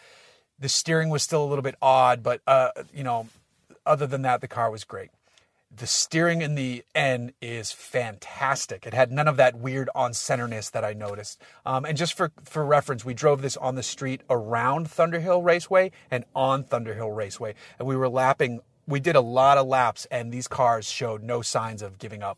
The 0.60 0.70
steering 0.70 1.10
was 1.10 1.24
still 1.24 1.44
a 1.44 1.48
little 1.48 1.64
bit 1.64 1.76
odd, 1.82 2.22
but 2.22 2.42
uh, 2.46 2.70
you 2.94 3.04
know, 3.04 3.30
other 3.86 4.08
than 4.08 4.24
that, 4.24 4.42
the 4.42 4.48
car 4.48 4.70
was 4.70 4.84
great. 4.84 5.10
The 5.78 5.88
steering 5.88 6.42
in 6.42 6.56
the 6.56 6.86
N 6.94 7.34
is 7.42 7.74
fantastic. 7.74 8.86
It 8.86 8.94
had 8.94 9.12
none 9.12 9.28
of 9.28 9.36
that 9.38 9.56
weird 9.56 9.90
on 9.94 10.12
centerness 10.12 10.72
that 10.72 10.86
I 10.86 10.94
noticed. 10.94 11.42
Um, 11.66 11.84
and 11.84 11.98
just 11.98 12.14
for, 12.14 12.32
for 12.46 12.66
reference, 12.66 13.04
we 13.04 13.14
drove 13.14 13.42
this 13.42 13.58
on 13.58 13.76
the 13.76 13.84
street 13.84 14.22
around 14.30 14.88
Thunderhill 14.88 15.44
Raceway 15.44 15.92
and 16.10 16.24
on 16.34 16.64
Thunderhill 16.64 17.14
Raceway. 17.14 17.56
And 17.78 17.88
we 17.88 17.98
were 17.98 18.08
lapping, 18.08 18.62
we 18.88 19.02
did 19.02 19.18
a 19.18 19.22
lot 19.22 19.58
of 19.58 19.68
laps, 19.68 20.08
and 20.10 20.32
these 20.32 20.48
cars 20.48 20.90
showed 20.90 21.24
no 21.24 21.42
signs 21.42 21.82
of 21.82 22.00
giving 22.00 22.24
up. 22.24 22.38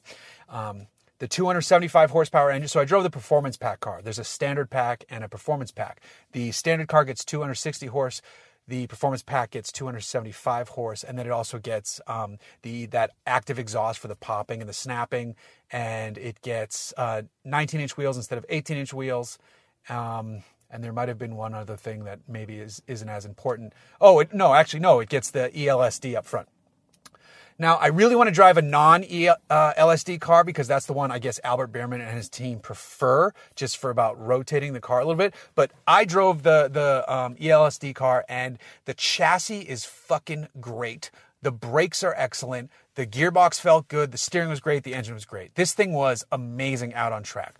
Um, 0.49 0.87
the 1.19 1.27
275 1.27 2.11
horsepower 2.11 2.51
engine. 2.51 2.67
So 2.67 2.79
I 2.79 2.85
drove 2.85 3.03
the 3.03 3.09
performance 3.09 3.57
pack 3.57 3.79
car. 3.79 4.01
There's 4.03 4.19
a 4.19 4.23
standard 4.23 4.69
pack 4.69 5.03
and 5.09 5.23
a 5.23 5.29
performance 5.29 5.71
pack. 5.71 6.01
The 6.31 6.51
standard 6.51 6.87
car 6.87 7.05
gets 7.05 7.25
260 7.25 7.87
horse. 7.87 8.21
The 8.67 8.87
performance 8.87 9.23
pack 9.23 9.51
gets 9.51 9.71
275 9.71 10.69
horse, 10.69 11.03
and 11.03 11.17
then 11.17 11.25
it 11.25 11.31
also 11.31 11.57
gets 11.57 12.01
um, 12.07 12.37
the 12.63 12.85
that 12.87 13.11
active 13.25 13.57
exhaust 13.59 13.99
for 13.99 14.07
the 14.07 14.15
popping 14.15 14.59
and 14.59 14.67
the 14.67 14.73
snapping, 14.73 15.35
and 15.71 16.17
it 16.17 16.41
gets 16.41 16.93
uh, 16.97 17.23
19 17.45 17.79
inch 17.79 17.95
wheels 17.95 18.17
instead 18.17 18.37
of 18.37 18.45
18 18.49 18.77
inch 18.77 18.93
wheels. 18.93 19.37
Um, 19.89 20.43
and 20.69 20.83
there 20.83 20.91
might 20.91 21.07
have 21.07 21.17
been 21.17 21.35
one 21.37 21.53
other 21.53 21.77
thing 21.77 22.03
that 22.03 22.19
maybe 22.27 22.57
is, 22.59 22.81
isn't 22.87 23.07
as 23.07 23.25
important. 23.25 23.71
Oh, 24.01 24.19
it, 24.19 24.33
no, 24.33 24.53
actually, 24.53 24.81
no, 24.81 24.99
it 24.99 25.07
gets 25.07 25.31
the 25.31 25.49
ELSD 25.55 26.15
up 26.17 26.25
front. 26.25 26.49
Now, 27.59 27.77
I 27.77 27.87
really 27.87 28.15
want 28.15 28.27
to 28.27 28.33
drive 28.33 28.57
a 28.57 28.61
non 28.61 29.03
uh, 29.03 29.73
LSD 29.73 30.21
car 30.21 30.43
because 30.43 30.67
that's 30.67 30.85
the 30.85 30.93
one 30.93 31.11
I 31.11 31.19
guess 31.19 31.39
Albert 31.43 31.67
Biermann 31.67 32.01
and 32.01 32.15
his 32.15 32.29
team 32.29 32.59
prefer, 32.59 33.31
just 33.55 33.77
for 33.77 33.89
about 33.89 34.19
rotating 34.23 34.73
the 34.73 34.79
car 34.79 34.99
a 34.99 35.05
little 35.05 35.17
bit. 35.17 35.33
But 35.55 35.71
I 35.87 36.05
drove 36.05 36.43
the 36.43 36.69
the 36.71 37.03
um, 37.11 37.35
ELSD 37.35 37.95
car, 37.95 38.25
and 38.29 38.59
the 38.85 38.93
chassis 38.93 39.61
is 39.61 39.85
fucking 39.85 40.49
great. 40.59 41.09
The 41.41 41.51
brakes 41.51 42.03
are 42.03 42.13
excellent. 42.17 42.71
The 42.95 43.05
gearbox 43.05 43.59
felt 43.59 43.87
good. 43.87 44.11
The 44.11 44.17
steering 44.17 44.49
was 44.49 44.59
great. 44.59 44.83
The 44.83 44.95
engine 44.95 45.13
was 45.13 45.25
great. 45.25 45.53
This 45.53 45.71
thing 45.71 45.93
was 45.93 46.25
amazing 46.31 46.95
out 46.95 47.11
on 47.11 47.21
track. 47.21 47.59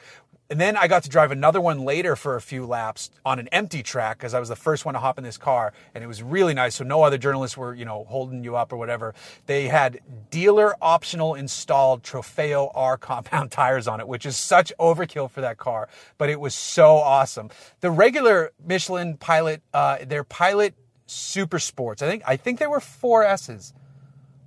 And 0.50 0.62
then 0.62 0.78
I 0.78 0.88
got 0.88 1.04
to 1.04 1.10
drive 1.10 1.32
another 1.32 1.60
one 1.60 1.80
later 1.80 2.16
for 2.16 2.36
a 2.36 2.42
few 2.42 2.66
laps 2.66 3.12
on 3.26 3.38
an 3.38 3.50
empty 3.50 3.84
track 3.84 4.18
because 4.18 4.34
I 4.34 4.40
was 4.40 4.48
the 4.48 4.56
first 4.56 4.86
one 4.86 4.94
to 4.94 5.00
hop 5.00 5.18
in 5.18 5.24
this 5.26 5.38
car 5.38 5.74
and 5.94 6.04
it 6.04 6.08
was 6.08 6.24
really 6.24 6.54
nice. 6.54 6.76
So 6.76 6.86
no 6.86 7.04
other 7.04 7.18
journalists 7.18 7.58
were, 7.58 7.74
you 7.76 7.84
know, 7.84 8.06
holding 8.06 8.46
you 8.46 8.56
up 8.56 8.72
or 8.72 8.78
whatever. 8.78 9.14
They 9.46 9.68
had 9.68 10.00
dealer 10.30 10.76
optional 10.82 11.36
installed 11.36 12.02
Trofeo 12.04 12.72
R 12.74 12.98
compound 13.08 13.52
tires 13.52 13.90
on 13.90 14.00
it, 14.00 14.08
which 14.08 14.26
is 14.26 14.38
such 14.38 14.72
overkill 14.80 15.30
for 15.30 15.42
that 15.42 15.58
car, 15.58 15.90
but 16.18 16.30
it 16.30 16.40
was 16.40 16.56
so 16.56 16.96
awesome. 16.96 17.50
The 17.82 17.92
regular 17.92 18.52
Michelin 18.66 19.18
Pilot, 19.18 19.62
uh, 19.74 19.98
their 20.06 20.24
Pilot 20.24 20.76
Super 21.08 21.60
Sports, 21.60 22.02
I 22.02 22.08
think, 22.08 22.24
I 22.26 22.38
think 22.38 22.60
they 22.60 22.68
were 22.68 22.80
four 22.80 23.24
S's. 23.24 23.74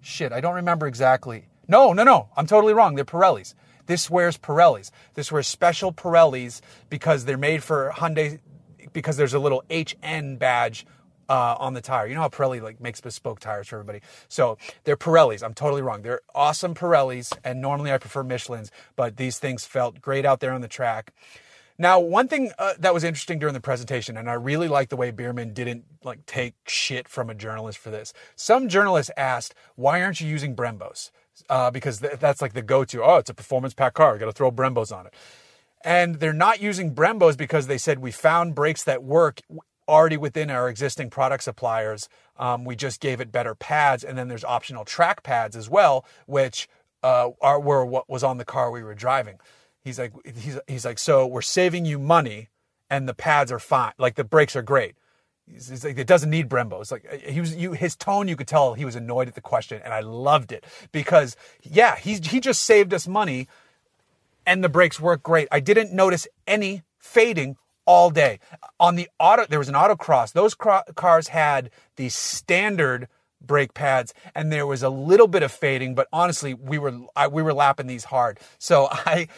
Shit, 0.01 0.33
I 0.33 0.41
don't 0.41 0.55
remember 0.55 0.87
exactly. 0.87 1.49
No, 1.69 1.93
no, 1.93 2.05
no, 2.05 2.31
I'm 2.37 2.47
totally 2.47 2.73
wrong. 2.73 2.95
They're 2.95 3.05
Pirellis. 3.05 3.55
This 3.91 4.09
wears 4.09 4.39
Pirellis. 4.39 4.93
This 5.15 5.33
wears 5.33 5.49
special 5.49 5.93
Pirellis 5.93 6.61
because 6.91 7.25
they're 7.25 7.37
made 7.37 7.65
for 7.65 7.91
Hyundai, 7.97 8.39
because 8.93 9.17
there's 9.17 9.35
a 9.35 9.41
little 9.41 9.65
HN 9.69 10.37
badge 10.37 10.87
uh, 11.29 11.57
on 11.59 11.75
the 11.75 11.81
tire. 11.81 12.07
You 12.07 12.15
know 12.15 12.21
how 12.21 12.29
Pirelli 12.29 12.63
like 12.63 12.81
makes 12.81 13.01
bespoke 13.01 13.41
tires 13.41 13.67
for 13.67 13.81
everybody. 13.81 14.01
So 14.29 14.59
they're 14.85 14.97
Pirellis. 14.97 15.43
I'm 15.43 15.55
totally 15.55 15.83
wrong. 15.83 16.03
They're 16.03 16.21
awesome 16.37 16.73
Pirellis, 16.73 17.37
and 17.43 17.61
normally 17.61 17.91
I 17.91 17.99
prefer 17.99 18.23
Michelin's, 18.23 18.71
but 18.95 19.17
these 19.17 19.41
things 19.41 19.65
felt 19.65 20.01
great 20.01 20.25
out 20.25 20.39
there 20.39 20.53
on 20.53 20.61
the 20.61 20.69
track. 20.69 21.13
Now, 21.77 21.99
one 21.99 22.29
thing 22.29 22.53
uh, 22.61 22.75
that 22.79 22.95
was 22.95 23.03
interesting 23.03 23.41
during 23.41 23.55
the 23.55 23.61
presentation, 23.61 24.17
and 24.17 24.31
I 24.31 24.35
really 24.35 24.69
like 24.69 24.91
the 24.91 24.97
way 24.97 25.11
Biermann 25.11 25.53
didn't 25.53 25.85
like 26.05 26.25
take 26.27 26.55
shit 26.69 27.09
from 27.09 27.29
a 27.29 27.35
journalist 27.35 27.79
for 27.79 27.91
this. 27.91 28.13
Some 28.37 28.69
journalists 28.69 29.11
asked, 29.17 29.53
"Why 29.75 30.01
aren't 30.01 30.21
you 30.21 30.29
using 30.29 30.55
Brembos?" 30.55 31.11
Uh, 31.49 31.71
because 31.71 32.01
th- 32.01 32.19
that's 32.19 32.43
like 32.43 32.53
the 32.53 32.63
go-to. 32.63 33.03
Oh, 33.03 33.17
it's 33.17 33.31
a 33.31 33.35
performance 33.35 33.75
pack 33.75 33.95
car. 33.95 34.19
Got 34.19 34.27
to 34.27 34.33
throw 34.33 34.51
Brembos 34.51 34.95
on 34.97 35.07
it. 35.07 35.15
And 35.83 36.17
they're 36.17 36.33
not 36.33 36.61
using 36.61 36.95
Brembos 36.95 37.37
because 37.37 37.67
they 37.67 37.79
said 37.79 38.01
we 38.01 38.11
found 38.11 38.55
brakes 38.55 38.85
that 38.85 39.03
work 39.03 39.41
already 39.89 40.17
within 40.17 40.51
our 40.51 40.69
existing 40.69 41.11
product 41.11 41.43
suppliers. 41.43 42.09
Um, 42.39 42.65
we 42.65 42.77
just 42.77 43.01
gave 43.01 43.21
it 43.21 43.33
better 43.33 43.55
pads, 43.55 44.05
and 44.05 44.17
then 44.17 44.29
there's 44.29 44.45
optional 44.45 44.85
track 44.85 45.23
pads 45.23 45.57
as 45.57 45.69
well, 45.69 46.05
which 46.27 46.69
uh, 47.03 47.31
are 47.41 47.61
were 47.61 47.85
what 47.85 48.09
was 48.09 48.23
on 48.23 48.39
the 48.39 48.45
car 48.45 48.71
we 48.71 48.83
were 48.83 48.95
driving. 48.95 49.39
He's 49.83 49.99
like, 49.99 50.13
he's, 50.25 50.59
he's 50.69 50.85
like, 50.85 50.99
so 50.99 51.27
we're 51.27 51.43
saving 51.43 51.87
you 51.87 51.99
money, 51.99 52.49
and 52.89 53.09
the 53.09 53.15
pads 53.15 53.51
are 53.51 53.59
fine. 53.59 53.93
Like 53.99 54.15
the 54.15 54.25
brakes 54.25 54.55
are 54.55 54.63
great. 54.63 54.95
Like, 55.85 55.99
it 55.99 56.07
doesn't 56.07 56.31
need 56.31 56.49
Brembo. 56.49 56.81
It's 56.81 56.91
like 56.93 57.07
uh, 57.11 57.17
he 57.31 57.41
was, 57.41 57.55
you, 57.55 57.73
his 57.73 57.97
tone, 57.97 58.29
you 58.29 58.37
could 58.37 58.49
tell 58.49 58.75
he 58.75 58.85
was 58.85 58.97
annoyed 58.97 59.29
at 59.29 59.35
the 59.35 59.41
question, 59.41 59.81
and 59.85 59.93
I 59.93 60.01
loved 60.01 60.53
it 60.53 60.65
because, 60.93 61.37
yeah, 61.63 61.97
he's 61.97 62.27
he 62.27 62.41
just 62.41 62.63
saved 62.63 62.95
us 62.95 63.07
money, 63.09 63.49
and 64.47 64.65
the 64.65 64.69
brakes 64.69 65.01
work 65.01 65.23
great. 65.23 65.49
I 65.51 65.61
didn't 65.61 65.93
notice 65.93 66.27
any 66.47 66.83
fading 66.99 67.57
all 67.87 68.11
day 68.11 68.39
on 68.79 68.97
the 68.97 69.09
auto. 69.19 69.47
There 69.47 69.59
was 69.59 69.69
an 69.69 69.75
autocross. 69.75 70.33
Those 70.33 70.55
cro- 70.55 70.83
cars 70.95 71.29
had 71.29 71.71
the 71.97 72.09
standard 72.09 73.09
brake 73.41 73.75
pads 73.75 74.13
and 74.35 74.53
there 74.53 74.67
was 74.67 74.83
a 74.83 74.91
little 74.91 75.27
bit 75.27 75.43
of 75.43 75.51
fading 75.51 75.95
but 75.95 76.07
honestly 76.13 76.53
we 76.53 76.79
were 76.79 76.93
I, 77.17 77.27
we 77.29 77.43
were 77.43 77.55
lapping 77.55 77.87
these 77.87 78.05
hard 78.05 78.39
so 78.59 78.89
i 78.91 79.29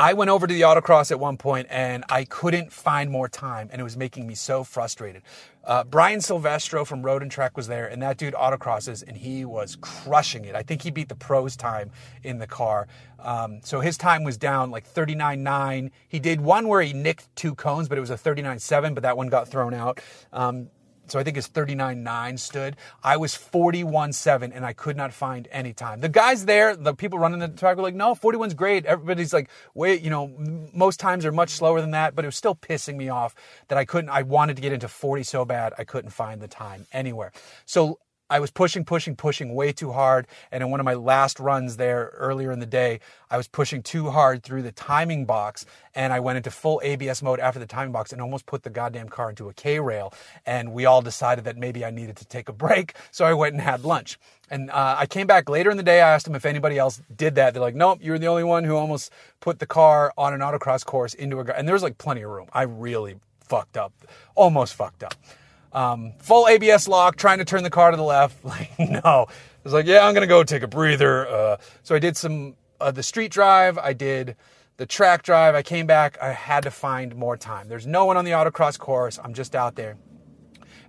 I 0.00 0.14
went 0.14 0.30
over 0.30 0.46
to 0.46 0.54
the 0.54 0.62
autocross 0.62 1.10
at 1.10 1.20
one 1.20 1.36
point 1.36 1.66
and 1.68 2.06
I 2.08 2.24
couldn't 2.24 2.72
find 2.72 3.10
more 3.10 3.28
time, 3.28 3.68
and 3.70 3.82
it 3.82 3.84
was 3.84 3.98
making 3.98 4.26
me 4.26 4.34
so 4.34 4.64
frustrated. 4.64 5.20
Uh, 5.62 5.84
Brian 5.84 6.22
Silvestro 6.22 6.86
from 6.86 7.02
Road 7.02 7.20
and 7.20 7.30
Track 7.30 7.54
was 7.54 7.66
there, 7.66 7.86
and 7.86 8.00
that 8.00 8.16
dude 8.16 8.32
autocrosses, 8.32 9.06
and 9.06 9.14
he 9.14 9.44
was 9.44 9.76
crushing 9.82 10.46
it. 10.46 10.54
I 10.54 10.62
think 10.62 10.80
he 10.80 10.90
beat 10.90 11.10
the 11.10 11.14
pros 11.14 11.54
time 11.54 11.90
in 12.22 12.38
the 12.38 12.46
car. 12.46 12.88
Um, 13.18 13.60
so 13.62 13.80
his 13.80 13.98
time 13.98 14.24
was 14.24 14.38
down 14.38 14.70
like 14.70 14.90
39.9. 14.90 15.90
He 16.08 16.18
did 16.18 16.40
one 16.40 16.66
where 16.66 16.80
he 16.80 16.94
nicked 16.94 17.36
two 17.36 17.54
cones, 17.54 17.86
but 17.86 17.98
it 17.98 18.00
was 18.00 18.08
a 18.08 18.16
39.7, 18.16 18.94
but 18.94 19.02
that 19.02 19.18
one 19.18 19.28
got 19.28 19.48
thrown 19.48 19.74
out. 19.74 20.00
Um, 20.32 20.70
so 21.10 21.18
I 21.18 21.24
think 21.24 21.36
his 21.36 21.48
39.9 21.48 22.38
stood. 22.38 22.76
I 23.02 23.16
was 23.16 23.34
41.7 23.34 24.52
and 24.54 24.64
I 24.64 24.72
could 24.72 24.96
not 24.96 25.12
find 25.12 25.48
any 25.50 25.72
time. 25.72 26.00
The 26.00 26.08
guys 26.08 26.44
there, 26.44 26.76
the 26.76 26.94
people 26.94 27.18
running 27.18 27.40
the 27.40 27.48
track 27.48 27.76
were 27.76 27.82
like, 27.82 27.94
no, 27.94 28.14
41's 28.14 28.54
great. 28.54 28.86
Everybody's 28.86 29.32
like, 29.32 29.50
wait, 29.74 30.02
you 30.02 30.10
know, 30.10 30.32
most 30.72 31.00
times 31.00 31.24
are 31.26 31.32
much 31.32 31.50
slower 31.50 31.80
than 31.80 31.92
that, 31.92 32.14
but 32.14 32.24
it 32.24 32.28
was 32.28 32.36
still 32.36 32.54
pissing 32.54 32.96
me 32.96 33.08
off 33.08 33.34
that 33.68 33.78
I 33.78 33.84
couldn't, 33.84 34.10
I 34.10 34.22
wanted 34.22 34.56
to 34.56 34.62
get 34.62 34.72
into 34.72 34.88
40 34.88 35.22
so 35.22 35.44
bad 35.44 35.72
I 35.78 35.84
couldn't 35.84 36.10
find 36.10 36.40
the 36.40 36.48
time 36.48 36.86
anywhere. 36.92 37.32
So 37.66 37.98
I 38.30 38.40
was 38.40 38.50
pushing, 38.50 38.84
pushing, 38.84 39.16
pushing 39.16 39.54
way 39.54 39.72
too 39.72 39.92
hard. 39.92 40.28
And 40.52 40.62
in 40.62 40.70
one 40.70 40.80
of 40.80 40.84
my 40.84 40.94
last 40.94 41.40
runs 41.40 41.76
there 41.76 42.12
earlier 42.14 42.52
in 42.52 42.60
the 42.60 42.66
day, 42.66 43.00
I 43.30 43.36
was 43.36 43.48
pushing 43.48 43.82
too 43.82 44.10
hard 44.10 44.42
through 44.44 44.62
the 44.62 44.72
timing 44.72 45.26
box 45.26 45.66
and 45.94 46.12
I 46.12 46.20
went 46.20 46.36
into 46.36 46.50
full 46.50 46.80
ABS 46.84 47.22
mode 47.22 47.40
after 47.40 47.58
the 47.58 47.66
timing 47.66 47.92
box 47.92 48.12
and 48.12 48.22
almost 48.22 48.46
put 48.46 48.62
the 48.62 48.70
goddamn 48.70 49.08
car 49.08 49.30
into 49.30 49.48
a 49.48 49.52
K 49.52 49.80
rail. 49.80 50.14
And 50.46 50.72
we 50.72 50.86
all 50.86 51.02
decided 51.02 51.44
that 51.44 51.56
maybe 51.56 51.84
I 51.84 51.90
needed 51.90 52.16
to 52.18 52.24
take 52.24 52.48
a 52.48 52.52
break. 52.52 52.94
So 53.12 53.24
I 53.24 53.34
went 53.34 53.54
and 53.54 53.60
had 53.60 53.84
lunch. 53.84 54.18
And 54.50 54.70
uh, 54.70 54.96
I 54.98 55.06
came 55.06 55.26
back 55.26 55.48
later 55.48 55.70
in 55.70 55.76
the 55.76 55.82
day. 55.82 56.00
I 56.00 56.14
asked 56.14 56.24
them 56.26 56.34
if 56.34 56.46
anybody 56.46 56.78
else 56.78 57.02
did 57.14 57.34
that. 57.34 57.52
They're 57.52 57.62
like, 57.62 57.74
nope, 57.74 57.98
you're 58.00 58.18
the 58.18 58.28
only 58.28 58.44
one 58.44 58.64
who 58.64 58.76
almost 58.76 59.12
put 59.40 59.58
the 59.58 59.66
car 59.66 60.12
on 60.16 60.32
an 60.32 60.40
autocross 60.40 60.84
course 60.84 61.12
into 61.14 61.40
a, 61.40 61.44
and 61.52 61.66
there 61.66 61.74
was 61.74 61.82
like 61.82 61.98
plenty 61.98 62.22
of 62.22 62.30
room. 62.30 62.46
I 62.52 62.62
really 62.62 63.16
fucked 63.40 63.76
up, 63.76 63.92
almost 64.36 64.74
fucked 64.74 65.02
up. 65.02 65.14
Um, 65.72 66.14
full 66.18 66.48
ABS 66.48 66.88
lock, 66.88 67.16
trying 67.16 67.38
to 67.38 67.44
turn 67.44 67.62
the 67.62 67.70
car 67.70 67.90
to 67.90 67.96
the 67.96 68.02
left. 68.02 68.44
Like, 68.44 68.70
no. 68.78 69.26
I 69.28 69.62
was 69.64 69.72
like, 69.72 69.86
yeah, 69.86 70.06
I'm 70.06 70.14
going 70.14 70.22
to 70.22 70.26
go 70.26 70.42
take 70.42 70.62
a 70.62 70.68
breather. 70.68 71.28
Uh, 71.28 71.56
so 71.82 71.94
I 71.94 71.98
did 71.98 72.16
some 72.16 72.56
uh, 72.80 72.90
the 72.90 73.02
street 73.02 73.30
drive. 73.30 73.76
I 73.78 73.92
did 73.92 74.36
the 74.78 74.86
track 74.86 75.22
drive. 75.22 75.54
I 75.54 75.62
came 75.62 75.86
back. 75.86 76.16
I 76.22 76.32
had 76.32 76.62
to 76.62 76.70
find 76.70 77.14
more 77.14 77.36
time. 77.36 77.68
There's 77.68 77.86
no 77.86 78.06
one 78.06 78.16
on 78.16 78.24
the 78.24 78.30
autocross 78.30 78.78
course. 78.78 79.18
I'm 79.22 79.34
just 79.34 79.54
out 79.54 79.76
there. 79.76 79.98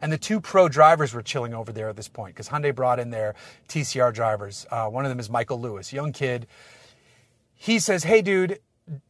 And 0.02 0.12
the 0.12 0.18
two 0.18 0.40
pro 0.42 0.70
drivers 0.70 1.14
were 1.14 1.22
chilling 1.22 1.54
over 1.54 1.72
there 1.72 1.90
at 1.90 1.96
this 1.96 2.08
point 2.08 2.34
because 2.34 2.50
Hyundai 2.50 2.74
brought 2.74 3.00
in 3.00 3.12
their 3.12 3.36
TCR 3.68 4.14
drivers. 4.14 4.66
Uh, 4.72 4.88
one 4.88 5.06
of 5.06 5.10
them 5.10 5.20
is 5.20 5.30
Michael 5.30 5.60
Lewis, 5.60 5.94
young 5.94 6.14
kid. 6.14 6.48
He 7.54 7.78
says, 7.78 8.06
Hey, 8.06 8.22
dude, 8.22 8.60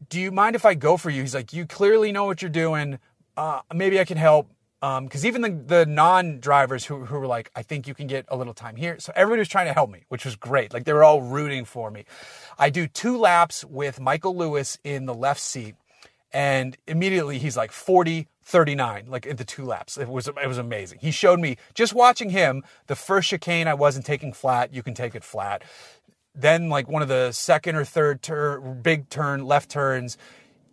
do 0.10 0.20
you 0.20 0.32
mind 0.32 0.56
if 0.56 0.66
I 0.66 0.74
go 0.74 0.98
for 0.98 1.10
you? 1.10 1.22
He's 1.22 1.36
like, 1.36 1.54
You 1.54 1.66
clearly 1.66 2.12
know 2.12 2.26
what 2.26 2.42
you're 2.42 2.50
doing. 2.50 3.00
Uh, 3.38 3.62
maybe 3.74 4.00
I 4.00 4.06
can 4.06 4.18
help 4.18 4.50
because 4.82 5.24
um, 5.24 5.28
even 5.28 5.42
the, 5.44 5.50
the 5.50 5.86
non-drivers 5.86 6.86
who, 6.86 7.06
who 7.06 7.20
were 7.20 7.28
like, 7.28 7.52
I 7.56 7.62
think 7.62 7.88
you 7.88 7.94
can 7.94 8.08
get 8.08 8.26
a 8.30 8.36
little 8.36 8.56
time 8.56 8.76
here. 8.76 9.00
So 9.00 9.14
everybody 9.16 9.40
was 9.40 9.48
trying 9.48 9.68
to 9.68 9.74
help 9.74 9.92
me, 9.92 10.06
which 10.10 10.26
was 10.26 10.36
great. 10.36 10.74
Like 10.74 10.86
they 10.86 10.94
were 10.94 11.04
all 11.04 11.22
rooting 11.22 11.66
for 11.66 11.92
me. 11.92 12.06
I 12.58 12.72
do 12.72 12.88
two 12.88 13.16
laps 13.16 13.64
with 13.64 14.00
Michael 14.00 14.36
Lewis 14.36 14.80
in 14.84 15.06
the 15.06 15.14
left 15.14 15.40
seat, 15.40 15.76
and 16.34 16.76
immediately 16.88 17.38
he's 17.38 17.56
like 17.56 17.72
40, 17.72 18.28
39, 18.42 19.06
like 19.08 19.28
in 19.28 19.36
the 19.36 19.46
two 19.46 19.66
laps. 19.66 19.98
It 19.98 20.10
was 20.10 20.28
it 20.28 20.48
was 20.48 20.58
amazing. 20.58 20.98
He 21.00 21.12
showed 21.12 21.40
me 21.40 21.58
just 21.76 21.94
watching 21.94 22.32
him 22.32 22.64
the 22.88 22.96
first 22.96 23.30
chicane 23.30 23.68
I 23.68 23.76
wasn't 23.76 24.08
taking 24.08 24.34
flat. 24.34 24.74
You 24.74 24.82
can 24.82 24.96
take 24.96 25.14
it 25.14 25.24
flat. 25.24 25.64
Then 26.34 26.70
like 26.70 26.88
one 26.88 27.04
of 27.04 27.08
the 27.08 27.32
second 27.34 27.76
or 27.76 27.86
third 27.86 28.22
big 28.82 29.10
turn 29.10 29.46
left 29.46 29.70
turns 29.70 30.18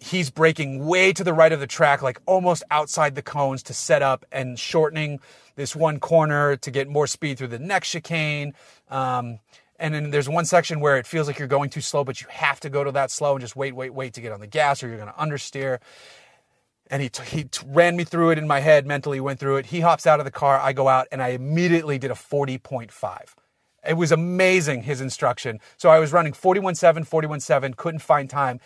he's 0.01 0.31
breaking 0.31 0.87
way 0.87 1.13
to 1.13 1.25
the 1.25 1.35
right 1.35 1.53
of 1.53 1.61
the 1.61 1.67
track, 1.67 2.03
like 2.03 2.21
almost 2.27 2.63
outside 2.71 3.15
the 3.15 3.23
cones 3.23 3.63
to 3.65 3.75
set 3.75 4.03
up 4.03 4.25
and 4.31 4.59
shortening 4.59 5.21
this 5.57 5.75
one 5.75 5.99
corner 5.99 6.57
to 6.57 6.71
get 6.71 6.89
more 6.89 7.07
speed 7.07 7.39
through 7.39 7.49
the 7.49 7.59
next 7.59 7.91
chicane. 7.91 8.55
Um, 8.89 9.41
and 9.79 9.95
then 9.95 10.11
there's 10.11 10.29
one 10.29 10.45
section 10.45 10.81
where 10.81 10.97
it 10.99 11.07
feels 11.07 11.27
like 11.27 11.39
you're 11.39 11.49
going 11.49 11.71
too 11.71 11.81
slow, 11.81 12.05
but 12.05 12.21
you 12.21 12.27
have 12.31 12.61
to 12.61 12.71
go 12.71 12.85
to 12.85 12.93
that 12.93 13.11
slow 13.11 13.33
and 13.33 13.41
just 13.41 13.57
wait, 13.57 13.75
wait, 13.75 13.95
wait 13.95 14.15
to 14.15 14.21
get 14.21 14.33
on 14.33 14.41
the 14.41 14.47
gas 14.47 14.83
or 14.83 14.89
you're 14.89 14.97
going 14.97 15.13
to 15.13 15.15
understeer. 15.15 15.79
And 16.91 17.03
he, 17.03 17.09
t- 17.09 17.23
he 17.25 17.45
t- 17.45 17.67
ran 17.67 17.97
me 17.97 18.05
through 18.05 18.31
it 18.31 18.39
in 18.39 18.47
my 18.47 18.61
head, 18.61 18.87
mentally 18.87 19.21
went 19.21 19.39
through 19.39 19.57
it. 19.57 19.67
He 19.67 19.81
hops 19.81 20.07
out 20.07 20.21
of 20.21 20.25
the 20.25 20.31
car. 20.33 20.59
I 20.59 20.73
go 20.73 20.89
out 20.89 21.07
and 21.13 21.23
I 21.23 21.29
immediately 21.29 21.99
did 21.99 22.11
a 22.11 22.15
40.5. 22.15 23.35
It 23.87 23.97
was 23.97 24.11
amazing, 24.11 24.83
his 24.83 25.01
instruction. 25.01 25.61
So 25.77 25.89
I 25.89 25.99
was 25.99 26.13
running 26.13 26.33
41.7, 26.33 27.09
41.7, 27.09 27.77
couldn't 27.77 28.01
find 28.01 28.29
time. 28.29 28.61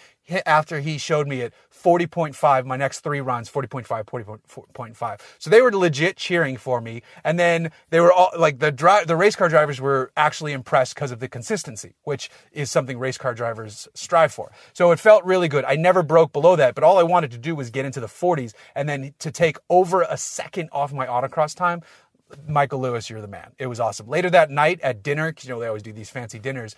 After 0.47 0.81
he 0.81 0.99
showed 0.99 1.27
me 1.27 1.41
it, 1.41 1.53
40.5, 1.73 2.65
my 2.65 2.77
next 2.77 3.01
three 3.01 3.21
runs, 3.21 3.51
40.5, 3.51 4.05
40.5. 4.05 5.21
So 5.39 5.51
they 5.51 5.61
were 5.61 5.73
legit 5.73 6.17
cheering 6.17 6.57
for 6.57 6.81
me. 6.81 7.03
And 7.25 7.39
then 7.39 7.73
they 7.91 8.01
were 8.01 8.13
all 8.13 8.31
like 8.39 8.61
the 8.61 8.71
dri- 8.71 9.05
the 9.07 9.17
race 9.17 9.37
car 9.37 9.49
drivers 9.49 9.81
were 9.81 10.13
actually 10.17 10.53
impressed 10.53 10.95
because 10.95 11.11
of 11.11 11.21
the 11.21 11.29
consistency, 11.29 11.95
which 12.05 12.31
is 12.53 12.71
something 12.71 12.99
race 12.99 13.19
car 13.19 13.35
drivers 13.35 13.89
strive 13.95 14.33
for. 14.33 14.53
So 14.73 14.93
it 14.93 15.01
felt 15.01 15.25
really 15.25 15.49
good. 15.49 15.65
I 15.65 15.77
never 15.77 16.03
broke 16.03 16.33
below 16.33 16.57
that, 16.57 16.75
but 16.75 16.85
all 16.85 16.99
I 16.99 17.03
wanted 17.03 17.33
to 17.33 17.39
do 17.39 17.55
was 17.55 17.71
get 17.71 17.85
into 17.85 18.01
the 18.01 18.07
40s 18.07 18.55
and 18.75 18.89
then 18.89 19.15
to 19.19 19.31
take 19.31 19.59
over 19.69 20.03
a 20.03 20.17
second 20.17 20.69
off 20.73 20.93
my 20.93 21.07
autocross 21.07 21.55
time 21.55 21.83
Michael 22.49 22.81
Lewis, 22.81 23.11
you're 23.11 23.21
the 23.21 23.29
man. 23.29 23.53
It 23.59 23.67
was 23.67 23.81
awesome. 23.81 24.09
Later 24.09 24.31
that 24.31 24.51
night 24.51 24.81
at 24.81 25.03
dinner, 25.03 25.35
you 25.43 25.49
know, 25.51 25.61
they 25.61 25.67
always 25.67 25.83
do 25.83 25.93
these 25.93 26.11
fancy 26.11 26.39
dinners. 26.39 26.75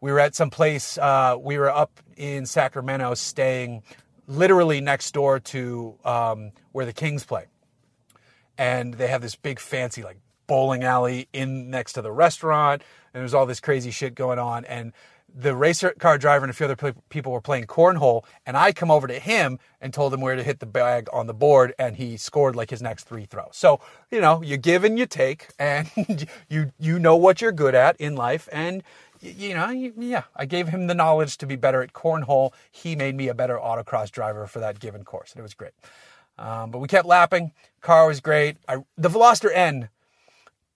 We 0.00 0.12
were 0.12 0.20
at 0.20 0.34
some 0.34 0.50
place, 0.50 0.96
uh, 0.98 1.36
we 1.40 1.58
were 1.58 1.70
up 1.70 2.00
in 2.16 2.46
Sacramento 2.46 3.14
staying 3.14 3.82
literally 4.26 4.80
next 4.80 5.12
door 5.12 5.40
to 5.40 5.98
um, 6.04 6.52
where 6.72 6.86
the 6.86 6.92
Kings 6.92 7.24
play. 7.24 7.46
And 8.56 8.94
they 8.94 9.08
have 9.08 9.22
this 9.22 9.36
big 9.36 9.60
fancy, 9.60 10.02
like, 10.02 10.18
bowling 10.46 10.82
alley 10.82 11.28
in 11.32 11.70
next 11.70 11.94
to 11.94 12.02
the 12.02 12.12
restaurant. 12.12 12.82
And 13.12 13.20
there's 13.20 13.34
all 13.34 13.46
this 13.46 13.60
crazy 13.60 13.90
shit 13.90 14.14
going 14.14 14.38
on. 14.38 14.64
And 14.64 14.92
the 15.34 15.54
race 15.54 15.84
car 15.98 16.18
driver 16.18 16.44
and 16.44 16.50
a 16.50 16.54
few 16.54 16.64
other 16.66 16.94
people 17.10 17.32
were 17.32 17.40
playing 17.40 17.66
cornhole, 17.66 18.24
and 18.46 18.56
I 18.56 18.72
come 18.72 18.90
over 18.90 19.06
to 19.06 19.18
him 19.18 19.58
and 19.80 19.92
told 19.92 20.12
him 20.12 20.20
where 20.20 20.34
to 20.34 20.42
hit 20.42 20.58
the 20.58 20.66
bag 20.66 21.08
on 21.12 21.26
the 21.26 21.34
board, 21.34 21.74
and 21.78 21.96
he 21.96 22.16
scored 22.16 22.56
like 22.56 22.70
his 22.70 22.80
next 22.82 23.04
three 23.04 23.26
throws. 23.26 23.50
So 23.52 23.80
you 24.10 24.20
know, 24.20 24.42
you 24.42 24.56
give 24.56 24.84
and 24.84 24.98
you 24.98 25.06
take, 25.06 25.48
and 25.58 26.26
you 26.48 26.72
you 26.78 26.98
know 26.98 27.16
what 27.16 27.40
you're 27.40 27.52
good 27.52 27.74
at 27.74 27.96
in 28.00 28.16
life, 28.16 28.48
and 28.52 28.82
you 29.20 29.54
know, 29.54 29.70
yeah, 29.70 30.24
I 30.36 30.44
gave 30.44 30.68
him 30.68 30.86
the 30.86 30.94
knowledge 30.94 31.38
to 31.38 31.46
be 31.46 31.56
better 31.56 31.82
at 31.82 31.92
cornhole. 31.92 32.52
He 32.70 32.96
made 32.96 33.14
me 33.14 33.28
a 33.28 33.34
better 33.34 33.56
autocross 33.56 34.10
driver 34.10 34.46
for 34.46 34.60
that 34.60 34.80
given 34.80 35.04
course, 35.04 35.32
and 35.32 35.40
it 35.40 35.42
was 35.42 35.54
great. 35.54 35.72
Um, 36.38 36.70
but 36.70 36.78
we 36.78 36.88
kept 36.88 37.06
lapping. 37.06 37.52
Car 37.80 38.06
was 38.06 38.20
great. 38.20 38.56
I, 38.68 38.84
the 38.96 39.08
Veloster 39.08 39.50
N 39.52 39.88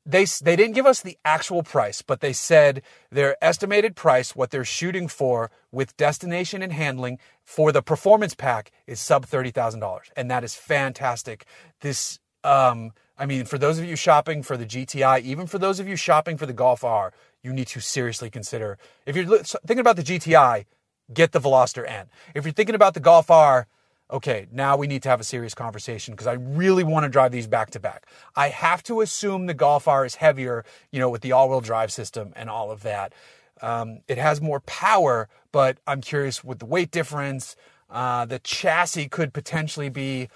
they 0.05 0.25
they 0.25 0.57
didn't 0.57 0.75
give 0.75 0.87
us 0.87 1.01
the 1.01 1.17
actual 1.25 1.63
price, 1.63 2.03
but 2.03 2.21
they 2.21 2.33
said 2.33 2.83
their 3.11 3.37
estimated 3.43 3.95
price, 3.95 4.35
what 4.35 4.51
they're 4.51 4.65
shooting 4.65 5.07
for 5.07 5.51
with 5.71 5.97
destination 5.97 6.63
and 6.63 6.73
handling 6.73 7.19
for 7.45 7.71
the 7.71 7.83
performance 7.83 8.35
pack 8.35 8.73
is 8.87 9.01
sub 9.01 9.27
thirty 9.27 9.51
thousand 9.51 9.81
dollars, 9.81 10.11
and 10.17 10.31
that 10.31 10.43
is 10.43 10.55
fantastic. 10.55 11.45
This, 11.81 12.19
um, 12.43 12.93
I 13.17 13.27
mean, 13.27 13.45
for 13.45 13.59
those 13.59 13.79
of 13.79 13.85
you 13.85 13.95
shopping 13.95 14.43
for 14.43 14.57
the 14.57 14.67
GTI, 14.67 15.23
even 15.23 15.47
for 15.47 15.59
those 15.59 15.79
of 15.79 15.87
you 15.87 15.95
shopping 15.95 16.37
for 16.37 16.47
the 16.47 16.53
Golf 16.53 16.83
R, 16.83 17.13
you 17.43 17.53
need 17.53 17.67
to 17.69 17.81
seriously 17.81 18.31
consider 18.31 18.79
if 19.07 19.17
you're 19.17 19.39
thinking 19.39 19.81
about 19.81 19.97
the 19.97 20.03
GTI, 20.03 20.67
get 21.13 21.33
the 21.33 21.41
Veloster 21.41 21.89
N. 21.89 22.07
If 22.35 22.45
you're 22.45 22.53
thinking 22.53 22.75
about 22.75 22.95
the 22.95 23.01
Golf 23.01 23.31
R 23.31 23.67
okay, 24.13 24.47
now 24.53 24.77
we 24.77 24.87
need 24.87 25.03
to 25.03 25.09
have 25.09 25.21
a 25.21 25.25
serious 25.25 25.55
conversation 25.55 26.13
because 26.13 26.27
I 26.27 26.35
really 26.35 26.85
want 26.85 27.05
to 27.05 27.09
drive 27.09 27.33
these 27.33 27.47
back 27.47 27.71
to 27.71 27.81
back. 27.81 28.07
I 28.37 28.49
have 28.51 28.83
to 28.85 29.01
assume 29.01 29.47
the 29.47 29.55
Golf 29.55 29.89
R 29.89 30.05
is 30.05 30.17
heavier, 30.17 30.65
you 30.91 31.01
know, 31.01 31.09
with 31.09 31.23
the 31.23 31.33
all 31.33 31.49
wheel 31.49 31.61
drive 31.61 31.91
system 31.91 32.33
and 32.37 32.51
all 32.51 32.71
of 32.71 32.83
that. 32.83 33.15
Um, 33.63 34.01
it 34.09 34.19
has 34.19 34.41
more 34.41 34.61
power, 34.61 35.29
but 35.51 35.79
I'm 35.87 36.01
curious 36.03 36.45
with 36.45 36.59
the 36.59 36.67
weight 36.67 36.91
difference. 36.91 37.57
Uh, 37.89 38.25
the 38.27 38.39
chassis 38.39 39.09
could 39.09 39.33
potentially 39.33 39.89
be 39.89 40.29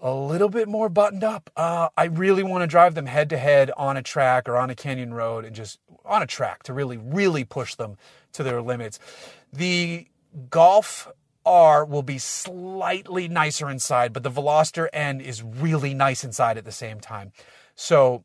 a 0.00 0.14
little 0.14 0.48
bit 0.48 0.68
more 0.68 0.88
buttoned 0.88 1.24
up. 1.24 1.50
Uh, 1.56 1.88
I 1.96 2.04
really 2.04 2.42
want 2.42 2.62
to 2.62 2.66
drive 2.66 2.94
them 2.94 3.06
head 3.06 3.30
to 3.30 3.38
head 3.38 3.70
on 3.76 3.96
a 3.96 4.02
track 4.02 4.48
or 4.48 4.56
on 4.56 4.70
a 4.70 4.74
canyon 4.74 5.12
road 5.12 5.44
and 5.44 5.54
just 5.54 5.80
on 6.04 6.22
a 6.22 6.26
track 6.26 6.62
to 6.64 6.72
really, 6.72 6.96
really 6.96 7.44
push 7.44 7.74
them 7.74 7.96
to 8.32 8.42
their 8.42 8.62
limits. 8.62 8.98
The 9.52 10.06
Golf 10.50 11.08
R 11.44 11.84
will 11.84 12.02
be 12.02 12.18
slightly 12.18 13.26
nicer 13.26 13.68
inside, 13.68 14.12
but 14.12 14.22
the 14.22 14.30
Veloster 14.30 14.88
N 14.92 15.20
is 15.20 15.42
really 15.42 15.94
nice 15.94 16.22
inside 16.22 16.58
at 16.58 16.64
the 16.64 16.72
same 16.72 17.00
time. 17.00 17.32
So 17.74 18.24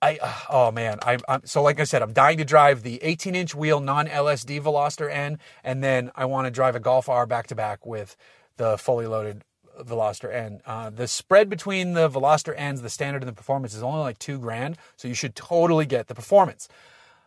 I 0.00 0.18
uh, 0.20 0.34
oh 0.50 0.70
man, 0.72 0.98
I, 1.02 1.18
am 1.28 1.42
so 1.44 1.62
like 1.62 1.78
I 1.78 1.84
said, 1.84 2.02
I'm 2.02 2.12
dying 2.12 2.38
to 2.38 2.44
drive 2.44 2.82
the 2.82 3.00
18 3.02 3.36
inch 3.36 3.54
wheel 3.54 3.78
non 3.78 4.08
LSD 4.08 4.60
Veloster 4.62 5.10
N, 5.10 5.38
and 5.62 5.84
then 5.84 6.10
I 6.16 6.24
want 6.24 6.46
to 6.46 6.50
drive 6.50 6.74
a 6.74 6.80
Golf 6.80 7.08
R 7.08 7.26
back 7.26 7.46
to 7.48 7.54
back 7.54 7.86
with 7.86 8.16
the 8.56 8.76
fully 8.78 9.06
loaded 9.06 9.44
Veloster 9.80 10.32
N. 10.32 10.60
Uh, 10.66 10.90
the 10.90 11.06
spread 11.06 11.48
between 11.48 11.94
the 11.94 12.08
Veloster 12.08 12.54
N's, 12.56 12.82
the 12.82 12.90
standard 12.90 13.22
and 13.22 13.28
the 13.28 13.34
performance, 13.34 13.74
is 13.74 13.82
only 13.82 14.00
like 14.00 14.18
two 14.18 14.38
grand, 14.38 14.76
so 14.96 15.08
you 15.08 15.14
should 15.14 15.34
totally 15.34 15.86
get 15.86 16.08
the 16.08 16.14
performance. 16.14 16.68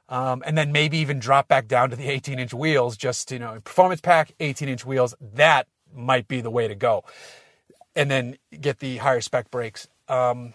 Um, 0.07 0.43
and 0.45 0.57
then 0.57 0.71
maybe 0.71 0.97
even 0.99 1.19
drop 1.19 1.47
back 1.47 1.67
down 1.67 1.89
to 1.89 1.95
the 1.95 2.09
18 2.09 2.37
inch 2.39 2.53
wheels, 2.53 2.95
just, 2.95 3.31
you 3.31 3.39
know, 3.39 3.59
performance 3.63 4.01
pack, 4.01 4.33
18 4.39 4.69
inch 4.69 4.85
wheels. 4.85 5.15
That 5.19 5.67
might 5.93 6.27
be 6.27 6.41
the 6.41 6.51
way 6.51 6.67
to 6.67 6.75
go. 6.75 7.03
And 7.95 8.11
then 8.11 8.37
get 8.61 8.79
the 8.79 8.97
higher 8.97 9.21
spec 9.21 9.49
brakes. 9.49 9.87
Um, 10.07 10.53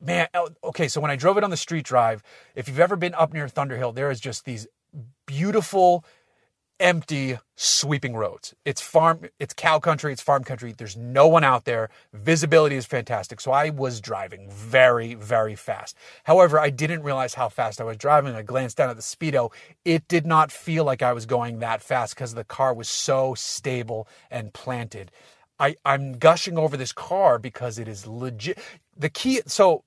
man, 0.00 0.28
oh, 0.34 0.48
okay, 0.62 0.88
so 0.88 1.00
when 1.00 1.10
I 1.10 1.16
drove 1.16 1.38
it 1.38 1.44
on 1.44 1.50
the 1.50 1.56
street 1.56 1.86
drive, 1.86 2.22
if 2.54 2.68
you've 2.68 2.80
ever 2.80 2.96
been 2.96 3.14
up 3.14 3.32
near 3.32 3.46
Thunderhill, 3.46 3.94
there 3.94 4.10
is 4.10 4.20
just 4.20 4.44
these 4.44 4.66
beautiful 5.26 6.04
empty 6.80 7.38
sweeping 7.56 8.16
roads. 8.16 8.54
It's 8.64 8.80
farm 8.80 9.26
it's 9.38 9.54
cow 9.54 9.78
country, 9.78 10.12
it's 10.12 10.22
farm 10.22 10.44
country. 10.44 10.74
There's 10.76 10.96
no 10.96 11.28
one 11.28 11.44
out 11.44 11.64
there. 11.64 11.88
Visibility 12.12 12.76
is 12.76 12.86
fantastic. 12.86 13.40
So 13.40 13.52
I 13.52 13.70
was 13.70 14.00
driving 14.00 14.48
very 14.50 15.14
very 15.14 15.54
fast. 15.54 15.96
However, 16.24 16.58
I 16.58 16.70
didn't 16.70 17.02
realize 17.02 17.34
how 17.34 17.48
fast 17.48 17.80
I 17.80 17.84
was 17.84 17.96
driving. 17.96 18.34
I 18.34 18.42
glanced 18.42 18.76
down 18.76 18.90
at 18.90 18.96
the 18.96 19.02
speedo. 19.02 19.52
It 19.84 20.08
did 20.08 20.26
not 20.26 20.50
feel 20.50 20.84
like 20.84 21.02
I 21.02 21.12
was 21.12 21.26
going 21.26 21.60
that 21.60 21.82
fast 21.82 22.14
because 22.14 22.34
the 22.34 22.44
car 22.44 22.74
was 22.74 22.88
so 22.88 23.34
stable 23.34 24.08
and 24.30 24.52
planted. 24.52 25.10
I 25.58 25.76
I'm 25.84 26.18
gushing 26.18 26.58
over 26.58 26.76
this 26.76 26.92
car 26.92 27.38
because 27.38 27.78
it 27.78 27.88
is 27.88 28.06
legit. 28.06 28.58
The 28.96 29.10
key 29.10 29.42
so 29.46 29.84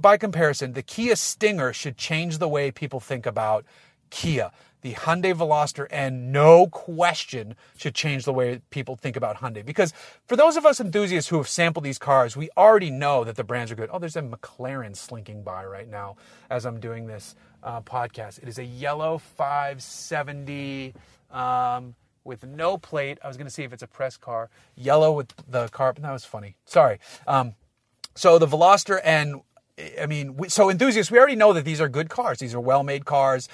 by 0.00 0.16
comparison, 0.16 0.72
the 0.72 0.82
Kia 0.82 1.16
Stinger 1.16 1.72
should 1.72 1.96
change 1.96 2.38
the 2.38 2.48
way 2.48 2.70
people 2.70 3.00
think 3.00 3.26
about 3.26 3.64
Kia 4.10 4.50
the 4.80 4.94
Hyundai 4.94 5.34
Veloster 5.34 5.86
N 5.90 6.30
no 6.32 6.66
question, 6.66 7.54
should 7.76 7.94
change 7.94 8.24
the 8.24 8.32
way 8.32 8.60
people 8.70 8.96
think 8.96 9.16
about 9.16 9.38
Hyundai. 9.38 9.64
Because 9.64 9.92
for 10.26 10.36
those 10.36 10.56
of 10.56 10.64
us 10.64 10.80
enthusiasts 10.80 11.30
who 11.30 11.36
have 11.36 11.48
sampled 11.48 11.84
these 11.84 11.98
cars, 11.98 12.36
we 12.36 12.48
already 12.56 12.90
know 12.90 13.24
that 13.24 13.36
the 13.36 13.44
brands 13.44 13.72
are 13.72 13.74
good. 13.74 13.90
Oh, 13.92 13.98
there's 13.98 14.16
a 14.16 14.22
McLaren 14.22 14.96
slinking 14.96 15.42
by 15.42 15.64
right 15.64 15.88
now 15.88 16.16
as 16.50 16.64
I'm 16.64 16.80
doing 16.80 17.06
this 17.06 17.34
uh, 17.62 17.80
podcast. 17.80 18.42
It 18.42 18.48
is 18.48 18.58
a 18.58 18.64
yellow 18.64 19.18
570 19.18 20.94
um, 21.30 21.94
with 22.24 22.44
no 22.44 22.78
plate. 22.78 23.18
I 23.22 23.28
was 23.28 23.36
going 23.36 23.46
to 23.46 23.52
see 23.52 23.64
if 23.64 23.72
it's 23.72 23.82
a 23.82 23.88
press 23.88 24.16
car. 24.16 24.50
Yellow 24.76 25.12
with 25.12 25.32
the 25.48 25.68
car. 25.68 25.94
That 25.98 26.12
was 26.12 26.24
funny. 26.24 26.56
Sorry. 26.64 26.98
Um, 27.26 27.54
so 28.14 28.38
the 28.38 28.46
Veloster 28.46 29.00
and 29.04 29.40
I 30.00 30.06
mean, 30.06 30.48
so 30.48 30.70
enthusiasts, 30.70 31.10
we 31.10 31.18
already 31.18 31.36
know 31.36 31.52
that 31.52 31.64
these 31.64 31.80
are 31.80 31.88
good 31.88 32.08
cars. 32.08 32.38
These 32.38 32.54
are 32.54 32.60
well-made 32.60 33.04
cars. 33.04 33.48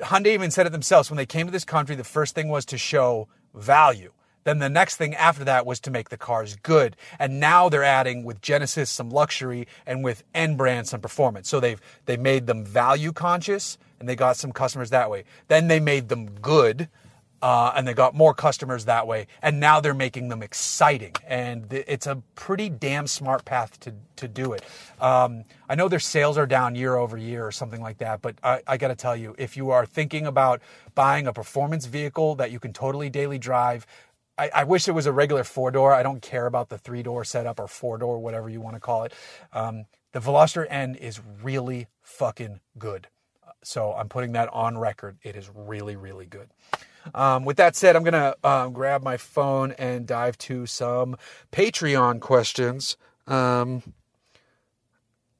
Hyundai 0.00 0.28
even 0.28 0.50
said 0.50 0.66
it 0.66 0.70
themselves 0.70 1.10
when 1.10 1.16
they 1.16 1.26
came 1.26 1.46
to 1.46 1.52
this 1.52 1.64
country. 1.64 1.94
The 1.96 2.04
first 2.04 2.34
thing 2.34 2.48
was 2.48 2.64
to 2.66 2.78
show 2.78 3.28
value. 3.54 4.12
Then 4.44 4.58
the 4.58 4.68
next 4.68 4.96
thing 4.96 5.14
after 5.14 5.44
that 5.44 5.66
was 5.66 5.78
to 5.80 5.90
make 5.90 6.08
the 6.08 6.16
cars 6.16 6.56
good. 6.56 6.96
And 7.18 7.38
now 7.38 7.68
they're 7.68 7.84
adding 7.84 8.24
with 8.24 8.40
Genesis 8.40 8.90
some 8.90 9.10
luxury 9.10 9.68
and 9.86 10.02
with 10.02 10.24
N 10.34 10.56
brand 10.56 10.88
some 10.88 11.00
performance. 11.00 11.48
So 11.48 11.60
they've 11.60 11.80
they 12.06 12.16
made 12.16 12.46
them 12.46 12.64
value 12.64 13.12
conscious 13.12 13.78
and 14.00 14.08
they 14.08 14.16
got 14.16 14.36
some 14.36 14.52
customers 14.52 14.90
that 14.90 15.10
way. 15.10 15.24
Then 15.48 15.68
they 15.68 15.78
made 15.78 16.08
them 16.08 16.28
good 16.40 16.88
uh, 17.42 17.72
and 17.76 17.86
they 17.86 17.92
got 17.92 18.14
more 18.14 18.32
customers 18.32 18.86
that 18.86 19.06
way. 19.06 19.26
And 19.42 19.60
now 19.60 19.80
they're 19.80 19.92
making 19.92 20.28
them 20.28 20.42
exciting, 20.42 21.14
and 21.26 21.68
th- 21.68 21.84
it's 21.86 22.06
a 22.06 22.22
pretty 22.34 22.70
damn 22.70 23.06
smart 23.06 23.44
path 23.44 23.78
to 23.80 23.92
to 24.16 24.28
do 24.28 24.52
it. 24.52 24.64
Um, 25.00 25.44
I 25.68 25.74
know 25.74 25.88
their 25.88 26.00
sales 26.00 26.38
are 26.38 26.46
down 26.46 26.74
year 26.76 26.96
over 26.96 27.18
year 27.18 27.44
or 27.44 27.52
something 27.52 27.82
like 27.82 27.98
that, 27.98 28.22
but 28.22 28.36
I, 28.42 28.62
I 28.66 28.76
got 28.76 28.88
to 28.88 28.94
tell 28.94 29.16
you, 29.16 29.34
if 29.36 29.56
you 29.56 29.70
are 29.70 29.84
thinking 29.84 30.26
about 30.26 30.62
buying 30.94 31.26
a 31.26 31.32
performance 31.32 31.86
vehicle 31.86 32.36
that 32.36 32.50
you 32.52 32.60
can 32.60 32.72
totally 32.72 33.10
daily 33.10 33.38
drive. 33.38 33.86
I, 34.38 34.50
I 34.54 34.64
wish 34.64 34.88
it 34.88 34.92
was 34.92 35.04
a 35.04 35.12
regular 35.12 35.44
four 35.44 35.70
door. 35.70 35.92
I 35.92 36.02
don't 36.02 36.22
care 36.22 36.46
about 36.46 36.70
the 36.70 36.78
three 36.78 37.02
door 37.02 37.22
setup 37.22 37.60
or 37.60 37.68
four 37.68 37.98
door, 37.98 38.18
whatever 38.18 38.48
you 38.48 38.62
want 38.62 38.76
to 38.76 38.80
call 38.80 39.04
it. 39.04 39.12
Um, 39.52 39.84
the 40.12 40.20
Veloster 40.20 40.66
N 40.70 40.94
is 40.94 41.20
really 41.42 41.86
fucking 42.00 42.60
good. 42.78 43.08
So 43.62 43.92
I'm 43.92 44.08
putting 44.08 44.32
that 44.32 44.48
on 44.52 44.78
record. 44.78 45.18
It 45.22 45.36
is 45.36 45.50
really, 45.54 45.96
really 45.96 46.26
good. 46.26 46.48
Um, 47.14 47.44
with 47.44 47.56
that 47.56 47.76
said, 47.76 47.96
I'm 47.96 48.04
going 48.04 48.12
to 48.12 48.36
um, 48.48 48.72
grab 48.72 49.02
my 49.02 49.16
phone 49.16 49.72
and 49.72 50.06
dive 50.06 50.38
to 50.38 50.66
some 50.66 51.16
Patreon 51.52 52.20
questions. 52.20 52.96
Um, 53.26 53.82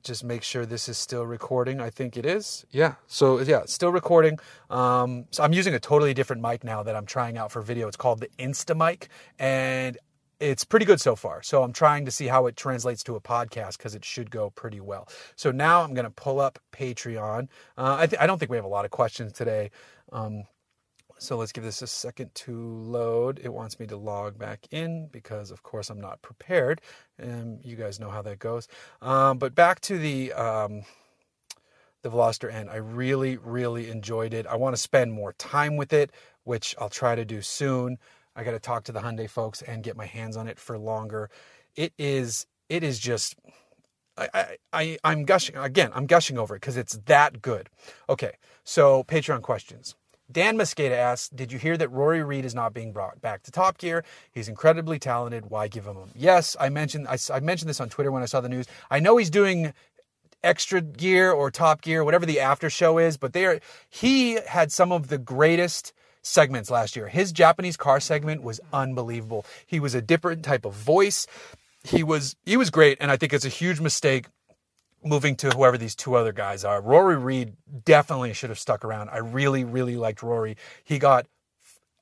just 0.03 0.25
make 0.25 0.43
sure 0.43 0.67
this 0.67 0.89
is 0.89 0.99
still 0.99 1.25
recording. 1.25 1.81
I 1.81 1.91
think 1.91 2.17
it 2.17 2.27
is. 2.27 2.67
Yeah. 2.71 2.95
So 3.07 3.41
yeah, 3.41 3.63
still 3.67 3.93
recording. 3.93 4.39
Um, 4.69 5.27
so 5.31 5.43
I'm 5.43 5.53
using 5.53 5.75
a 5.75 5.81
totally 5.81 6.15
different 6.15 6.43
mic 6.43 6.65
now 6.65 6.83
that 6.83 6.97
I'm 6.97 7.07
trying 7.07 7.39
out 7.39 7.53
for 7.53 7.63
video. 7.63 7.87
It's 7.89 7.97
called 7.97 8.21
the 8.21 8.29
Insta 8.39 8.77
mic, 8.77 9.09
and 9.39 9.97
it's 10.41 10.65
pretty 10.65 10.85
good 10.85 11.01
so 11.01 11.15
far. 11.15 11.43
So 11.43 11.63
I'm 11.63 11.73
trying 11.73 12.05
to 12.05 12.11
see 12.11 12.27
how 12.27 12.47
it 12.47 12.57
translates 12.57 13.05
to 13.05 13.15
a 13.15 13.21
podcast 13.21 13.79
because 13.79 13.95
it 13.95 14.05
should 14.05 14.31
go 14.31 14.51
pretty 14.51 14.81
well. 14.81 15.09
So 15.37 15.53
now 15.53 15.83
I'm 15.83 15.95
going 15.95 16.05
to 16.05 16.11
pull 16.11 16.41
up 16.41 16.59
Patreon. 16.73 17.49
Uh, 17.79 17.97
I, 18.01 18.07
th- 18.07 18.21
I, 18.21 18.27
don't 18.27 18.39
think 18.39 18.51
we 18.51 18.57
have 18.57 18.65
a 18.65 18.69
lot 18.69 18.85
of 18.85 18.91
questions 18.91 19.33
today. 19.33 19.71
Um, 20.11 20.45
so 21.23 21.37
let's 21.37 21.53
give 21.53 21.63
this 21.63 21.83
a 21.83 21.87
second 21.87 22.35
to 22.35 22.53
load. 22.53 23.41
It 23.43 23.53
wants 23.53 23.79
me 23.79 23.87
to 23.87 23.97
log 23.97 24.39
back 24.39 24.67
in 24.73 25.09
because, 25.13 25.51
of 25.51 25.63
course, 25.63 25.89
I'm 25.89 26.01
not 26.01 26.21
prepared. 26.21 26.81
And 27.19 27.65
you 27.65 27.77
guys 27.77 28.01
know 28.01 28.11
how 28.11 28.23
that 28.23 28.41
goes. 28.41 28.67
Um, 29.01 29.39
but 29.39 29.55
back 29.55 29.81
to 29.83 29.99
the 29.99 30.33
um, 30.33 30.83
the 32.03 32.11
Veloster 32.11 32.53
N. 32.53 32.69
I 32.69 32.77
really, 32.77 33.37
really 33.37 33.89
enjoyed 33.89 34.35
it. 34.35 34.47
I 34.47 34.57
want 34.57 34.75
to 34.75 34.83
spend 34.83 35.13
more 35.13 35.33
time 35.35 35.77
with 35.77 35.93
it, 35.93 36.11
which 36.43 36.75
I'll 36.79 36.91
try 36.91 37.15
to 37.15 37.25
do 37.25 37.41
soon. 37.41 37.99
I 38.35 38.43
got 38.43 38.53
to 38.53 38.59
talk 38.59 38.85
to 38.85 38.93
the 38.93 39.01
Hyundai 39.01 39.31
folks 39.31 39.63
and 39.63 39.85
get 39.85 39.97
my 39.97 40.07
hands 40.07 40.37
on 40.37 40.49
it 40.49 40.59
for 40.59 40.77
longer. 40.77 41.31
It 41.77 41.93
is, 41.99 42.47
it 42.69 42.83
is 42.83 42.99
just. 42.99 43.37
I, 44.19 44.59
I, 44.75 44.99
I'm 45.05 45.25
gushing 45.25 45.57
again. 45.57 45.91
I'm 45.95 46.05
gushing 46.05 46.37
over 46.37 46.55
it 46.55 46.61
because 46.61 46.77
it's 46.77 46.99
that 47.07 47.41
good. 47.41 47.71
Okay, 48.11 48.33
so 48.63 49.05
Patreon 49.05 49.41
questions. 49.41 49.95
Dan 50.33 50.57
Mosqueda 50.57 50.97
asks, 50.97 51.29
Did 51.29 51.53
you 51.53 51.59
hear 51.59 51.77
that 51.77 51.91
Rory 51.91 52.23
Reid 52.23 52.45
is 52.45 52.55
not 52.55 52.75
being 52.75 52.93
brought 52.93 53.21
back 53.21 53.43
to 53.45 53.51
Top 53.51 53.79
Gear? 53.79 54.05
He's 54.31 54.49
incredibly 54.49 54.99
talented. 54.99 55.47
Why 55.47 55.69
give 55.69 55.85
him? 55.85 55.97
Yes, 56.15 56.57
I 56.59 56.69
mentioned 56.69 57.07
I, 57.09 57.19
I 57.33 57.41
mentioned 57.41 57.69
this 57.69 57.81
on 57.81 57.89
Twitter 57.89 58.11
when 58.11 58.23
I 58.23 58.27
saw 58.27 58.41
the 58.41 58.49
news. 58.49 58.67
I 58.91 59.01
know 59.01 59.17
he's 59.17 59.31
doing 59.31 59.73
extra 60.43 60.81
gear 60.81 61.31
or 61.31 61.51
top 61.51 61.83
gear, 61.83 62.03
whatever 62.05 62.27
the 62.27 62.41
after 62.41 62.69
show 62.69 62.99
is, 62.99 63.17
but 63.17 63.33
there 63.33 63.61
he 63.89 64.39
had 64.47 64.73
some 64.73 64.93
of 64.93 65.09
the 65.09 65.19
greatest 65.19 65.93
segments 66.23 66.71
last 66.71 66.97
year. 66.97 67.09
His 67.09 67.33
Japanese 67.33 67.77
car 67.77 68.01
segment 68.01 68.43
was 68.43 68.61
unbelievable. 68.73 69.45
He 69.67 69.81
was 69.81 69.95
a 69.95 70.03
different 70.03 70.45
type 70.45 70.65
of 70.65 70.75
voice. 70.75 71.27
He 71.85 72.03
was 72.03 72.37
he 72.45 72.57
was 72.57 72.71
great, 72.71 72.99
and 73.01 73.11
I 73.11 73.17
think 73.17 73.33
it's 73.33 73.45
a 73.45 73.51
huge 73.51 73.81
mistake 73.81 74.27
moving 75.05 75.37
to 75.37 75.51
whoever 75.51 75.77
these 75.79 75.95
two 75.95 76.15
other 76.15 76.33
guys 76.33 76.65
are. 76.65 76.81
Rory 76.81 77.17
Reid 77.17 77.55
definitely 77.85 78.33
should 78.33 78.51
have 78.51 78.59
stuck 78.59 78.85
around. 78.85 79.11
I 79.11 79.19
really, 79.19 79.65
really 79.65 79.97
liked 79.97 80.23
Rory. 80.23 80.57
He 80.85 80.99
got 80.99 81.27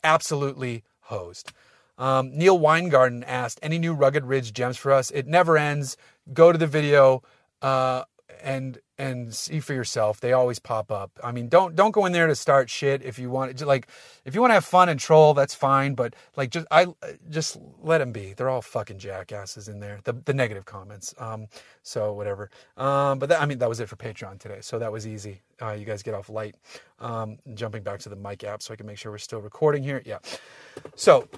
absolutely 0.04 0.84
hosed. 1.00 1.52
Um, 1.98 2.36
Neil 2.36 2.58
Weingarten 2.58 3.24
asked, 3.24 3.58
"Any 3.62 3.78
new 3.78 3.92
Rugged 3.92 4.24
Ridge 4.24 4.52
gems 4.52 4.76
for 4.76 4.92
us?" 4.92 5.10
It 5.10 5.26
never 5.26 5.58
ends. 5.58 5.96
Go 6.32 6.52
to 6.52 6.58
the 6.58 6.66
video. 6.66 7.22
Uh, 7.60 8.04
and 8.42 8.78
and 8.98 9.34
see 9.34 9.60
for 9.60 9.72
yourself. 9.72 10.20
They 10.20 10.32
always 10.32 10.58
pop 10.58 10.92
up. 10.92 11.18
I 11.24 11.32
mean, 11.32 11.48
don't 11.48 11.74
don't 11.74 11.90
go 11.90 12.06
in 12.06 12.12
there 12.12 12.26
to 12.26 12.34
start 12.34 12.70
shit 12.70 13.02
if 13.02 13.18
you 13.18 13.30
want. 13.30 13.60
Like, 13.60 13.88
if 14.24 14.34
you 14.34 14.40
want 14.40 14.50
to 14.50 14.54
have 14.54 14.64
fun 14.64 14.88
and 14.88 15.00
troll, 15.00 15.34
that's 15.34 15.54
fine. 15.54 15.94
But 15.94 16.14
like, 16.36 16.50
just 16.50 16.66
I 16.70 16.86
just 17.28 17.58
let 17.82 17.98
them 17.98 18.12
be. 18.12 18.34
They're 18.34 18.48
all 18.48 18.62
fucking 18.62 18.98
jackasses 18.98 19.68
in 19.68 19.80
there. 19.80 20.00
The 20.04 20.12
the 20.12 20.34
negative 20.34 20.64
comments. 20.64 21.14
Um, 21.18 21.46
so 21.82 22.12
whatever. 22.12 22.50
Um, 22.76 23.18
but 23.18 23.30
that, 23.30 23.40
I 23.40 23.46
mean, 23.46 23.58
that 23.58 23.68
was 23.68 23.80
it 23.80 23.88
for 23.88 23.96
Patreon 23.96 24.38
today. 24.38 24.58
So 24.60 24.78
that 24.78 24.92
was 24.92 25.06
easy. 25.06 25.42
Uh, 25.60 25.72
you 25.72 25.84
guys 25.84 26.02
get 26.02 26.14
off 26.14 26.28
light. 26.28 26.56
Um, 26.98 27.38
jumping 27.54 27.82
back 27.82 28.00
to 28.00 28.08
the 28.08 28.16
mic 28.16 28.44
app 28.44 28.62
so 28.62 28.72
I 28.72 28.76
can 28.76 28.86
make 28.86 28.98
sure 28.98 29.12
we're 29.12 29.18
still 29.18 29.40
recording 29.40 29.82
here. 29.82 30.02
Yeah. 30.04 30.18
So 30.94 31.28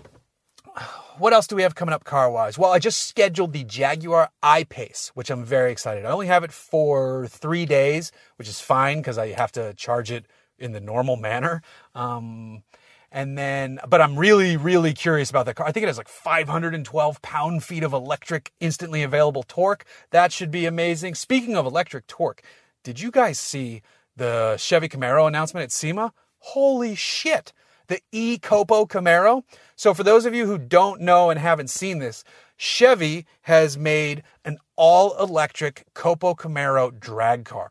what 1.19 1.33
else 1.33 1.47
do 1.47 1.57
we 1.57 1.63
have 1.63 1.75
coming 1.75 1.93
up 1.93 2.05
car 2.05 2.31
wise? 2.31 2.59
Well, 2.59 2.73
I 2.73 2.79
just 2.79 3.07
scheduled 3.07 3.53
the 3.53 3.65
Jaguar 3.65 4.31
I-Pace, 4.43 5.13
which 5.15 5.31
I'm 5.31 5.45
very 5.45 5.71
excited. 5.73 6.05
I 6.05 6.11
only 6.11 6.27
have 6.27 6.45
it 6.45 6.53
for 6.53 7.27
three 7.29 7.67
days, 7.67 8.13
which 8.37 8.49
is 8.49 8.61
fine 8.61 8.99
because 8.99 9.19
I 9.19 9.29
have 9.29 9.53
to 9.53 9.75
charge 9.75 10.11
it 10.11 10.27
in 10.59 10.73
the 10.73 10.81
normal 10.81 11.17
manner. 11.17 11.63
Um, 11.95 12.63
and 13.11 13.37
then, 13.37 13.79
but 13.87 14.01
I'm 14.01 14.19
really, 14.19 14.57
really 14.57 14.95
curious 14.95 15.29
about 15.29 15.45
the 15.45 15.53
car. 15.53 15.67
I 15.67 15.73
think 15.73 15.85
it 15.85 15.89
has 15.89 15.99
like 15.99 16.09
512 16.09 17.21
pound 17.21 17.63
feet 17.63 17.83
of 17.83 17.93
electric, 17.93 18.53
instantly 18.59 19.03
available 19.03 19.43
torque. 19.43 19.85
That 20.11 20.33
should 20.33 20.51
be 20.51 20.65
amazing. 20.65 21.15
Speaking 21.15 21.55
of 21.55 21.67
electric 21.67 22.07
torque, 22.07 22.43
did 22.83 23.01
you 23.01 23.11
guys 23.11 23.39
see 23.39 23.83
the 24.17 24.57
Chevy 24.57 24.89
Camaro 24.89 25.29
announcement 25.29 25.65
at 25.65 25.73
SEMA? 25.73 26.15
Holy 26.39 26.95
shit! 26.95 27.53
The 27.93 28.01
E 28.11 28.39
Copo 28.39 28.89
Camaro. 28.89 29.45
So, 29.77 29.93
for 29.93 30.03
those 30.03 30.25
of 30.25 30.35
you 30.35 30.47
who 30.47 30.57
don't 30.57 31.03
know 31.03 31.29
and 31.29 31.39
haven't 31.39 31.69
seen 31.69 31.99
this, 31.99 32.25
Chevy 32.57 33.27
has 33.43 33.77
made 33.77 34.23
an 34.47 34.57
all 34.77 35.15
electric 35.23 35.85
Copo 35.95 36.35
Camaro 36.35 36.99
drag 36.99 37.45
car. 37.45 37.71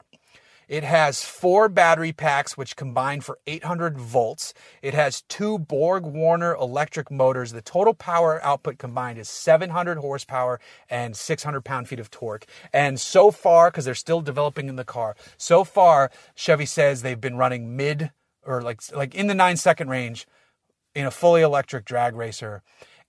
It 0.68 0.84
has 0.84 1.24
four 1.24 1.70
battery 1.70 2.14
packs, 2.14 2.56
which 2.56 2.76
combine 2.76 3.22
for 3.22 3.40
800 3.48 3.98
volts. 3.98 4.54
It 4.84 4.94
has 4.94 5.24
two 5.24 5.58
Borg 5.58 6.06
Warner 6.06 6.54
electric 6.54 7.10
motors. 7.10 7.52
The 7.52 7.64
total 7.64 7.96
power 7.96 8.40
output 8.44 8.78
combined 8.78 9.18
is 9.18 9.28
700 9.28 9.98
horsepower 9.98 10.60
and 10.88 11.18
600 11.18 11.62
pound 11.62 11.88
feet 11.88 12.00
of 12.00 12.12
torque. 12.12 12.46
And 12.72 13.00
so 13.00 13.32
far, 13.32 13.72
because 13.72 13.86
they're 13.86 13.96
still 13.96 14.22
developing 14.22 14.70
in 14.70 14.76
the 14.76 14.86
car, 14.86 15.16
so 15.36 15.64
far, 15.64 16.12
Chevy 16.36 16.68
says 16.68 17.02
they've 17.02 17.20
been 17.20 17.38
running 17.38 17.76
mid 17.76 18.12
or 18.46 18.62
like 18.62 18.82
like 18.96 19.16
in 19.16 19.28
the 19.28 19.36
nine 19.36 19.58
second 19.58 19.90
range 19.90 20.28
in 20.94 21.06
a 21.06 21.12
fully 21.12 21.42
electric 21.42 21.86
drag 21.86 22.16
racer 22.16 22.64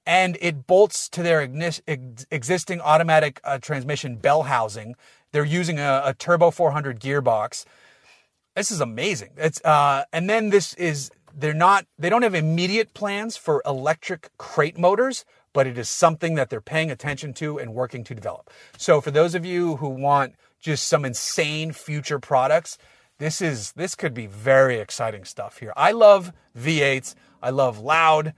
and 0.07 0.37
it 0.41 0.67
bolts 0.67 1.09
to 1.09 1.23
their 1.23 1.49
ex- 1.57 2.27
existing 2.31 2.81
automatic 2.81 3.41
uh, 3.45 3.59
transmission 3.59 4.17
bell 4.17 4.45
housing. 4.45 4.95
They're 5.33 5.45
using 5.45 5.79
a, 5.79 6.03
a, 6.05 6.15
turbo 6.15 6.51
400 6.51 7.01
gearbox. 7.01 7.65
This 8.57 8.71
is 8.71 8.81
amazing. 8.81 9.31
It's 9.37 9.65
uh, 9.65 10.05
and 10.13 10.29
then 10.29 10.51
this 10.51 10.75
is 10.75 11.11
they're 11.35 11.55
not 11.55 11.87
they 11.99 12.11
don't 12.11 12.23
have 12.23 12.35
immediate 12.35 12.93
plans 12.95 13.37
for 13.37 13.63
electric 13.65 14.31
crate 14.37 14.77
motors, 14.77 15.25
but 15.53 15.67
it 15.67 15.79
is 15.79 15.89
something 15.89 16.35
that 16.35 16.51
they're 16.51 16.61
paying 16.61 16.91
attention 16.91 17.33
to 17.35 17.59
and 17.59 17.73
working 17.73 18.05
to 18.05 18.15
develop. 18.15 18.51
So 18.77 19.01
for 19.01 19.11
those 19.11 19.35
of 19.35 19.47
you 19.47 19.77
who 19.77 19.89
want 19.89 20.35
just 20.61 20.87
some 20.87 21.05
insane 21.05 21.73
future 21.73 22.19
products, 22.19 22.77
this 23.23 23.41
is 23.41 23.73
this 23.73 23.95
could 23.95 24.15
be 24.15 24.27
very 24.27 24.79
exciting 24.79 25.25
stuff 25.25 25.59
here. 25.59 25.73
I 25.77 25.93
love 25.93 26.33
V8s. 26.59 27.15
I 27.41 27.51
love 27.51 27.79
loud 27.79 28.35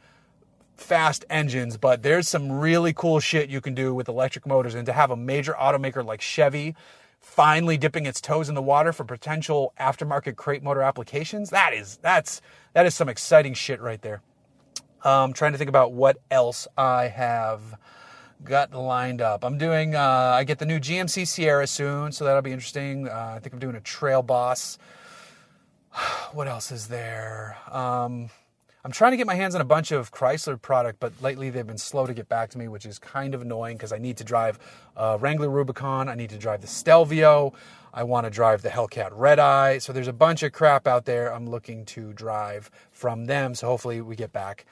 fast 0.77 1.25
engines, 1.31 1.79
but 1.79 2.03
there's 2.03 2.29
some 2.29 2.53
really 2.53 2.93
cool 2.93 3.19
shit 3.19 3.49
you 3.49 3.63
can 3.63 3.75
do 3.75 3.95
with 3.95 4.09
electric 4.09 4.47
motors. 4.47 4.75
And 4.75 4.85
to 4.85 4.93
have 4.93 5.11
a 5.11 5.17
major 5.17 5.55
automaker 5.55 6.05
like 6.05 6.21
Chevy 6.21 6.75
finally 7.19 7.79
dipping 7.79 8.05
its 8.05 8.21
toes 8.21 8.51
in 8.51 8.55
the 8.55 8.63
water 8.63 8.93
for 8.93 9.05
potential 9.05 9.73
aftermarket 9.81 10.37
crate 10.37 10.63
motor 10.63 10.83
applications, 10.83 11.49
that 11.49 11.73
is 11.73 11.99
that's 12.03 12.43
that 12.75 12.85
is 12.85 12.95
some 12.95 13.09
exciting 13.09 13.55
shit 13.55 13.81
right 13.81 14.03
there. 14.03 14.21
Um, 15.03 15.33
trying 15.33 15.53
to 15.53 15.59
think 15.59 15.71
about 15.71 15.93
what 15.93 16.19
else 16.31 16.69
I 16.77 17.09
have 17.09 17.79
got 18.43 18.73
lined 18.73 19.21
up. 19.21 19.45
I'm 19.45 19.59
doing. 19.59 19.95
Uh, 19.95 20.33
I 20.35 20.45
get 20.45 20.59
the 20.59 20.67
new 20.67 20.81
GMC 20.81 21.27
Sierra 21.27 21.67
soon, 21.67 22.13
so 22.13 22.25
that'll 22.25 22.43
be 22.43 22.53
interesting. 22.53 23.09
Uh, 23.09 23.35
I 23.37 23.39
think 23.39 23.53
I'm 23.53 23.59
doing 23.59 23.77
a 23.77 23.81
Trail 23.81 24.23
Boss. 24.23 24.79
What 26.33 26.49
else 26.49 26.73
is 26.73 26.89
there? 26.89 27.57
Um, 27.71 28.29
I'm 28.85 28.91
trying 28.91 29.13
to 29.13 29.17
get 29.17 29.27
my 29.27 29.35
hands 29.37 29.55
on 29.55 29.61
a 29.61 29.65
bunch 29.65 29.93
of 29.93 30.11
Chrysler 30.11 30.61
product, 30.61 31.01
but 31.01 31.13
lately 31.23 31.49
they've 31.49 31.67
been 31.67 31.79
slow 31.79 32.07
to 32.07 32.13
get 32.13 32.29
back 32.29 32.51
to 32.51 32.59
me, 32.59 32.69
which 32.69 32.85
is 32.85 32.99
kind 32.99 33.35
of 33.35 33.41
annoying 33.41 33.77
because 33.77 33.93
I 33.93 33.99
need 33.99 34.19
to 34.19 34.25
drive 34.25 34.59
uh, 34.97 35.17
Wrangler 35.21 35.49
Rubicon, 35.49 36.09
I 36.09 36.15
need 36.17 36.31
to 36.31 36.37
drive 36.37 36.61
the 36.61 36.67
Stelvio, 36.67 37.55
I 37.95 38.03
want 38.03 38.27
to 38.27 38.31
drive 38.31 38.61
the 38.61 38.69
Hellcat 38.69 39.11
Red 39.13 39.39
Eye. 39.39 39.79
So 39.79 39.93
there's 39.93 40.09
a 40.09 40.13
bunch 40.13 40.43
of 40.43 40.53
crap 40.53 40.87
out 40.87 41.05
there 41.05 41.33
I'm 41.33 41.49
looking 41.49 41.85
to 41.87 42.13
drive 42.13 42.71
from 42.91 43.25
them. 43.27 43.55
So 43.55 43.69
hopefully 43.69 44.01
we 44.01 44.17
get 44.17 44.33
back. 44.33 44.67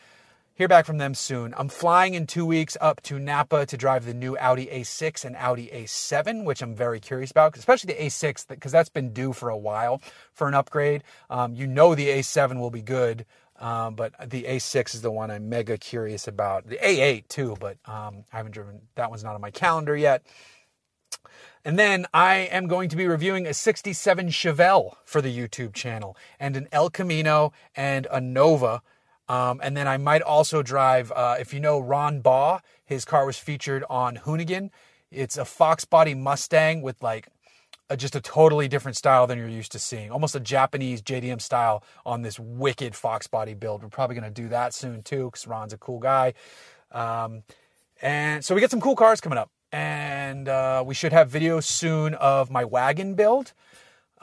Hear 0.62 0.68
back 0.68 0.86
from 0.86 0.98
them 0.98 1.14
soon. 1.16 1.54
I'm 1.56 1.68
flying 1.68 2.14
in 2.14 2.24
two 2.24 2.46
weeks 2.46 2.76
up 2.80 3.02
to 3.02 3.18
Napa 3.18 3.66
to 3.66 3.76
drive 3.76 4.04
the 4.04 4.14
new 4.14 4.38
Audi 4.38 4.66
A6 4.66 5.24
and 5.24 5.34
Audi 5.34 5.66
A7, 5.74 6.44
which 6.44 6.62
I'm 6.62 6.76
very 6.76 7.00
curious 7.00 7.32
about, 7.32 7.56
especially 7.56 7.94
the 7.94 8.00
A6, 8.04 8.46
because 8.46 8.70
that's 8.70 8.88
been 8.88 9.12
due 9.12 9.32
for 9.32 9.48
a 9.48 9.56
while 9.56 10.00
for 10.32 10.46
an 10.46 10.54
upgrade. 10.54 11.02
Um, 11.28 11.56
you 11.56 11.66
know 11.66 11.96
the 11.96 12.06
A7 12.10 12.60
will 12.60 12.70
be 12.70 12.80
good 12.80 13.26
um, 13.58 13.96
but 13.96 14.12
the 14.30 14.44
A6 14.44 14.94
is 14.94 15.02
the 15.02 15.10
one 15.10 15.32
I'm 15.32 15.48
mega 15.48 15.76
curious 15.76 16.28
about. 16.28 16.68
The 16.68 16.76
A8 16.76 17.26
too, 17.26 17.56
but 17.58 17.78
um, 17.84 18.22
I 18.32 18.36
haven't 18.36 18.52
driven. 18.52 18.82
That 18.94 19.10
one's 19.10 19.24
not 19.24 19.34
on 19.34 19.40
my 19.40 19.50
calendar 19.50 19.96
yet. 19.96 20.24
And 21.64 21.76
then 21.76 22.06
I 22.14 22.36
am 22.52 22.68
going 22.68 22.88
to 22.90 22.96
be 22.96 23.08
reviewing 23.08 23.48
a 23.48 23.54
67 23.54 24.28
Chevelle 24.28 24.94
for 25.04 25.20
the 25.20 25.36
YouTube 25.36 25.74
channel 25.74 26.16
and 26.38 26.56
an 26.56 26.68
El 26.70 26.88
Camino 26.88 27.52
and 27.74 28.06
a 28.12 28.20
Nova. 28.20 28.80
Um, 29.32 29.60
and 29.62 29.74
then 29.74 29.88
I 29.88 29.96
might 29.96 30.20
also 30.20 30.62
drive, 30.62 31.10
uh, 31.10 31.36
if 31.40 31.54
you 31.54 31.60
know 31.60 31.80
Ron 31.80 32.20
Baugh, 32.20 32.60
his 32.84 33.06
car 33.06 33.24
was 33.24 33.38
featured 33.38 33.82
on 33.88 34.18
Hoonigan. 34.18 34.68
It's 35.10 35.38
a 35.38 35.46
Fox 35.46 35.86
body 35.86 36.14
Mustang 36.14 36.82
with 36.82 37.02
like 37.02 37.28
a, 37.88 37.96
just 37.96 38.14
a 38.14 38.20
totally 38.20 38.68
different 38.68 38.94
style 38.94 39.26
than 39.26 39.38
you're 39.38 39.48
used 39.48 39.72
to 39.72 39.78
seeing. 39.78 40.10
Almost 40.10 40.34
a 40.34 40.40
Japanese 40.40 41.00
JDM 41.00 41.40
style 41.40 41.82
on 42.04 42.20
this 42.20 42.38
wicked 42.38 42.94
Fox 42.94 43.26
body 43.26 43.54
build. 43.54 43.82
We're 43.82 43.88
probably 43.88 44.16
going 44.16 44.30
to 44.30 44.42
do 44.42 44.50
that 44.50 44.74
soon 44.74 45.00
too 45.00 45.30
because 45.30 45.46
Ron's 45.46 45.72
a 45.72 45.78
cool 45.78 45.98
guy. 45.98 46.34
Um, 46.90 47.42
and 48.02 48.44
so 48.44 48.54
we 48.54 48.60
get 48.60 48.70
some 48.70 48.82
cool 48.82 48.96
cars 48.96 49.22
coming 49.22 49.38
up. 49.38 49.50
And 49.72 50.46
uh, 50.46 50.84
we 50.86 50.92
should 50.92 51.14
have 51.14 51.30
videos 51.30 51.64
soon 51.64 52.12
of 52.16 52.50
my 52.50 52.66
wagon 52.66 53.14
build. 53.14 53.54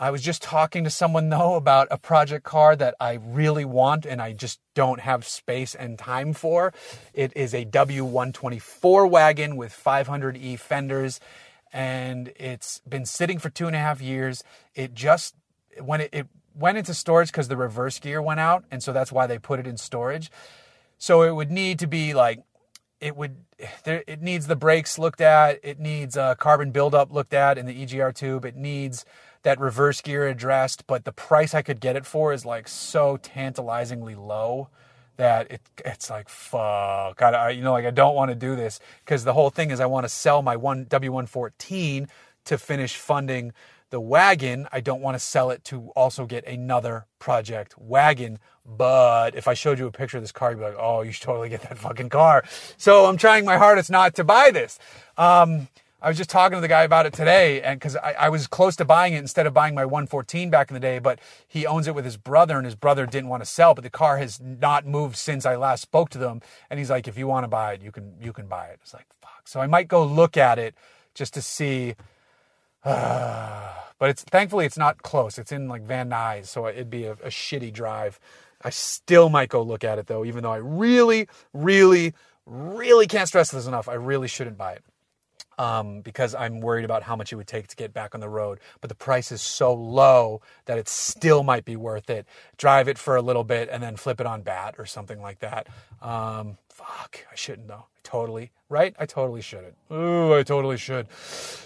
I 0.02 0.12
was 0.12 0.22
just 0.22 0.42
talking 0.42 0.86
to 0.86 0.90
someone 0.90 1.28
though 1.28 1.56
about 1.56 1.90
a 1.92 1.98
project 1.98 2.46
car 2.46 2.74
that 2.78 2.96
I 3.02 3.20
really 3.22 3.66
want 3.66 4.06
and 4.06 4.22
I 4.22 4.32
just 4.32 4.62
don't 4.74 5.02
have 5.02 5.26
space 5.26 5.76
and 5.76 6.00
time 6.00 6.32
for. 6.32 6.74
It 7.14 7.34
is 7.36 7.54
a 7.54 7.66
W124 7.66 9.10
wagon 9.10 9.58
with 9.58 9.74
500E 9.74 10.58
fenders 10.58 11.20
and 11.74 12.32
it's 12.38 12.80
been 12.88 13.06
sitting 13.06 13.40
for 13.40 13.50
two 13.50 13.68
and 13.68 13.76
a 13.76 13.80
half 13.80 14.02
years. 14.02 14.42
It 14.74 14.94
just 14.94 15.36
when 15.82 16.00
it, 16.00 16.10
it 16.14 16.28
went 16.56 16.78
into 16.78 16.94
storage 16.94 17.30
because 17.30 17.50
the 17.50 17.58
reverse 17.58 18.00
gear 18.00 18.22
went 18.22 18.40
out, 18.40 18.64
and 18.72 18.82
so 18.82 18.92
that's 18.92 19.12
why 19.12 19.28
they 19.28 19.38
put 19.38 19.60
it 19.60 19.68
in 19.68 19.78
storage. 19.78 20.32
So 20.98 21.22
it 21.22 21.32
would 21.32 21.52
need 21.52 21.78
to 21.80 21.88
be 21.88 22.14
like 22.14 22.42
it 23.00 23.16
would 23.16 23.38
there, 23.84 24.04
it 24.08 24.22
needs 24.22 24.48
the 24.48 24.56
brakes 24.56 24.98
looked 24.98 25.22
at 25.22 25.60
it 25.64 25.80
needs 25.80 26.18
a 26.18 26.36
carbon 26.40 26.72
buildup 26.72 27.12
looked 27.12 27.34
at 27.34 27.58
in 27.58 27.66
the 27.66 27.86
egr 27.86 28.14
tube 28.14 28.46
it 28.46 28.56
needs 28.56 29.06
that 29.44 29.60
reverse 29.60 30.02
gear 30.02 30.28
addressed 30.28 30.86
but 30.88 31.06
the 31.06 31.12
price 31.12 31.54
i 31.54 31.62
could 31.62 31.80
get 31.80 31.96
it 31.96 32.06
for 32.06 32.34
is 32.34 32.46
like 32.46 32.68
so 32.68 33.18
tantalizingly 33.18 34.16
low 34.16 34.70
that 35.18 35.52
it, 35.52 35.62
it's 35.84 36.10
like 36.10 36.30
fuck. 36.30 37.22
I, 37.22 37.50
you 37.50 37.62
know 37.62 37.74
like 37.74 37.86
i 37.86 37.92
don't 37.92 38.16
want 38.16 38.30
to 38.30 38.36
do 38.36 38.56
this 38.56 38.80
because 39.04 39.24
the 39.24 39.34
whole 39.34 39.50
thing 39.50 39.72
is 39.72 39.80
i 39.80 39.86
want 39.86 40.06
to 40.06 40.10
sell 40.10 40.42
my 40.42 40.56
one 40.56 40.86
w114 40.86 42.08
to 42.46 42.58
finish 42.58 42.96
funding 42.96 43.54
the 43.90 44.00
wagon. 44.00 44.68
I 44.72 44.82
don't 44.82 45.02
want 45.02 45.16
to 45.16 45.20
sell 45.20 45.50
it 45.52 45.64
to 45.66 45.90
also 45.96 46.26
get 46.26 46.46
another 46.46 47.08
project 47.18 47.76
wagon. 47.78 48.40
But 48.66 49.36
if 49.36 49.48
i 49.48 49.54
showed 49.56 49.80
you 49.80 49.88
a 49.88 49.92
picture 49.92 50.18
of 50.18 50.24
this 50.24 50.32
car 50.32 50.52
you'd 50.52 50.60
be 50.60 50.64
like 50.66 50.76
oh 50.78 51.02
you 51.02 51.12
should 51.12 51.24
totally 51.24 51.50
get 51.50 51.62
that 51.64 51.78
fucking 51.78 52.10
car. 52.10 52.44
So 52.78 53.06
i'm 53.06 53.18
trying 53.18 53.46
my 53.46 53.58
hardest 53.58 53.90
not 53.90 54.16
to 54.16 54.24
buy 54.24 54.52
this. 54.52 54.80
Um, 55.18 55.68
I 56.02 56.08
was 56.08 56.18
just 56.18 56.30
talking 56.30 56.56
to 56.56 56.62
the 56.62 56.70
guy 56.70 56.84
about 56.84 57.06
it 57.06 57.14
today, 57.14 57.62
and 57.62 57.78
because 57.78 57.98
I, 57.98 58.14
I, 58.14 58.30
was 58.30 58.48
close 58.48 58.78
to 58.78 58.86
buying 58.86 59.14
it 59.14 59.18
instead 59.18 59.46
of 59.46 59.54
buying 59.54 59.76
my 59.76 59.84
114 59.84 60.50
back 60.50 60.70
in 60.70 60.74
the 60.74 60.80
day, 60.80 60.98
but 61.00 61.20
he 61.46 61.66
owns 61.66 61.88
it 61.88 61.96
with 61.96 62.06
his 62.06 62.16
brother, 62.16 62.56
and 62.56 62.66
his 62.66 62.76
brother 62.76 63.06
didn't 63.06 63.28
want 63.28 63.44
to 63.44 63.50
sell, 63.50 63.74
but 63.74 63.84
the 63.84 63.90
car 63.90 64.18
has 64.18 64.40
not 64.40 64.86
moved 64.86 65.18
since 65.18 65.46
I 65.46 65.58
last 65.58 65.82
spoke 65.82 66.10
to 66.12 66.18
them, 66.18 66.42
and 66.70 66.80
he's 66.80 66.90
like, 66.90 67.10
if 67.10 67.18
you 67.18 67.28
want 67.28 67.44
to 67.44 67.50
buy 67.50 67.74
it, 67.74 67.82
you 67.82 67.92
can 67.92 68.14
you 68.22 68.32
can 68.32 68.48
buy 68.48 68.68
it. 68.68 68.80
It's 68.82 68.94
like 68.94 69.08
fuck. 69.22 69.42
So 69.46 69.60
I 69.60 69.68
might 69.68 69.90
go 69.90 70.06
look 70.06 70.38
at 70.38 70.58
it 70.58 70.76
just 71.14 71.34
to 71.34 71.42
see. 71.42 71.96
But 74.00 74.12
it's 74.12 74.24
thankfully 74.24 74.66
it's 74.66 74.78
not 74.78 75.04
close. 75.04 75.38
It's 75.38 75.52
in 75.52 75.68
like 75.68 75.82
Van 75.82 76.10
Nuys, 76.10 76.46
so 76.46 76.66
it'd 76.68 76.90
be 76.90 77.04
a, 77.04 77.12
a 77.12 77.28
shitty 77.28 77.74
drive. 77.74 78.18
I 78.62 78.70
still 78.70 79.28
might 79.28 79.50
go 79.50 79.62
look 79.62 79.84
at 79.84 80.00
it 80.00 80.08
though, 80.08 80.24
even 80.24 80.44
though 80.44 80.54
I 80.54 80.60
really, 80.60 81.28
really, 81.52 82.14
really 82.46 83.08
can't 83.08 83.28
stress 83.28 83.52
this 83.52 83.68
enough. 83.68 83.90
I 83.90 83.96
really 83.96 84.30
shouldn't 84.30 84.58
buy 84.58 84.72
it 84.72 84.86
um, 85.60 86.00
because 86.02 86.34
I'm 86.34 86.62
worried 86.62 86.86
about 86.86 87.04
how 87.04 87.16
much 87.16 87.32
it 87.34 87.36
would 87.36 87.48
take 87.48 87.68
to 87.68 87.76
get 87.76 87.94
back 87.94 88.16
on 88.16 88.22
the 88.22 88.30
road. 88.30 88.60
But 88.82 88.88
the 88.88 88.96
price 88.96 89.32
is 89.32 89.42
so 89.42 89.74
low 89.74 90.42
that 90.66 90.80
it 90.80 90.88
still 90.88 91.44
might 91.44 91.66
be 91.66 91.76
worth 91.76 92.10
it. 92.10 92.26
Drive 92.58 92.88
it 92.88 92.98
for 92.98 93.18
a 93.18 93.22
little 93.22 93.44
bit 93.44 93.70
and 93.70 93.84
then 93.84 93.98
flip 93.98 94.20
it 94.22 94.26
on 94.26 94.42
bat 94.42 94.76
or 94.80 94.86
something 94.86 95.22
like 95.22 95.40
that. 95.40 95.68
Um, 96.02 96.58
fuck, 96.70 97.26
I 97.30 97.36
shouldn't 97.36 97.68
though. 97.68 97.86
I 97.94 98.00
totally, 98.04 98.52
right? 98.70 98.96
I 98.98 99.06
totally 99.06 99.42
shouldn't. 99.42 99.76
Ooh, 99.92 100.34
I 100.34 100.44
totally 100.44 100.78
should. 100.78 101.08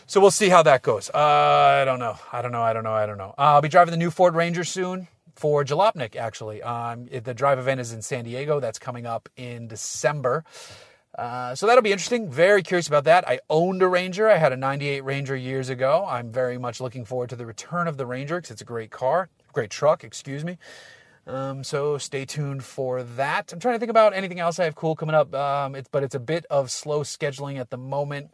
So 0.08 0.20
we'll 0.20 0.32
see 0.32 0.50
how 0.50 0.64
that 0.64 0.82
goes. 0.82 1.12
Uh, 1.14 1.20
I 1.82 1.86
don't 1.86 2.00
know. 2.00 2.18
I 2.32 2.42
don't 2.42 2.52
know. 2.52 2.64
I 2.64 2.74
don't 2.74 2.84
know. 2.84 2.94
I 2.94 3.06
don't 3.06 3.20
know. 3.20 3.36
Uh, 3.38 3.54
I'll 3.54 3.62
be 3.62 3.70
driving 3.70 3.92
the 3.92 3.98
new 3.98 4.10
Ford 4.10 4.34
Ranger 4.34 4.64
soon 4.64 5.08
for 5.36 5.64
Jalopnik, 5.64 6.16
actually. 6.16 6.64
Um, 6.64 7.06
the 7.06 7.34
drive 7.34 7.60
event 7.60 7.80
is 7.80 7.94
in 7.94 8.02
San 8.02 8.24
Diego. 8.24 8.60
That's 8.60 8.80
coming 8.80 9.06
up 9.06 9.30
in 9.38 9.68
December. 9.68 10.44
Uh, 11.18 11.54
so 11.54 11.68
that'll 11.68 11.84
be 11.84 11.92
interesting. 11.92 12.30
Very 12.30 12.64
curious 12.64 12.88
about 12.88 13.04
that. 13.04 13.28
I 13.28 13.40
owned 13.50 13.82
a 13.82 13.88
Ranger. 13.88 14.30
I 14.30 14.38
had 14.38 14.52
a 14.52 14.58
98 14.58 15.04
Ranger 15.04 15.36
years 15.36 15.70
ago. 15.70 16.06
I'm 16.10 16.32
very 16.32 16.58
much 16.58 16.82
looking 16.82 17.06
forward 17.06 17.30
to 17.30 17.36
the 17.36 17.46
return 17.46 17.88
of 17.88 17.98
the 17.98 18.06
Ranger 18.06 18.38
because 18.38 18.52
it's 18.52 18.62
a 18.62 18.66
great 18.66 18.90
car, 18.90 19.30
great 19.52 19.70
truck, 19.70 20.04
excuse 20.04 20.44
me. 20.44 20.58
Um, 21.26 21.64
so 21.64 21.98
stay 21.98 22.26
tuned 22.26 22.64
for 22.64 23.04
that. 23.04 23.54
I'm 23.54 23.60
trying 23.60 23.76
to 23.76 23.80
think 23.80 23.92
about 23.92 24.14
anything 24.14 24.40
else 24.40 24.60
I 24.60 24.66
have 24.66 24.76
cool 24.76 24.96
coming 24.96 25.16
up, 25.16 25.34
um, 25.34 25.76
it's, 25.76 25.88
but 25.88 26.04
it's 26.04 26.16
a 26.16 26.20
bit 26.20 26.46
of 26.50 26.70
slow 26.70 27.02
scheduling 27.02 27.60
at 27.60 27.70
the 27.70 27.78
moment. 27.78 28.32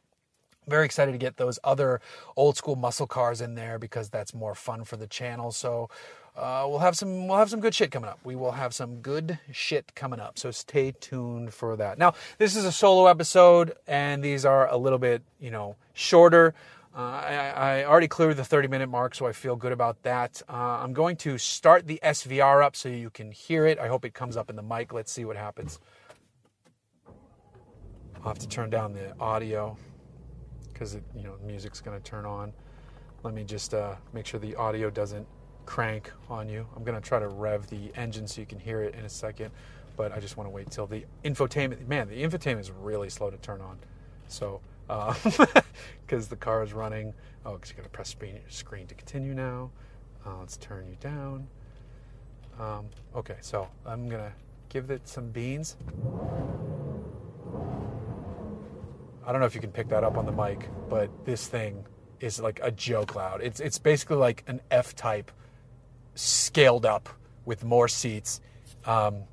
Very 0.69 0.85
excited 0.85 1.11
to 1.11 1.17
get 1.17 1.37
those 1.37 1.59
other 1.63 2.01
old 2.35 2.57
school 2.57 2.75
muscle 2.75 3.07
cars 3.07 3.41
in 3.41 3.55
there 3.55 3.79
because 3.79 4.09
that's 4.09 4.33
more 4.33 4.55
fun 4.55 4.83
for 4.83 4.97
the 4.97 5.07
channel. 5.07 5.51
So 5.51 5.89
uh, 6.35 6.65
we'll 6.69 6.79
have 6.79 6.95
some 6.95 7.27
we'll 7.27 7.37
have 7.37 7.49
some 7.49 7.59
good 7.59 7.75
shit 7.75 7.91
coming 7.91 8.09
up. 8.09 8.19
We 8.23 8.35
will 8.35 8.53
have 8.53 8.73
some 8.73 9.01
good 9.01 9.39
shit 9.51 9.93
coming 9.95 10.19
up. 10.19 10.39
So 10.39 10.51
stay 10.51 10.93
tuned 10.99 11.53
for 11.53 11.75
that. 11.75 11.97
Now, 11.97 12.13
this 12.37 12.55
is 12.55 12.65
a 12.65 12.71
solo 12.71 13.07
episode 13.07 13.73
and 13.87 14.23
these 14.23 14.45
are 14.45 14.69
a 14.69 14.77
little 14.77 14.99
bit, 14.99 15.21
you 15.39 15.51
know, 15.51 15.75
shorter. 15.93 16.53
Uh, 16.95 17.01
I, 17.01 17.53
I, 17.55 17.85
already 17.85 18.07
cleared 18.07 18.35
the 18.35 18.43
30 18.43 18.67
minute 18.67 18.89
mark, 18.89 19.13
so 19.13 19.27
I 19.27 19.31
feel 19.31 19.55
good 19.55 19.71
about 19.71 20.01
that. 20.03 20.41
Uh, 20.49 20.53
I'm 20.53 20.91
going 20.91 21.17
to 21.17 21.37
start 21.37 21.85
the 21.85 21.99
SVR 22.03 22.63
up 22.63 22.75
so 22.75 22.89
you 22.89 23.11
can 23.11 23.31
hear 23.31 23.67
it. 23.67 23.77
I 23.77 23.87
hope 23.87 24.05
it 24.05 24.15
comes 24.15 24.35
up 24.35 24.49
in 24.49 24.55
the 24.55 24.63
mic. 24.63 24.91
Let's 24.91 25.11
see 25.11 25.23
what 25.23 25.37
happens. 25.37 25.79
I'll 28.17 28.29
have 28.29 28.39
to 28.39 28.47
turn 28.47 28.69
down 28.69 28.93
the 28.93 29.13
audio 29.19 29.77
because 30.79 30.97
you 31.13 31.23
know 31.23 31.35
music's 31.45 31.81
going 31.81 31.97
to 31.97 32.03
turn 32.03 32.25
on. 32.25 32.53
Let 33.23 33.33
me 33.33 33.43
just 33.43 33.73
uh, 33.73 33.95
make 34.13 34.25
sure 34.25 34.39
the 34.39 34.55
audio 34.55 34.89
doesn't 34.89 35.27
crank 35.65 36.11
on 36.29 36.47
you. 36.47 36.65
I'm 36.75 36.85
going 36.85 36.99
to 36.99 37.05
try 37.05 37.19
to 37.19 37.27
rev 37.27 37.67
the 37.67 37.91
engine 37.95 38.25
so 38.25 38.39
you 38.39 38.47
can 38.47 38.59
hear 38.59 38.81
it 38.81 38.95
in 38.95 39.03
a 39.03 39.09
second, 39.09 39.51
but 39.97 40.13
I 40.13 40.19
just 40.19 40.37
want 40.37 40.47
to 40.47 40.51
wait 40.51 40.71
till 40.71 40.87
the 40.87 41.03
infotainment. 41.25 41.85
Man, 41.87 42.07
the 42.07 42.23
infotainment 42.23 42.61
is 42.61 42.71
really 42.71 43.09
slow 43.09 43.29
to 43.29 43.37
turn 43.37 43.59
on. 43.59 43.77
So 44.29 44.61
because 44.87 46.27
uh, 46.27 46.29
the 46.29 46.37
car 46.37 46.63
is 46.63 46.71
running. 46.71 47.13
Oh, 47.45 47.55
because 47.55 47.71
you 47.71 47.75
got 47.75 47.83
to 47.83 47.89
press 47.89 48.09
screen, 48.09 48.39
screen 48.47 48.87
to 48.87 48.95
continue 48.95 49.33
now. 49.33 49.71
Uh, 50.25 50.37
let's 50.39 50.57
turn 50.57 50.87
you 50.87 50.95
down. 51.01 51.47
Um, 52.57 52.87
okay, 53.15 53.37
so 53.41 53.69
I'm 53.85 54.09
gonna 54.09 54.33
give 54.67 54.91
it 54.91 55.07
some 55.07 55.29
beans. 55.29 55.77
I 59.29 59.31
don't 59.31 59.41
know 59.41 59.45
if 59.45 59.53
you 59.53 59.61
can 59.61 59.71
pick 59.71 59.89
that 59.89 60.03
up 60.03 60.17
on 60.17 60.25
the 60.25 60.31
mic, 60.31 60.67
but 60.89 61.11
this 61.23 61.45
thing 61.45 61.85
is 62.19 62.39
like 62.39 62.59
a 62.63 62.71
joke 62.71 63.13
loud. 63.13 63.41
It's 63.43 63.59
it's 63.59 63.77
basically 63.77 64.17
like 64.17 64.43
an 64.47 64.59
F-type 64.71 65.31
scaled 66.15 66.83
up 66.83 67.09
with 67.45 67.63
more 67.63 67.87
seats. 67.87 68.41
Um, 68.85 69.25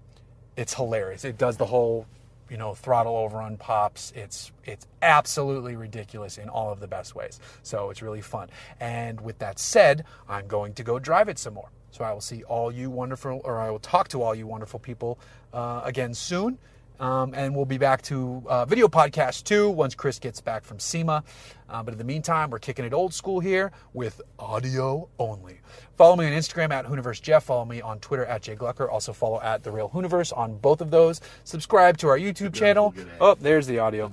it's 0.54 0.74
hilarious. 0.74 1.24
It 1.24 1.38
does 1.38 1.56
the 1.56 1.64
whole 1.64 2.06
you 2.50 2.58
know, 2.58 2.74
throttle 2.74 3.16
overrun 3.16 3.56
pops. 3.56 4.12
It's 4.14 4.52
it's 4.66 4.86
absolutely 5.00 5.76
ridiculous 5.76 6.36
in 6.36 6.50
all 6.50 6.70
of 6.70 6.78
the 6.78 6.86
best 6.86 7.14
ways. 7.14 7.40
So 7.62 7.88
it's 7.88 8.02
really 8.02 8.20
fun. 8.20 8.50
And 8.78 9.18
with 9.22 9.38
that 9.38 9.58
said, 9.58 10.04
I'm 10.28 10.46
going 10.46 10.74
to 10.74 10.82
go 10.82 10.98
drive 10.98 11.30
it 11.30 11.38
some 11.38 11.54
more. 11.54 11.70
So 11.90 12.04
I 12.04 12.12
will 12.12 12.20
see 12.20 12.42
all 12.42 12.70
you 12.70 12.90
wonderful, 12.90 13.40
or 13.44 13.60
I 13.60 13.70
will 13.70 13.78
talk 13.78 14.08
to 14.08 14.20
all 14.20 14.34
you 14.34 14.46
wonderful 14.46 14.78
people 14.78 15.18
uh, 15.54 15.80
again 15.84 16.12
soon. 16.12 16.58
Um, 16.98 17.34
and 17.34 17.54
we'll 17.54 17.66
be 17.66 17.78
back 17.78 18.02
to 18.02 18.42
uh, 18.48 18.64
video 18.64 18.88
podcast 18.88 19.44
two 19.44 19.68
once 19.68 19.94
Chris 19.94 20.18
gets 20.18 20.40
back 20.40 20.64
from 20.64 20.78
SEMA. 20.78 21.24
Uh, 21.68 21.82
but 21.82 21.92
in 21.92 21.98
the 21.98 22.04
meantime, 22.04 22.50
we're 22.50 22.58
kicking 22.58 22.84
it 22.84 22.92
old 22.92 23.12
school 23.12 23.40
here 23.40 23.72
with 23.92 24.22
audio 24.38 25.08
only. 25.18 25.60
Follow 25.96 26.16
me 26.16 26.26
on 26.26 26.32
Instagram 26.32 26.70
at 26.70 26.86
Hooniverse 26.86 27.20
Jeff. 27.20 27.44
Follow 27.44 27.64
me 27.64 27.80
on 27.80 27.98
Twitter 28.00 28.24
at 28.24 28.42
Jay 28.42 28.56
Glucker. 28.56 28.90
Also 28.90 29.12
follow 29.12 29.40
at 29.40 29.62
The 29.62 29.70
Real 29.70 29.88
Hooniverse 29.88 30.36
on 30.36 30.56
both 30.58 30.80
of 30.80 30.90
those. 30.90 31.20
Subscribe 31.44 31.98
to 31.98 32.08
our 32.08 32.18
YouTube 32.18 32.54
channel. 32.54 32.94
Oh, 33.20 33.34
there's 33.34 33.66
the 33.66 33.78
audio. 33.78 34.10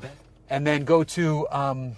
And 0.50 0.68
then 0.68 0.84
go 0.84 1.04
to 1.04 1.48
um, 1.52 1.96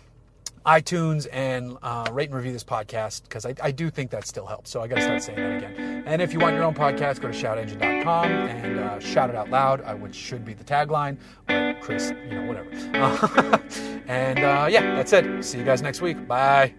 iTunes 0.65 1.27
and 1.31 1.77
uh, 1.83 2.09
rate 2.11 2.29
and 2.29 2.35
review 2.35 2.51
this 2.51 2.63
podcast 2.63 3.23
because 3.23 3.45
I, 3.45 3.53
I, 3.61 3.71
do 3.71 3.89
think 3.89 4.09
that 4.11 4.25
still 4.25 4.45
helps. 4.45 4.71
So 4.71 4.81
I 4.81 4.87
got 4.87 4.95
to 4.95 5.01
start 5.01 5.23
saying 5.23 5.37
that 5.37 5.57
again. 5.57 6.03
And 6.05 6.21
if 6.21 6.33
you 6.33 6.39
want 6.39 6.55
your 6.55 6.63
own 6.63 6.73
podcast, 6.73 7.21
go 7.21 7.31
to 7.31 7.37
shoutengine.com 7.37 8.25
and 8.25 8.79
uh, 8.79 8.99
shout 8.99 9.29
it 9.29 9.35
out 9.35 9.49
loud, 9.49 9.81
uh, 9.81 9.93
which 9.95 10.15
should 10.15 10.43
be 10.43 10.53
the 10.53 10.63
tagline. 10.63 11.17
But 11.45 11.81
Chris, 11.81 12.13
you 12.29 12.35
know, 12.35 12.47
whatever. 12.47 12.69
and 14.07 14.39
uh, 14.39 14.67
yeah, 14.69 14.95
that's 14.95 15.13
it. 15.13 15.43
See 15.43 15.59
you 15.59 15.65
guys 15.65 15.81
next 15.81 16.01
week. 16.01 16.27
Bye. 16.27 16.73